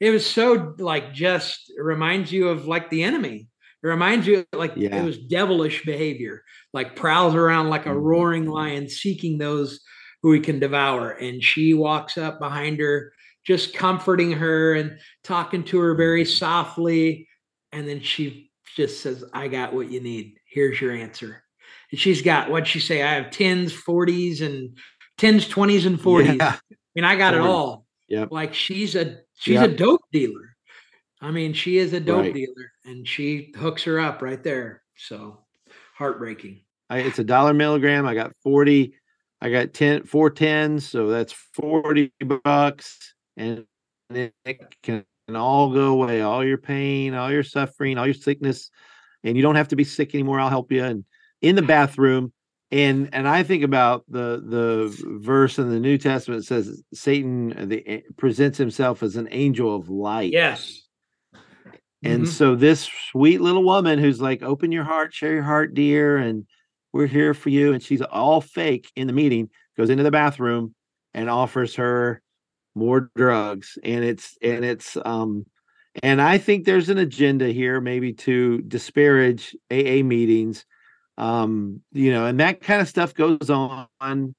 It 0.01 0.11
was 0.11 0.29
so 0.29 0.75
like 0.79 1.13
just 1.13 1.71
reminds 1.79 2.33
you 2.33 2.49
of 2.49 2.67
like 2.67 2.89
the 2.91 3.03
enemy. 3.03 3.49
It 3.83 3.87
reminds 3.87 4.27
you 4.27 4.47
like 4.53 4.73
yeah. 4.77 4.97
it 4.97 5.05
was 5.05 5.19
devilish 5.19 5.85
behavior, 5.85 6.43
like 6.73 6.97
prowls 6.97 7.35
around 7.35 7.69
like 7.69 7.87
a 7.87 7.91
mm-hmm. 7.91 7.99
roaring 7.99 8.47
lion, 8.49 8.89
seeking 8.89 9.39
those 9.39 9.81
who 10.23 10.33
he 10.33 10.41
can 10.41 10.59
devour. 10.59 11.11
And 11.11 11.43
she 11.43 11.75
walks 11.75 12.19
up 12.19 12.39
behind 12.39 12.79
her, 12.81 13.13
just 13.45 13.75
comforting 13.75 14.33
her 14.33 14.75
and 14.75 14.99
talking 15.25 15.65
to 15.65 15.79
her 15.79 15.95
very 15.95 16.25
softly. 16.25 17.29
And 17.73 17.89
then 17.89 18.01
she 18.01 18.51
just 18.77 19.03
says, 19.03 19.25
I 19.33 19.49
got 19.49 19.73
what 19.73 19.91
you 19.91 20.01
need. 20.01 20.39
Here's 20.47 20.81
your 20.81 20.93
answer. 20.93 21.43
And 21.91 22.01
she's 22.01 22.23
got 22.23 22.51
what 22.51 22.67
she 22.67 22.81
say? 22.81 23.03
I 23.03 23.15
have 23.15 23.31
tens, 23.31 23.73
40s, 23.73 24.43
and 24.43 24.77
tens, 25.19 25.49
20s, 25.49 25.87
and 25.87 25.99
40s. 25.99 26.39
Yeah. 26.39 26.57
I 26.57 26.77
mean, 26.95 27.05
I 27.05 27.17
got 27.17 27.35
40. 27.35 27.45
it 27.45 27.49
all. 27.49 27.87
Yeah. 28.09 28.27
Like 28.31 28.55
she's 28.55 28.97
a 28.97 29.19
she's 29.41 29.55
yep. 29.55 29.71
a 29.71 29.75
dope 29.75 30.03
dealer. 30.13 30.57
I 31.21 31.31
mean, 31.31 31.53
she 31.53 31.79
is 31.79 31.93
a 31.93 32.01
dope 32.01 32.23
right. 32.23 32.35
dealer 32.35 32.73
and 32.85 33.07
she 33.07 33.53
hooks 33.57 33.83
her 33.85 33.99
up 33.99 34.23
right 34.23 34.43
there. 34.43 34.83
So 34.97 35.39
heartbreaking. 35.97 36.61
I, 36.89 36.99
it's 36.99 37.19
a 37.19 37.25
dollar 37.25 37.53
milligram. 37.53 38.07
I 38.07 38.15
got 38.15 38.33
40, 38.43 38.95
I 39.41 39.51
got 39.51 39.73
10, 39.75 40.05
four 40.05 40.31
tens. 40.31 40.89
So 40.89 41.09
that's 41.09 41.33
40 41.33 42.13
bucks. 42.45 43.15
And 43.37 43.65
it 44.11 44.35
can 44.83 45.05
all 45.35 45.73
go 45.73 45.89
away. 45.89 46.23
All 46.23 46.45
your 46.45 46.59
pain, 46.59 47.15
all 47.15 47.31
your 47.31 47.43
suffering, 47.43 47.99
all 47.99 48.07
your 48.07 48.15
sickness. 48.15 48.71
And 49.25 49.37
you 49.37 49.43
don't 49.43 49.57
have 49.57 49.69
to 49.69 49.77
be 49.77 49.85
sick 49.85 50.15
anymore. 50.15 50.41
I'll 50.41 50.49
help 50.49 50.73
you. 50.73 50.83
And 50.85 51.05
in 51.43 51.55
the 51.55 51.63
bathroom, 51.63 52.33
and 52.73 53.09
and 53.13 53.27
I 53.27 53.43
think 53.43 53.65
about 53.65 54.05
the 54.09 54.43
the 54.45 54.97
verse 55.21 55.59
in 55.59 55.71
the 55.71 55.81
New 55.81 55.99
Testament 55.99 56.45
says 56.45 56.83
Satan 56.95 57.53
uh, 57.57 57.65
the, 57.67 58.03
presents 58.17 58.59
himself 58.59 59.03
as 59.03 59.17
an 59.17 59.29
angel 59.31 59.75
of 59.75 59.89
light. 59.89 60.33
Yes. 60.33 60.83
And 62.03 62.23
mm-hmm. 62.23 62.33
so 62.33 62.55
this 62.55 62.89
sweet 63.11 63.41
little 63.41 63.65
woman 63.65 63.99
who's 63.99 64.23
like, 64.23 64.43
open 64.43 64.73
your 64.73 64.85
heart, 64.85 65.13
share 65.13 65.35
your 65.35 65.43
heart, 65.43 65.75
dear, 65.75 66.17
and 66.17 66.47
we're 66.93 67.07
here 67.07 67.35
for 67.35 67.51
you. 67.51 67.75
And 67.75 67.83
she's 67.83 68.01
all 68.01 68.41
fake 68.41 68.91
in 68.97 69.07
the 69.07 69.13
meeting, 69.13 69.51
goes 69.77 69.91
into 69.91 70.03
the 70.03 70.11
bathroom 70.11 70.75
and 71.13 71.29
offers 71.29 71.75
her 71.75 72.23
more 72.75 73.11
drugs. 73.17 73.79
And 73.85 74.05
it's 74.05 74.37
and 74.43 74.65
it's 74.65 74.97
um 75.05 75.45
and 76.03 76.23
I 76.23 76.39
think 76.39 76.65
there's 76.65 76.89
an 76.89 76.99
agenda 76.99 77.49
here, 77.49 77.81
maybe 77.81 78.13
to 78.13 78.61
disparage 78.63 79.57
AA 79.71 80.03
meetings. 80.05 80.65
Um, 81.21 81.83
you 81.93 82.13
know, 82.13 82.25
and 82.25 82.41
that 82.41 82.63
kind 82.63 82.81
of 82.81 82.89
stuff 82.89 83.13
goes 83.13 83.51
on. 83.51 84.35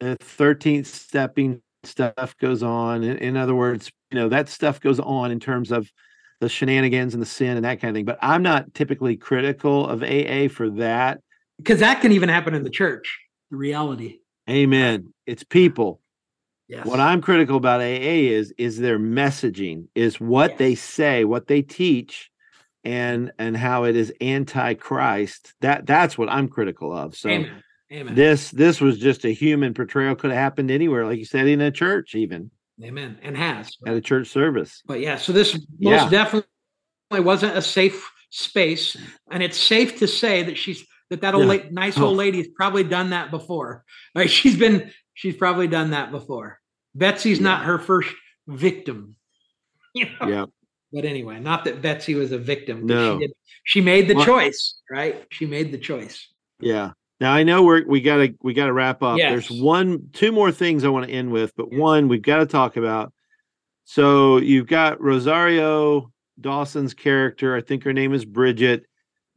The 0.00 0.18
13th 0.18 0.84
stepping 0.84 1.62
stuff 1.82 2.36
goes 2.36 2.62
on. 2.62 3.02
In, 3.02 3.16
in 3.16 3.36
other 3.38 3.54
words, 3.54 3.90
you 4.10 4.18
know, 4.18 4.28
that 4.28 4.50
stuff 4.50 4.80
goes 4.80 5.00
on 5.00 5.30
in 5.30 5.40
terms 5.40 5.72
of 5.72 5.90
the 6.40 6.48
shenanigans 6.50 7.14
and 7.14 7.22
the 7.22 7.26
sin 7.26 7.56
and 7.56 7.64
that 7.64 7.80
kind 7.80 7.90
of 7.90 7.94
thing. 7.96 8.04
But 8.04 8.18
I'm 8.20 8.42
not 8.42 8.74
typically 8.74 9.16
critical 9.16 9.88
of 9.88 10.02
AA 10.02 10.48
for 10.48 10.68
that. 10.70 11.20
Because 11.56 11.80
that 11.80 12.02
can 12.02 12.12
even 12.12 12.28
happen 12.28 12.52
in 12.52 12.64
the 12.64 12.70
church, 12.70 13.18
the 13.50 13.56
reality. 13.56 14.18
Amen. 14.50 15.14
It's 15.26 15.42
people. 15.42 16.00
Yes. 16.68 16.84
What 16.84 17.00
I'm 17.00 17.22
critical 17.22 17.56
about 17.56 17.80
AA 17.80 18.28
is 18.28 18.52
is 18.58 18.78
their 18.78 18.98
messaging, 18.98 19.88
is 19.94 20.20
what 20.20 20.52
yes. 20.52 20.58
they 20.58 20.74
say, 20.74 21.24
what 21.24 21.46
they 21.46 21.62
teach, 21.62 22.30
and 22.84 23.32
and 23.38 23.56
how 23.56 23.84
it 23.84 23.96
is 23.96 24.12
anti-Christ. 24.20 25.54
That 25.60 25.86
that's 25.86 26.16
what 26.16 26.28
I'm 26.28 26.48
critical 26.48 26.96
of. 26.96 27.16
So 27.16 27.28
Amen. 27.28 27.62
Amen. 27.92 28.14
this 28.14 28.50
this 28.50 28.80
was 28.80 28.98
just 28.98 29.24
a 29.24 29.30
human 29.30 29.74
portrayal, 29.74 30.14
could 30.14 30.30
have 30.30 30.40
happened 30.40 30.70
anywhere, 30.70 31.04
like 31.04 31.18
you 31.18 31.24
said, 31.24 31.46
in 31.46 31.60
a 31.60 31.70
church, 31.70 32.14
even. 32.14 32.50
Amen. 32.82 33.18
And 33.22 33.36
has 33.36 33.76
at 33.86 33.94
a 33.94 34.00
church 34.00 34.28
service. 34.28 34.82
But 34.86 35.00
yeah, 35.00 35.16
so 35.16 35.32
this 35.32 35.54
most 35.54 35.64
yeah. 35.78 36.08
definitely 36.08 36.46
wasn't 37.10 37.56
a 37.56 37.62
safe 37.62 38.10
space, 38.30 38.96
and 39.30 39.42
it's 39.42 39.58
safe 39.58 39.98
to 39.98 40.08
say 40.08 40.42
that 40.44 40.56
she's 40.56 40.84
that 41.10 41.20
that 41.20 41.34
old 41.34 41.44
yeah. 41.44 41.62
la- 41.64 41.70
nice 41.70 41.98
old 41.98 42.14
oh. 42.14 42.16
lady's 42.16 42.48
probably 42.48 42.82
done 42.82 43.10
that 43.10 43.30
before. 43.30 43.84
Right? 44.14 44.30
She's 44.30 44.56
been 44.56 44.90
she's 45.14 45.36
probably 45.36 45.68
done 45.68 45.90
that 45.90 46.10
before. 46.10 46.58
Betsy's 46.94 47.38
yeah. 47.38 47.44
not 47.44 47.64
her 47.64 47.78
first 47.78 48.10
victim. 48.46 49.16
You 49.94 50.06
know? 50.06 50.26
Yeah. 50.26 50.44
But 50.92 51.04
anyway, 51.04 51.40
not 51.40 51.64
that 51.64 51.80
Betsy 51.80 52.14
was 52.14 52.32
a 52.32 52.38
victim. 52.38 52.86
No. 52.86 53.18
She, 53.18 53.26
did, 53.26 53.36
she 53.64 53.80
made 53.80 54.08
the 54.08 54.14
well, 54.14 54.26
choice, 54.26 54.80
right? 54.90 55.24
She 55.30 55.46
made 55.46 55.72
the 55.72 55.78
choice. 55.78 56.28
Yeah. 56.60 56.92
Now 57.20 57.32
I 57.32 57.44
know 57.44 57.62
we're 57.62 57.86
we 57.86 58.00
gotta 58.00 58.34
we 58.42 58.52
gotta 58.52 58.72
wrap 58.72 59.02
up. 59.02 59.16
Yes. 59.16 59.30
There's 59.30 59.62
one 59.62 60.08
two 60.12 60.32
more 60.32 60.50
things 60.50 60.84
I 60.84 60.88
want 60.88 61.06
to 61.06 61.12
end 61.12 61.30
with, 61.30 61.54
but 61.56 61.72
one 61.72 62.08
we've 62.08 62.20
got 62.20 62.38
to 62.38 62.46
talk 62.46 62.76
about. 62.76 63.12
So 63.84 64.38
you've 64.38 64.66
got 64.66 65.00
Rosario 65.00 66.12
Dawson's 66.40 66.94
character. 66.94 67.56
I 67.56 67.60
think 67.60 67.84
her 67.84 67.92
name 67.92 68.12
is 68.12 68.24
Bridget. 68.24 68.86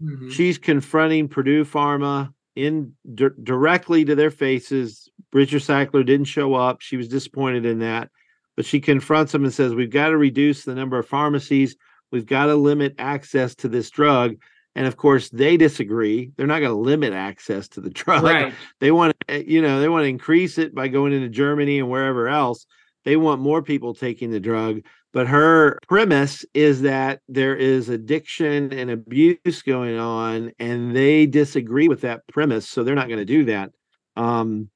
Mm-hmm. 0.01 0.29
She's 0.29 0.57
confronting 0.57 1.27
Purdue 1.27 1.63
Pharma 1.63 2.33
in 2.55 2.93
d- 3.13 3.27
directly 3.43 4.05
to 4.05 4.15
their 4.15 4.31
faces. 4.31 5.09
Bridget 5.31 5.61
Sackler 5.61 6.05
didn't 6.05 6.25
show 6.25 6.53
up. 6.53 6.81
She 6.81 6.97
was 6.97 7.07
disappointed 7.07 7.65
in 7.65 7.79
that, 7.79 8.09
but 8.55 8.65
she 8.65 8.79
confronts 8.79 9.33
him 9.33 9.43
and 9.43 9.53
says, 9.53 9.73
"We've 9.73 9.89
got 9.89 10.09
to 10.09 10.17
reduce 10.17 10.63
the 10.63 10.75
number 10.75 10.97
of 10.97 11.07
pharmacies. 11.07 11.75
We've 12.11 12.25
got 12.25 12.45
to 12.47 12.55
limit 12.55 12.95
access 12.97 13.55
to 13.55 13.67
this 13.67 13.89
drug." 13.89 14.37
And 14.75 14.87
of 14.87 14.97
course, 14.97 15.29
they 15.29 15.55
disagree. 15.55 16.31
They're 16.35 16.47
not 16.47 16.59
going 16.59 16.71
to 16.71 16.79
limit 16.79 17.13
access 17.13 17.67
to 17.69 17.81
the 17.81 17.89
drug. 18.01 18.23
Right. 18.23 18.53
They 18.79 18.91
want 18.91 19.15
to, 19.19 19.33
eh, 19.33 19.43
you 19.47 19.61
know, 19.61 19.79
they 19.79 19.89
want 19.89 20.03
to 20.03 20.09
increase 20.09 20.57
it 20.57 20.75
by 20.75 20.89
going 20.89 21.13
into 21.13 21.29
Germany 21.29 21.79
and 21.79 21.89
wherever 21.89 22.27
else. 22.27 22.65
They 23.05 23.15
want 23.15 23.39
more 23.39 23.61
people 23.61 23.93
taking 23.93 24.31
the 24.31 24.39
drug. 24.39 24.81
But 25.13 25.27
her 25.27 25.79
premise 25.87 26.43
is 26.53 26.81
that 26.81 27.21
there 27.29 27.55
is 27.55 27.87
addiction 27.87 28.73
and 28.73 28.91
abuse 28.91 29.61
going 29.61 29.97
on, 29.97 30.51
and 30.59 30.93
they 30.93 31.25
disagree 31.25 31.87
with 31.87 32.01
that 32.01 32.27
premise. 32.27 32.67
So 32.67 32.83
they're 32.83 32.95
not 32.95 33.07
going 33.07 33.19
to 33.19 33.25
do 33.25 33.45
that. 33.45 33.71
Um, 34.17 34.69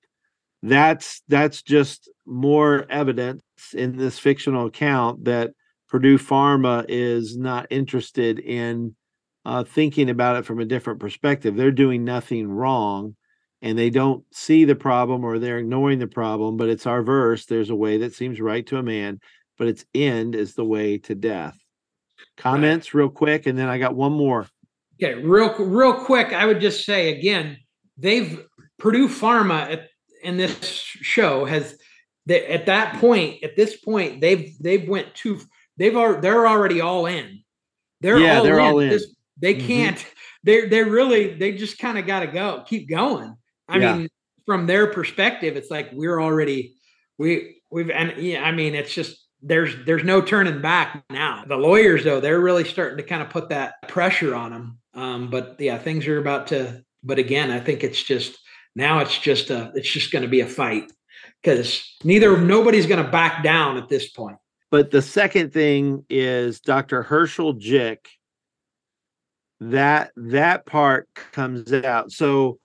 that's 0.64 1.22
that's 1.28 1.62
just 1.62 2.10
more 2.26 2.86
evidence 2.90 3.42
in 3.74 3.98
this 3.98 4.20
fictional 4.20 4.68
account 4.68 5.26
that 5.26 5.52
Purdue 5.88 6.18
Pharma 6.18 6.86
is 6.88 7.38
not 7.38 7.68
interested 7.70 8.40
in 8.40 8.96
uh, 9.46 9.64
thinking 9.64 10.10
about 10.10 10.38
it 10.38 10.46
from 10.46 10.60
a 10.60 10.66
different 10.66 11.00
perspective. 11.00 11.56
They're 11.56 11.72
doing 11.72 12.04
nothing 12.04 12.48
wrong 12.48 13.16
and 13.62 13.78
they 13.78 13.90
don't 13.90 14.24
see 14.32 14.66
the 14.66 14.76
problem 14.76 15.24
or 15.24 15.40
they're 15.40 15.58
ignoring 15.58 16.00
the 16.00 16.08
problem, 16.08 16.58
but 16.58 16.70
it's 16.70 16.86
our 16.86 17.04
verse. 17.04 17.46
There's 17.46 17.70
a 17.70 17.76
way 17.76 17.98
that 17.98 18.14
seems 18.14 18.40
right 18.40 18.66
to 18.68 18.78
a 18.78 18.84
man, 18.84 19.20
but 19.58 19.68
its 19.68 19.86
end 19.94 20.36
is 20.36 20.54
the 20.54 20.66
way 20.66 20.98
to 21.00 21.16
death. 21.16 21.58
Comments 22.38 22.94
right. 22.94 23.00
real 23.00 23.10
quick, 23.10 23.48
and 23.48 23.58
then 23.58 23.68
I 23.68 23.78
got 23.78 23.96
one 23.96 24.14
more. 24.14 24.48
Okay, 25.02 25.16
real 25.16 25.56
real 25.58 25.94
quick. 25.94 26.34
I 26.34 26.46
would 26.46 26.60
just 26.60 26.86
say 26.86 27.18
again, 27.18 27.58
they've 27.98 28.46
Purdue 28.78 29.08
Pharma 29.08 29.72
at, 29.72 29.90
in 30.24 30.38
this 30.38 30.58
show 30.62 31.46
has 31.46 31.78
they, 32.30 32.46
at 32.46 32.68
that 32.68 33.00
point 33.00 33.44
at 33.44 33.56
this 33.56 33.76
point 33.76 34.22
they've 34.22 34.56
they've 34.62 34.88
went 34.88 35.14
too 35.16 35.42
they've 35.78 35.98
are 35.98 36.22
they're 36.22 36.48
already 36.48 36.80
all 36.80 37.08
in. 37.08 37.44
They're 38.02 38.20
yeah, 38.20 38.38
all 38.38 38.44
they're 38.44 38.60
in. 38.60 38.66
all 38.66 38.80
in. 38.80 38.90
This, 38.90 39.16
they 39.42 39.56
mm-hmm. 39.56 39.68
can't. 39.68 40.06
They're 40.44 40.70
they're 40.70 40.90
really 40.90 41.34
they 41.34 41.54
just 41.54 41.80
kind 41.80 41.98
of 41.98 42.06
got 42.08 42.22
to 42.22 42.28
go, 42.28 42.64
keep 42.66 42.88
going. 42.88 43.36
I 43.68 43.78
yeah. 43.78 43.98
mean, 43.98 44.10
from 44.46 44.68
their 44.68 44.88
perspective, 44.88 45.58
it's 45.58 45.70
like 45.70 45.90
we're 45.92 46.22
already 46.22 46.76
we 47.18 47.62
we've 47.70 47.90
and 47.90 48.16
yeah, 48.18 48.44
I 48.44 48.54
mean, 48.54 48.74
it's 48.74 48.94
just 48.94 49.26
there's 49.42 49.74
there's 49.86 50.04
no 50.04 50.22
turning 50.22 50.62
back 50.62 51.04
now. 51.10 51.44
The 51.46 51.58
lawyers 51.58 52.04
though, 52.04 52.22
they're 52.22 52.40
really 52.40 52.64
starting 52.64 52.98
to 52.98 53.04
kind 53.04 53.22
of 53.22 53.30
put 53.30 53.50
that 53.50 53.74
pressure 53.90 54.34
on 54.34 54.52
them. 54.52 54.78
Um, 54.94 55.30
but 55.30 55.56
yeah, 55.60 55.78
things 55.78 56.08
are 56.08 56.20
about 56.20 56.48
to. 56.48 56.84
But 57.04 57.20
again, 57.20 57.52
I 57.52 57.60
think 57.60 57.84
it's 57.84 58.02
just 58.02 58.38
now 58.76 59.00
it's 59.00 59.18
just 59.18 59.50
a 59.50 59.72
it's 59.76 59.92
just 59.92 60.12
going 60.12 60.24
to 60.24 60.30
be 60.30 60.42
a 60.42 60.48
fight 60.48 60.90
because 61.42 61.98
neither 62.04 62.38
nobody's 62.38 62.88
going 62.88 63.04
to 63.04 63.12
back 63.12 63.44
down 63.44 63.78
at 63.78 63.90
this 63.90 64.10
point. 64.10 64.38
But 64.72 64.92
the 64.92 65.02
second 65.02 65.52
thing 65.52 66.06
is 66.10 66.60
Dr. 66.60 67.04
Herschel 67.04 67.54
Jick. 67.54 68.08
That 69.62 70.12
that 70.16 70.66
part 70.66 71.10
comes 71.34 71.74
out. 71.74 72.12
So 72.12 72.60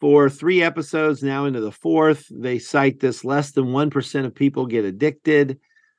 for 0.00 0.30
three 0.30 0.62
episodes 0.62 1.22
now 1.22 1.44
into 1.44 1.60
the 1.60 1.72
fourth, 1.72 2.26
they 2.30 2.58
cite 2.58 3.00
this 3.00 3.24
less 3.24 3.50
than 3.50 3.66
1% 3.66 4.24
of 4.24 4.34
people 4.34 4.66
get 4.66 4.84
addicted. 4.84 5.58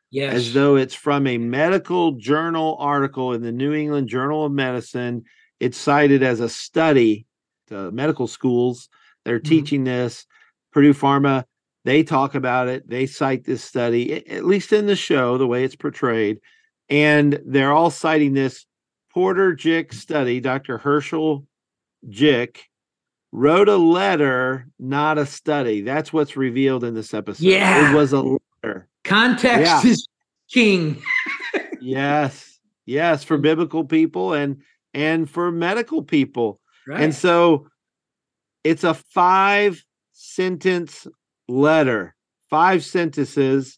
Yes. 0.09 0.33
As 0.33 0.53
though 0.53 0.75
it's 0.75 0.95
from 0.95 1.27
a 1.27 1.37
medical 1.37 2.13
journal 2.13 2.75
article 2.79 3.33
in 3.33 3.41
the 3.43 3.51
New 3.51 3.73
England 3.73 4.09
Journal 4.09 4.45
of 4.45 4.51
Medicine. 4.51 5.23
It's 5.59 5.77
cited 5.77 6.23
as 6.23 6.39
a 6.39 6.49
study 6.49 7.27
to 7.67 7.91
medical 7.91 8.27
schools. 8.27 8.89
They're 9.23 9.39
mm-hmm. 9.39 9.49
teaching 9.49 9.83
this. 9.83 10.25
Purdue 10.73 10.93
Pharma, 10.93 11.45
they 11.83 12.03
talk 12.03 12.35
about 12.35 12.67
it. 12.67 12.87
They 12.87 13.05
cite 13.05 13.43
this 13.43 13.63
study, 13.63 14.27
at 14.27 14.45
least 14.45 14.71
in 14.71 14.85
the 14.85 14.95
show, 14.95 15.37
the 15.37 15.47
way 15.47 15.63
it's 15.63 15.75
portrayed. 15.75 16.39
And 16.89 17.39
they're 17.45 17.71
all 17.71 17.89
citing 17.89 18.33
this 18.33 18.65
Porter 19.13 19.53
Jick 19.53 19.93
study, 19.93 20.39
Dr. 20.39 20.77
Herschel 20.77 21.45
Jick 22.07 22.65
wrote 23.31 23.69
a 23.69 23.77
letter, 23.77 24.67
not 24.79 25.17
a 25.17 25.25
study. 25.25 25.81
That's 25.81 26.11
what's 26.11 26.35
revealed 26.35 26.83
in 26.83 26.93
this 26.93 27.13
episode. 27.13 27.45
Yeah. 27.45 27.91
It 27.91 27.95
was 27.95 28.13
a 28.13 28.21
letter. 28.21 28.87
Context 29.03 29.85
yeah. 29.85 29.89
is 29.89 30.07
king. 30.51 31.01
yes. 31.81 32.59
Yes, 32.85 33.23
for 33.23 33.37
biblical 33.37 33.85
people 33.85 34.33
and 34.33 34.61
and 34.93 35.29
for 35.29 35.51
medical 35.51 36.03
people. 36.03 36.59
Right. 36.85 37.01
And 37.01 37.15
so 37.15 37.67
it's 38.63 38.83
a 38.83 38.93
five 38.93 39.83
sentence 40.11 41.07
letter, 41.51 42.15
five 42.49 42.83
sentences, 42.83 43.77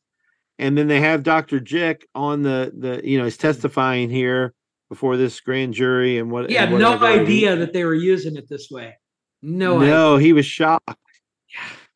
and 0.60 0.78
then 0.78 0.88
they 0.88 1.02
have 1.02 1.24
Dr. 1.24 1.60
Jick 1.60 2.08
on 2.14 2.44
the 2.44 2.72
the 2.78 3.02
you 3.08 3.18
know 3.18 3.26
he's 3.26 3.38
testifying 3.38 4.10
here 4.10 4.54
before 4.90 5.18
this 5.18 5.40
grand 5.40 5.74
jury 5.74 6.20
and 6.20 6.32
what. 6.32 6.50
He 6.50 6.56
had 6.56 6.72
no 6.72 7.00
idea 7.04 7.56
that 7.56 7.74
they 7.74 7.84
were 7.84 7.96
using 7.96 8.36
it 8.36 8.48
this 8.48 8.70
way. 8.70 8.98
No, 9.42 9.80
no, 9.80 10.18
he 10.18 10.32
was 10.32 10.46
shocked. 10.46 10.98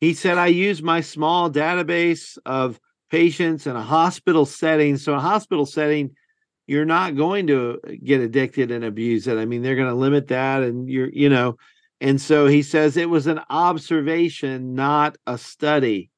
He 0.00 0.14
said, 0.14 0.38
I 0.38 0.48
use 0.48 0.82
my 0.82 1.00
small 1.00 1.50
database 1.50 2.38
of 2.46 2.78
patients 3.10 3.66
in 3.66 3.74
a 3.74 3.82
hospital 3.82 4.46
setting. 4.46 4.96
So, 4.96 5.14
a 5.14 5.18
hospital 5.18 5.66
setting, 5.66 6.14
you're 6.66 6.84
not 6.84 7.16
going 7.16 7.46
to 7.48 7.80
get 8.04 8.20
addicted 8.20 8.70
and 8.70 8.84
abuse 8.84 9.26
it. 9.26 9.38
I 9.38 9.44
mean, 9.44 9.62
they're 9.62 9.76
going 9.76 9.88
to 9.88 9.94
limit 9.94 10.28
that, 10.28 10.62
and 10.62 10.88
you're, 10.88 11.08
you 11.08 11.28
know, 11.28 11.56
and 12.00 12.20
so 12.20 12.46
he 12.46 12.62
says 12.62 12.96
it 12.96 13.10
was 13.10 13.26
an 13.26 13.40
observation, 13.50 14.74
not 14.74 15.16
a 15.26 15.36
study. 15.36 16.10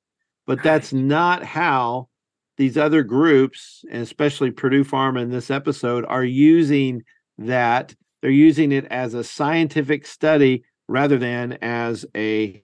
But 0.46 0.58
right. 0.58 0.64
that's 0.64 0.92
not 0.92 1.44
how 1.44 2.08
these 2.56 2.76
other 2.76 3.02
groups, 3.02 3.84
and 3.90 4.02
especially 4.02 4.50
Purdue 4.50 4.84
Pharma 4.84 5.22
in 5.22 5.30
this 5.30 5.50
episode, 5.50 6.04
are 6.06 6.24
using 6.24 7.02
that. 7.38 7.94
They're 8.20 8.30
using 8.30 8.72
it 8.72 8.84
as 8.86 9.14
a 9.14 9.24
scientific 9.24 10.06
study 10.06 10.64
rather 10.88 11.16
than 11.16 11.54
as 11.62 12.04
a 12.14 12.62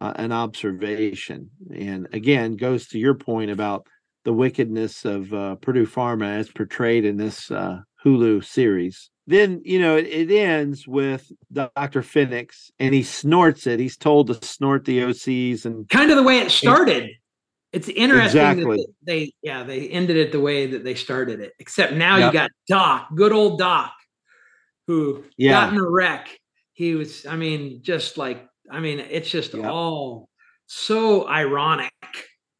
uh, 0.00 0.12
an 0.16 0.32
observation. 0.32 1.50
And 1.74 2.06
again, 2.12 2.56
goes 2.56 2.86
to 2.88 2.98
your 2.98 3.14
point 3.14 3.50
about 3.50 3.86
the 4.24 4.32
wickedness 4.32 5.04
of 5.04 5.32
uh, 5.32 5.56
Purdue 5.56 5.86
Pharma 5.86 6.36
as 6.38 6.50
portrayed 6.50 7.04
in 7.04 7.16
this 7.16 7.50
uh, 7.50 7.80
Hulu 8.04 8.44
series. 8.44 9.10
Then 9.26 9.60
you 9.64 9.80
know 9.80 9.96
it, 9.96 10.06
it 10.06 10.30
ends 10.30 10.86
with 10.86 11.30
Dr. 11.52 12.02
Finnix, 12.02 12.70
and 12.78 12.94
he 12.94 13.02
snorts 13.02 13.66
it. 13.66 13.80
He's 13.80 13.96
told 13.96 14.28
to 14.28 14.46
snort 14.46 14.84
the 14.84 15.00
OCs, 15.00 15.64
and 15.64 15.88
kind 15.88 16.10
of 16.10 16.16
the 16.16 16.22
way 16.22 16.38
it 16.38 16.50
started. 16.50 17.10
It's 17.72 17.88
interesting 17.88 18.40
exactly. 18.40 18.76
that 18.76 18.94
they, 19.02 19.32
yeah, 19.42 19.62
they 19.62 19.88
ended 19.88 20.16
it 20.16 20.32
the 20.32 20.40
way 20.40 20.66
that 20.68 20.84
they 20.84 20.94
started 20.94 21.40
it. 21.40 21.52
Except 21.58 21.92
now 21.92 22.16
yep. 22.16 22.26
you 22.26 22.38
got 22.38 22.50
Doc, 22.68 23.08
good 23.14 23.32
old 23.32 23.58
Doc, 23.58 23.92
who 24.86 25.24
yeah. 25.36 25.50
got 25.50 25.72
in 25.72 25.78
a 25.78 25.90
wreck 25.90 26.30
he 26.76 26.94
was 26.94 27.26
i 27.26 27.34
mean 27.34 27.82
just 27.82 28.16
like 28.16 28.46
i 28.70 28.78
mean 28.78 29.00
it's 29.00 29.30
just 29.30 29.54
yep. 29.54 29.64
all 29.64 30.28
so 30.66 31.26
ironic 31.28 31.90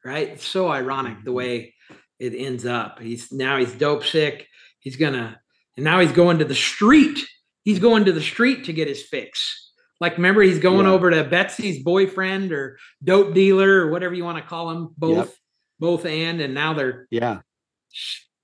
right 0.04 0.40
so 0.40 0.68
ironic 0.68 1.18
the 1.18 1.30
mm-hmm. 1.30 1.36
way 1.36 1.74
it 2.18 2.34
ends 2.34 2.66
up 2.66 2.98
he's 2.98 3.30
now 3.30 3.58
he's 3.58 3.74
dope 3.74 4.04
sick 4.04 4.48
he's 4.80 4.96
gonna 4.96 5.38
and 5.76 5.84
now 5.84 6.00
he's 6.00 6.12
going 6.12 6.38
to 6.38 6.44
the 6.44 6.54
street 6.54 7.18
he's 7.64 7.78
going 7.78 8.04
to 8.04 8.12
the 8.12 8.20
street 8.20 8.64
to 8.64 8.72
get 8.72 8.88
his 8.88 9.02
fix 9.02 9.72
like 10.00 10.16
remember 10.16 10.42
he's 10.42 10.58
going 10.58 10.86
yeah. 10.86 10.92
over 10.92 11.10
to 11.10 11.24
betsy's 11.24 11.82
boyfriend 11.82 12.52
or 12.52 12.78
dope 13.02 13.34
dealer 13.34 13.86
or 13.86 13.90
whatever 13.90 14.14
you 14.14 14.24
want 14.24 14.38
to 14.38 14.44
call 14.44 14.70
him 14.70 14.88
both 14.96 15.16
yep. 15.16 15.34
both 15.78 16.06
and 16.06 16.40
and 16.40 16.54
now 16.54 16.74
they're 16.74 17.06
yeah 17.10 17.40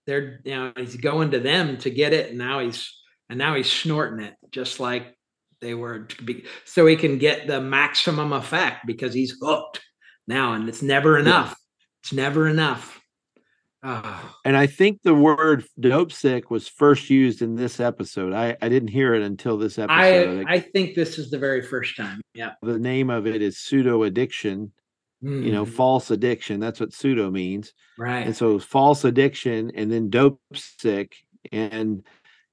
they're 0.06 0.40
you 0.44 0.54
know 0.54 0.72
he's 0.76 0.96
going 0.96 1.30
to 1.30 1.40
them 1.40 1.76
to 1.78 1.90
get 1.90 2.12
it 2.12 2.30
and 2.30 2.38
now 2.38 2.60
he's 2.60 2.92
and 3.28 3.38
now 3.38 3.54
he's 3.54 3.70
snorting 3.70 4.24
it 4.24 4.34
just 4.50 4.80
like 4.80 5.16
they 5.60 5.74
were 5.74 6.00
to 6.00 6.22
be 6.24 6.44
so 6.64 6.86
he 6.86 6.96
can 6.96 7.18
get 7.18 7.46
the 7.46 7.60
maximum 7.60 8.32
effect 8.32 8.86
because 8.86 9.14
he's 9.14 9.36
hooked 9.40 9.80
now, 10.26 10.52
and 10.52 10.68
it's 10.68 10.82
never 10.82 11.18
enough. 11.18 11.48
Yeah. 11.48 11.54
It's 12.02 12.12
never 12.12 12.48
enough. 12.48 13.00
Oh. 13.82 14.36
And 14.44 14.56
I 14.56 14.66
think 14.66 15.00
the 15.02 15.14
word 15.14 15.64
dope 15.80 16.12
sick 16.12 16.50
was 16.50 16.68
first 16.68 17.10
used 17.10 17.42
in 17.42 17.56
this 17.56 17.80
episode. 17.80 18.32
I, 18.32 18.56
I 18.62 18.68
didn't 18.68 18.88
hear 18.88 19.14
it 19.14 19.22
until 19.22 19.58
this 19.58 19.78
episode. 19.78 20.46
I, 20.46 20.54
I 20.54 20.60
think 20.60 20.94
this 20.94 21.18
is 21.18 21.30
the 21.30 21.38
very 21.38 21.62
first 21.62 21.96
time. 21.96 22.20
Yeah. 22.34 22.52
The 22.62 22.78
name 22.78 23.10
of 23.10 23.26
it 23.26 23.42
is 23.42 23.58
pseudo 23.58 24.04
addiction. 24.04 24.72
Mm. 25.22 25.44
You 25.44 25.52
know, 25.52 25.64
mm-hmm. 25.64 25.74
false 25.74 26.10
addiction. 26.10 26.60
That's 26.60 26.80
what 26.80 26.92
pseudo 26.92 27.30
means. 27.30 27.72
Right. 27.98 28.26
And 28.26 28.36
so 28.36 28.58
false 28.58 29.04
addiction 29.04 29.72
and 29.74 29.90
then 29.90 30.10
dope 30.10 30.40
sick 30.54 31.16
and 31.50 32.04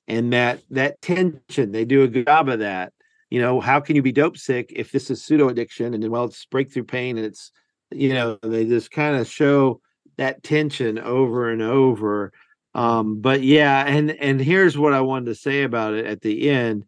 and 0.07 0.33
that 0.33 0.61
that 0.71 1.01
tension, 1.01 1.71
they 1.71 1.85
do 1.85 2.03
a 2.03 2.07
good 2.07 2.25
job 2.25 2.49
of 2.49 2.59
that 2.59 2.93
you 3.29 3.39
know 3.39 3.59
how 3.59 3.79
can 3.79 3.95
you 3.95 4.01
be 4.01 4.11
dope 4.11 4.37
sick 4.37 4.73
if 4.75 4.91
this 4.91 5.09
is 5.09 5.23
pseudo 5.23 5.49
addiction 5.49 5.93
and 5.93 6.01
then 6.01 6.11
well 6.11 6.25
it's 6.25 6.45
breakthrough 6.45 6.83
pain 6.83 7.17
and 7.17 7.25
it's 7.25 7.51
you 7.91 8.13
know 8.13 8.37
they 8.43 8.65
just 8.65 8.91
kind 8.91 9.15
of 9.15 9.27
show 9.27 9.79
that 10.19 10.43
tension 10.43 10.99
over 10.99 11.49
and 11.49 11.61
over 11.61 12.31
um 12.75 13.19
but 13.19 13.41
yeah 13.41 13.85
and 13.85 14.11
and 14.11 14.39
here's 14.39 14.77
what 14.77 14.93
i 14.93 15.01
wanted 15.01 15.25
to 15.25 15.35
say 15.35 15.63
about 15.63 15.93
it 15.93 16.05
at 16.05 16.21
the 16.21 16.49
end 16.49 16.85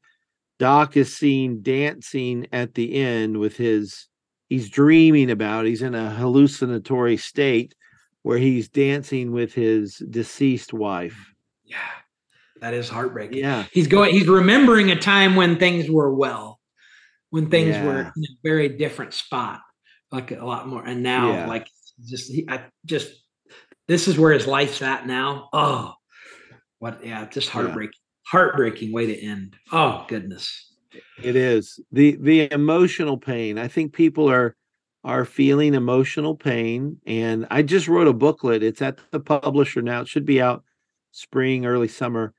doc 0.60 0.96
is 0.96 1.16
seen 1.16 1.64
dancing 1.64 2.48
at 2.52 2.74
the 2.76 2.94
end 2.94 3.38
with 3.38 3.58
his 3.58 4.08
he's 4.48 4.70
dreaming 4.70 5.32
about 5.32 5.66
he's 5.66 5.82
in 5.82 5.96
a 5.96 6.12
hallucinatory 6.12 7.18
state 7.18 7.74
where 8.22 8.38
he's 8.38 8.70
dancing 8.70 9.32
with 9.32 9.54
his 9.54 9.98
deceased 10.10 10.72
wife 10.72 11.34
yeah 11.64 11.78
that 12.62 12.76
is 12.76 12.88
heartbreaking. 12.88 13.40
Yeah. 13.40 13.66
He's 13.72 13.88
going, 13.88 14.14
he's 14.14 14.28
remembering 14.28 14.92
a 14.92 14.96
time 14.96 15.36
when 15.36 15.58
things 15.58 15.90
were 15.90 16.14
well, 16.14 16.60
when 17.32 17.50
things 17.50 17.70
yeah. 17.76 17.86
were 17.86 18.00
in 18.00 18.24
a 18.24 18.38
very 18.44 18.70
different 18.70 19.14
spot, 19.14 19.62
like 20.12 20.32
a 20.32 20.46
lot 20.46 20.68
more. 20.68 20.86
And 20.86 21.02
now, 21.02 21.32
yeah. 21.32 21.48
like, 21.48 21.68
just, 22.06 22.32
he, 22.32 22.46
I 22.50 22.66
just, 22.86 23.12
this 23.88 24.08
is 24.08 24.18
where 24.18 24.34
his 24.34 24.48
life's 24.48 24.82
at 24.82 25.08
now. 25.08 25.50
Oh, 25.54 25.94
what? 26.80 27.06
Yeah, 27.06 27.28
just 27.28 27.50
heartbreaking, 27.50 27.94
yeah. 27.94 28.30
heartbreaking 28.32 28.94
way 28.94 29.08
to 29.08 29.20
end. 29.20 29.56
Oh, 29.72 30.06
goodness. 30.08 30.68
It 31.24 31.36
is 31.38 31.80
the 31.92 32.18
the 32.20 32.52
emotional 32.52 33.18
pain. 33.18 33.58
I 33.58 33.70
think 33.70 33.94
people 33.94 34.30
are 34.30 34.58
are 35.04 35.26
feeling 35.26 35.74
emotional 35.74 36.36
pain. 36.36 36.98
And 37.06 37.48
I 37.50 37.64
just 37.64 37.88
wrote 37.88 38.08
a 38.08 38.14
booklet. 38.14 38.64
It's 38.64 38.82
at 38.82 39.00
the 39.12 39.20
publisher 39.20 39.82
now. 39.82 40.02
It 40.02 40.08
should 40.08 40.26
be 40.26 40.42
out 40.42 40.64
spring, 41.12 41.66
early 41.66 41.88
summer 41.88 42.34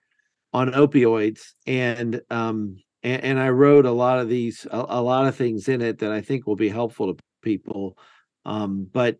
on 0.53 0.73
opioids. 0.73 1.41
And 1.67 2.21
um, 2.31 2.77
and, 3.03 3.25
and 3.25 3.41
I 3.41 3.49
wrote 3.49 3.85
a 3.85 3.93
lot 3.93 4.21
of 4.21 4.29
these, 4.29 4.67
a, 4.71 4.87
a, 4.89 5.03
lot 5.03 5.27
of 5.27 5.35
things 5.35 5.69
in 5.69 5.81
it 5.81 5.99
that 5.99 6.13
I 6.13 6.21
think 6.21 6.47
will 6.47 6.57
be 6.57 6.69
helpful 6.69 7.13
to 7.13 7.23
people. 7.43 7.99
Um, 8.45 8.89
but 8.93 9.19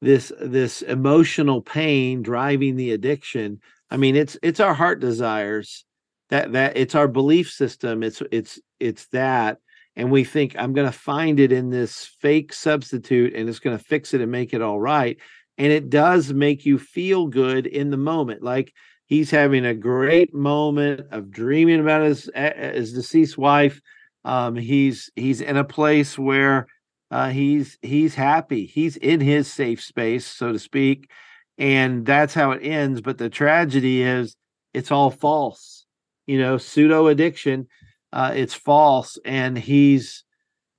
this 0.00 0.32
this 0.40 0.82
emotional 0.82 1.60
pain 1.60 2.22
driving 2.22 2.76
the 2.76 2.92
addiction. 2.92 3.60
I 3.90 3.96
mean, 3.96 4.16
it's 4.16 4.36
it's 4.42 4.60
our 4.60 4.74
heart 4.74 5.00
desires. 5.00 5.84
That 6.30 6.52
that 6.52 6.76
it's 6.76 6.94
our 6.94 7.08
belief 7.08 7.50
system. 7.50 8.02
It's 8.02 8.22
it's 8.30 8.60
it's 8.78 9.06
that. 9.08 9.58
And 9.96 10.12
we 10.12 10.22
think 10.22 10.54
i'm 10.56 10.74
going 10.74 10.86
to 10.86 10.96
find 10.96 11.40
it 11.40 11.50
in 11.50 11.70
this 11.70 12.08
fake 12.20 12.52
substitute 12.52 13.34
and 13.34 13.48
it's 13.48 13.58
going 13.58 13.76
to 13.76 13.82
fix 13.82 14.14
it 14.14 14.20
and 14.20 14.30
make 14.30 14.54
it 14.54 14.62
all 14.62 14.78
right. 14.78 15.18
And 15.56 15.72
it 15.72 15.90
does 15.90 16.32
make 16.32 16.64
you 16.64 16.78
feel 16.78 17.26
good 17.26 17.66
in 17.66 17.90
the 17.90 17.96
moment. 17.96 18.42
Like 18.42 18.72
he's 19.06 19.30
having 19.30 19.64
a 19.64 19.74
great 19.74 20.32
moment 20.32 21.00
of 21.10 21.32
dreaming 21.32 21.80
about 21.80 22.02
his 22.02 22.30
his 22.34 22.92
deceased 22.92 23.36
wife. 23.36 23.80
Um, 24.24 24.54
he's 24.54 25.10
he's 25.16 25.40
in 25.40 25.56
a 25.56 25.64
place 25.64 26.16
where 26.16 26.68
uh, 27.10 27.30
he's 27.30 27.78
he's 27.82 28.14
happy. 28.14 28.66
He's 28.66 28.96
in 28.96 29.20
his 29.20 29.50
safe 29.50 29.82
space 29.82 30.26
so 30.26 30.52
to 30.52 30.58
speak 30.58 31.10
and 31.56 32.04
that's 32.04 32.34
how 32.34 32.52
it 32.52 32.62
ends 32.62 33.00
but 33.00 33.18
the 33.18 33.30
tragedy 33.30 34.02
is 34.02 34.36
it's 34.74 34.90
all 34.90 35.10
false. 35.10 35.86
You 36.26 36.38
know 36.38 36.58
pseudo 36.58 37.06
addiction 37.06 37.68
uh, 38.12 38.32
it's 38.34 38.54
false 38.54 39.18
and 39.24 39.56
he's 39.58 40.24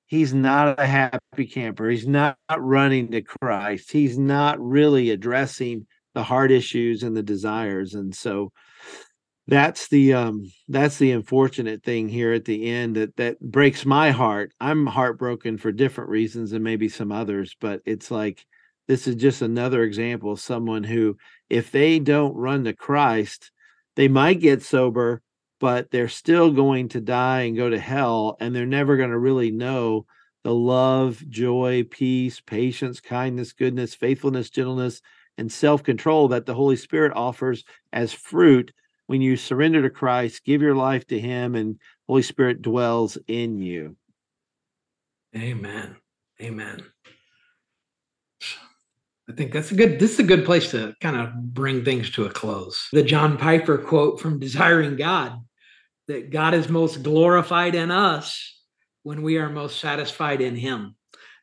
he's 0.06 0.34
not 0.34 0.80
a 0.80 0.86
happy 0.86 1.46
camper. 1.46 1.90
He's 1.90 2.08
not 2.08 2.38
running 2.58 3.12
to 3.12 3.22
christ. 3.22 3.92
He's 3.92 4.18
not 4.18 4.60
really 4.60 5.12
addressing 5.12 5.86
the 6.16 6.24
heart 6.24 6.52
issues 6.52 7.04
and 7.04 7.16
the 7.16 7.24
desires 7.24 7.94
and 7.94 8.14
so 8.16 8.52
that's 9.50 9.88
the 9.88 10.14
um 10.14 10.52
that's 10.68 10.98
the 10.98 11.12
unfortunate 11.12 11.84
thing 11.84 12.08
here 12.08 12.34
at 12.34 12.46
the 12.46 12.70
end 12.70 12.96
that 12.96 13.16
that 13.18 13.40
breaks 13.40 13.86
my 13.86 14.12
heart. 14.12 14.54
I'm 14.62 14.86
heartbroken 14.86 15.58
for 15.58 15.72
different 15.72 16.10
reasons 16.10 16.54
and 16.54 16.64
maybe 16.64 16.88
some 16.90 17.12
others 17.12 17.56
but 17.60 17.82
it's 17.86 18.12
like 18.12 18.46
this 18.88 19.08
is 19.08 19.16
just 19.16 19.42
another 19.42 19.84
example 19.84 20.32
of 20.32 20.40
someone 20.40 20.84
who 20.84 21.18
if 21.50 21.72
they 21.72 22.00
don't 22.00 22.36
run 22.36 22.64
to 22.66 22.74
christ 22.74 23.52
they 23.96 24.08
might 24.08 24.40
get 24.40 24.62
sober 24.62 25.22
but 25.60 25.92
they're 25.92 26.08
still 26.08 26.52
going 26.52 26.88
to 26.90 27.02
die 27.02 27.42
and 27.42 27.58
go 27.58 27.70
to 27.70 27.80
hell 27.80 28.38
and 28.40 28.56
they're 28.56 28.66
never 28.66 28.98
going 28.98 29.10
to 29.10 29.18
really 29.18 29.52
know 29.52 30.06
the 30.44 30.54
love 30.54 31.24
joy 31.30 31.84
peace 31.90 32.40
patience 32.40 33.00
kindness 33.00 33.54
goodness 33.54 33.96
faithfulness 33.96 34.50
gentleness 34.50 35.02
and 35.38 35.52
self-control 35.52 36.28
that 36.28 36.46
the 36.46 36.54
holy 36.54 36.76
spirit 36.76 37.14
offers 37.16 37.64
as 37.94 38.14
fruit 38.14 38.72
when 39.10 39.22
you 39.22 39.36
surrender 39.36 39.82
to 39.82 39.90
christ 39.90 40.44
give 40.44 40.62
your 40.62 40.76
life 40.76 41.06
to 41.08 41.20
him 41.20 41.56
and 41.56 41.80
holy 42.08 42.22
spirit 42.22 42.62
dwells 42.62 43.18
in 43.28 43.58
you 43.58 43.96
amen 45.36 45.96
amen 46.42 46.84
I 49.30 49.32
think 49.34 49.54
that's 49.54 49.72
a 49.72 49.76
good 49.76 50.00
this 50.00 50.14
is 50.14 50.20
a 50.20 50.24
good 50.24 50.44
place 50.44 50.72
to 50.72 50.96
kind 51.02 51.16
of 51.16 51.32
bring 51.54 51.86
things 51.86 52.10
to 52.12 52.26
a 52.26 52.32
close. 52.32 52.88
The 52.92 53.04
John 53.04 53.38
Piper 53.38 53.78
quote 53.78 54.20
from 54.20 54.40
Desiring 54.40 54.96
God 54.96 55.40
that 56.08 56.32
God 56.32 56.56
is 56.56 56.68
most 56.68 57.04
glorified 57.04 57.76
in 57.76 57.92
us 57.92 58.60
when 59.04 59.22
we 59.22 59.38
are 59.38 59.50
most 59.50 59.80
satisfied 59.80 60.42
in 60.42 60.56
Him. 60.56 60.96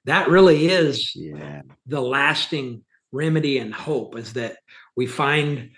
That 0.05 0.29
really 0.29 0.67
is 0.67 1.15
yeah. 1.15 1.63
the 1.87 2.01
lasting 2.01 2.83
remedy 3.13 3.59
and 3.59 3.73
hope 3.73 4.19
is 4.19 4.33
that 4.33 4.57
we 4.97 5.07
find 5.07 5.71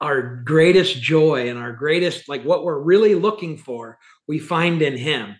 our 0.00 0.36
greatest 0.36 1.00
joy 1.00 1.48
and 1.48 1.58
our 1.58 1.72
greatest, 1.72 2.28
like 2.28 2.42
what 2.44 2.64
we're 2.64 2.78
really 2.78 3.14
looking 3.14 3.56
for, 3.56 3.98
we 4.26 4.38
find 4.38 4.82
in 4.82 4.96
Him. 4.96 5.34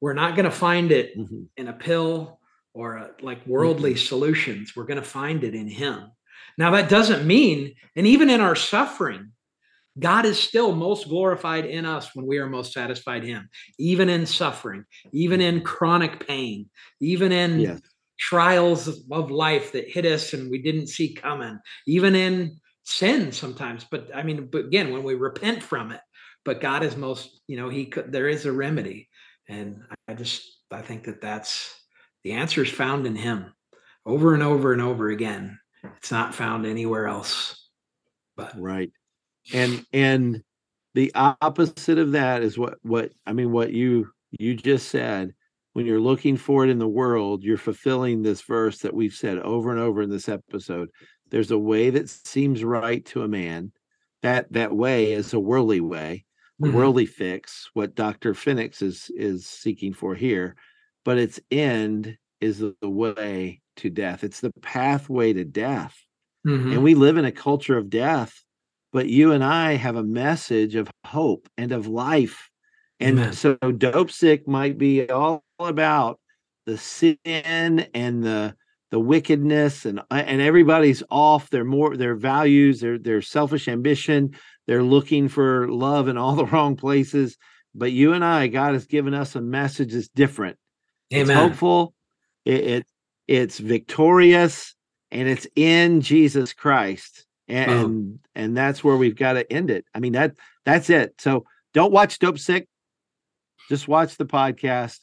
We're 0.00 0.14
not 0.14 0.34
going 0.34 0.46
to 0.46 0.50
find 0.50 0.90
it 0.90 1.16
mm-hmm. 1.16 1.42
in 1.56 1.68
a 1.68 1.72
pill 1.72 2.40
or 2.74 2.96
a, 2.96 3.10
like 3.22 3.46
worldly 3.46 3.92
mm-hmm. 3.92 4.06
solutions. 4.06 4.74
We're 4.74 4.84
going 4.84 5.00
to 5.00 5.06
find 5.06 5.44
it 5.44 5.54
in 5.54 5.68
Him. 5.68 6.10
Now, 6.58 6.72
that 6.72 6.88
doesn't 6.88 7.26
mean, 7.26 7.74
and 7.94 8.06
even 8.06 8.30
in 8.30 8.40
our 8.40 8.56
suffering, 8.56 9.32
God 9.98 10.24
is 10.24 10.38
still 10.38 10.74
most 10.74 11.08
glorified 11.08 11.64
in 11.64 11.84
us 11.84 12.14
when 12.14 12.26
we 12.26 12.38
are 12.38 12.48
most 12.48 12.72
satisfied 12.72 13.22
Him, 13.24 13.48
even 13.78 14.08
in 14.08 14.26
suffering, 14.26 14.84
even 15.12 15.40
in 15.40 15.62
chronic 15.62 16.26
pain, 16.26 16.68
even 17.00 17.32
in 17.32 17.60
yes. 17.60 17.80
trials 18.18 18.88
of 19.10 19.30
life 19.30 19.72
that 19.72 19.88
hit 19.88 20.06
us 20.06 20.32
and 20.32 20.50
we 20.50 20.58
didn't 20.58 20.88
see 20.88 21.14
coming, 21.14 21.58
even 21.86 22.14
in 22.14 22.59
sin 22.90 23.32
sometimes. 23.32 23.86
But 23.90 24.10
I 24.14 24.22
mean, 24.22 24.46
but 24.46 24.66
again, 24.66 24.92
when 24.92 25.02
we 25.02 25.14
repent 25.14 25.62
from 25.62 25.92
it, 25.92 26.00
but 26.44 26.60
God 26.60 26.82
is 26.82 26.96
most, 26.96 27.40
you 27.46 27.56
know, 27.56 27.68
He 27.68 27.86
could, 27.86 28.12
there 28.12 28.28
is 28.28 28.46
a 28.46 28.52
remedy. 28.52 29.08
And 29.48 29.82
I 30.08 30.14
just, 30.14 30.42
I 30.70 30.82
think 30.82 31.04
that 31.04 31.20
that's 31.20 31.74
the 32.24 32.32
answer 32.32 32.62
is 32.62 32.70
found 32.70 33.06
in 33.06 33.16
Him 33.16 33.52
over 34.06 34.34
and 34.34 34.42
over 34.42 34.72
and 34.72 34.82
over 34.82 35.08
again. 35.08 35.58
It's 35.96 36.10
not 36.10 36.34
found 36.34 36.66
anywhere 36.66 37.06
else. 37.06 37.56
But 38.36 38.58
right 38.58 38.90
and 39.52 39.84
and 39.92 40.42
the 40.94 41.12
opposite 41.14 41.98
of 41.98 42.12
that 42.12 42.42
is 42.42 42.58
what 42.58 42.78
what 42.82 43.12
i 43.26 43.32
mean 43.32 43.52
what 43.52 43.72
you 43.72 44.08
you 44.38 44.54
just 44.54 44.88
said 44.88 45.32
when 45.72 45.86
you're 45.86 46.00
looking 46.00 46.36
for 46.36 46.64
it 46.64 46.70
in 46.70 46.78
the 46.78 46.88
world 46.88 47.42
you're 47.42 47.56
fulfilling 47.56 48.22
this 48.22 48.42
verse 48.42 48.78
that 48.78 48.94
we've 48.94 49.14
said 49.14 49.38
over 49.38 49.70
and 49.70 49.80
over 49.80 50.02
in 50.02 50.10
this 50.10 50.28
episode 50.28 50.88
there's 51.30 51.50
a 51.50 51.58
way 51.58 51.90
that 51.90 52.08
seems 52.08 52.64
right 52.64 53.04
to 53.06 53.22
a 53.22 53.28
man 53.28 53.72
that 54.22 54.52
that 54.52 54.74
way 54.74 55.12
is 55.12 55.32
a 55.32 55.40
worldly 55.40 55.80
way 55.80 56.24
mm-hmm. 56.60 56.74
worldly 56.74 57.06
fix 57.06 57.70
what 57.74 57.94
dr 57.94 58.34
Finnix 58.34 58.82
is 58.82 59.10
is 59.16 59.46
seeking 59.46 59.92
for 59.92 60.14
here 60.14 60.56
but 61.04 61.18
its 61.18 61.40
end 61.50 62.16
is 62.40 62.58
the, 62.58 62.74
the 62.80 62.90
way 62.90 63.60
to 63.76 63.90
death 63.90 64.24
it's 64.24 64.40
the 64.40 64.52
pathway 64.62 65.32
to 65.32 65.44
death 65.44 65.96
mm-hmm. 66.46 66.72
and 66.72 66.82
we 66.82 66.94
live 66.94 67.16
in 67.16 67.24
a 67.24 67.32
culture 67.32 67.76
of 67.76 67.90
death 67.90 68.44
but 68.92 69.08
you 69.08 69.32
and 69.32 69.44
I 69.44 69.74
have 69.74 69.96
a 69.96 70.02
message 70.02 70.74
of 70.74 70.90
hope 71.04 71.48
and 71.56 71.72
of 71.72 71.86
life. 71.86 72.50
And 72.98 73.18
Amen. 73.18 73.32
so 73.32 73.56
Dopesick 73.56 74.46
might 74.46 74.78
be 74.78 75.08
all 75.08 75.44
about 75.58 76.18
the 76.66 76.76
sin 76.76 77.16
and 77.24 78.22
the 78.22 78.54
the 78.90 79.00
wickedness 79.00 79.84
and 79.84 80.00
and 80.10 80.40
everybody's 80.40 81.02
off 81.10 81.50
their 81.50 81.64
more 81.64 81.96
their 81.96 82.14
values, 82.14 82.80
their 82.80 82.98
their 82.98 83.22
selfish 83.22 83.68
ambition, 83.68 84.36
they're 84.66 84.82
looking 84.82 85.28
for 85.28 85.68
love 85.68 86.08
in 86.08 86.16
all 86.16 86.34
the 86.36 86.46
wrong 86.46 86.76
places. 86.76 87.36
But 87.74 87.92
you 87.92 88.12
and 88.14 88.24
I, 88.24 88.48
God 88.48 88.74
has 88.74 88.86
given 88.86 89.14
us 89.14 89.36
a 89.36 89.40
message 89.40 89.92
that's 89.92 90.08
different. 90.08 90.58
Amen. 91.12 91.30
It's 91.30 91.30
hopeful, 91.30 91.94
it, 92.44 92.64
it 92.64 92.86
it's 93.28 93.58
victorious, 93.58 94.74
and 95.10 95.28
it's 95.28 95.46
in 95.54 96.00
Jesus 96.00 96.52
Christ 96.52 97.26
and 97.50 97.70
um, 97.70 98.18
and 98.34 98.56
that's 98.56 98.82
where 98.84 98.96
we've 98.96 99.16
got 99.16 99.34
to 99.34 99.52
end 99.52 99.70
it. 99.70 99.84
I 99.94 100.00
mean 100.00 100.12
that 100.12 100.34
that's 100.64 100.88
it. 100.88 101.14
So 101.18 101.44
don't 101.74 101.92
watch 101.92 102.18
dope 102.18 102.38
sick 102.38 102.68
Just 103.68 103.88
watch 103.88 104.16
the 104.16 104.26
podcast. 104.26 105.00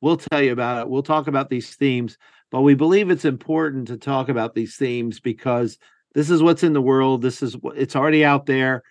We'll 0.00 0.16
tell 0.16 0.40
you 0.40 0.52
about 0.52 0.82
it. 0.82 0.88
We'll 0.88 1.02
talk 1.02 1.26
about 1.26 1.50
these 1.50 1.74
themes, 1.74 2.16
but 2.50 2.62
we 2.62 2.74
believe 2.74 3.10
it's 3.10 3.24
important 3.24 3.88
to 3.88 3.96
talk 3.96 4.28
about 4.28 4.54
these 4.54 4.76
themes 4.76 5.20
because 5.20 5.78
this 6.14 6.30
is 6.30 6.42
what's 6.42 6.62
in 6.62 6.72
the 6.72 6.80
world. 6.80 7.22
This 7.22 7.42
is 7.42 7.56
what 7.56 7.76
it's 7.76 7.96
already 7.96 8.24
out 8.24 8.46
there. 8.46 8.82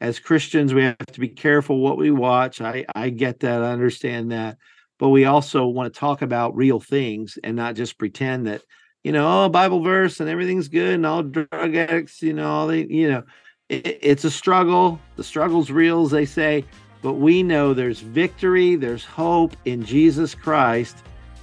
As 0.00 0.18
Christians, 0.18 0.74
we 0.74 0.82
have 0.82 0.96
to 0.98 1.20
be 1.20 1.28
careful 1.28 1.80
what 1.80 1.98
we 1.98 2.10
watch. 2.10 2.60
I 2.60 2.84
I 2.94 3.10
get 3.10 3.40
that. 3.40 3.62
I 3.62 3.72
understand 3.72 4.32
that. 4.32 4.58
But 4.98 5.10
we 5.10 5.24
also 5.24 5.66
want 5.66 5.92
to 5.92 5.98
talk 5.98 6.22
about 6.22 6.56
real 6.56 6.80
things 6.80 7.38
and 7.42 7.56
not 7.56 7.74
just 7.74 7.98
pretend 7.98 8.46
that 8.46 8.62
you 9.04 9.10
know, 9.10 9.44
oh, 9.44 9.48
Bible 9.48 9.82
verse 9.82 10.20
and 10.20 10.28
everything's 10.28 10.68
good 10.68 10.94
and 10.94 11.06
all 11.06 11.22
drug 11.22 11.74
addicts, 11.74 12.22
you 12.22 12.32
know, 12.32 12.48
all 12.48 12.66
the, 12.68 12.86
you 12.88 13.10
know, 13.10 13.24
it, 13.68 13.98
it's 14.00 14.24
a 14.24 14.30
struggle. 14.30 15.00
The 15.16 15.24
struggle's 15.24 15.70
real, 15.70 16.04
as 16.04 16.10
they 16.10 16.24
say, 16.26 16.64
but 17.02 17.14
we 17.14 17.42
know 17.42 17.74
there's 17.74 18.00
victory, 18.00 18.76
there's 18.76 19.04
hope 19.04 19.56
in 19.64 19.84
Jesus 19.84 20.34
Christ, 20.34 20.96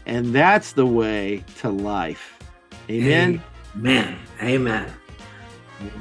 and 0.10 0.34
that's 0.34 0.74
the 0.74 0.86
way 0.86 1.44
to 1.60 1.70
life. 1.70 2.38
Amen. 2.90 3.42
Amen. 3.78 4.18
Amen. 4.42 4.94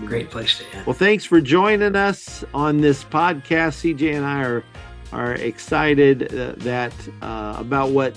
Great 0.05 0.31
place 0.31 0.59
to 0.59 0.77
end. 0.77 0.87
Well, 0.87 0.95
thanks 0.95 1.25
for 1.25 1.41
joining 1.41 1.95
us 1.95 2.45
on 2.53 2.81
this 2.81 3.05
podcast. 3.05 3.95
CJ 3.95 4.15
and 4.15 4.27
I 4.27 4.43
are 4.43 4.65
are 5.13 5.35
excited 5.35 6.35
uh, 6.35 6.53
that 6.59 6.93
uh, 7.23 7.57
about 7.59 7.91
what 7.91 8.17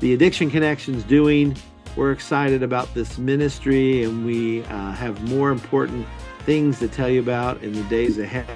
the 0.00 0.14
Addiction 0.14 0.50
Connection 0.50 0.94
is 0.94 1.04
doing 1.04 1.56
we're 1.96 2.12
excited 2.12 2.62
about 2.62 2.92
this 2.94 3.18
ministry 3.18 4.02
and 4.04 4.24
we 4.24 4.62
uh, 4.64 4.92
have 4.92 5.22
more 5.28 5.50
important 5.50 6.06
things 6.46 6.78
to 6.78 6.88
tell 6.88 7.08
you 7.08 7.20
about 7.20 7.62
in 7.62 7.72
the 7.72 7.82
days 7.84 8.18
ahead. 8.18 8.46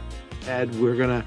We're 0.76 0.96
going 0.96 1.20
to 1.20 1.24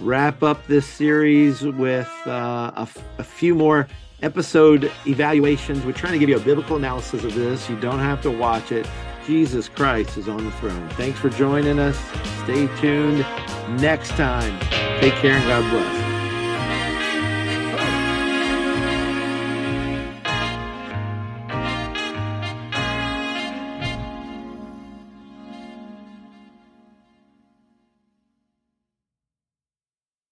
wrap 0.00 0.44
up 0.44 0.64
this 0.68 0.86
series 0.86 1.62
with 1.62 2.08
uh, 2.26 2.70
a, 2.76 2.82
f- 2.82 3.04
a 3.18 3.24
few 3.24 3.56
more 3.56 3.88
episode 4.22 4.90
evaluations. 5.06 5.84
We're 5.84 5.92
trying 5.92 6.14
to 6.14 6.18
give 6.18 6.28
you 6.28 6.36
a 6.36 6.40
biblical 6.40 6.76
analysis 6.76 7.24
of 7.24 7.34
this. 7.34 7.68
You 7.68 7.78
don't 7.80 8.00
have 8.00 8.22
to 8.22 8.30
watch 8.30 8.72
it. 8.72 8.88
Jesus 9.26 9.68
Christ 9.68 10.16
is 10.16 10.28
on 10.28 10.44
the 10.44 10.50
throne. 10.52 10.88
Thanks 10.90 11.18
for 11.18 11.28
joining 11.28 11.78
us. 11.78 11.98
Stay 12.44 12.66
tuned 12.78 13.26
next 13.80 14.10
time. 14.10 14.58
Take 15.00 15.14
care 15.14 15.32
and 15.32 15.46
God 15.46 15.70
bless. 15.70 16.07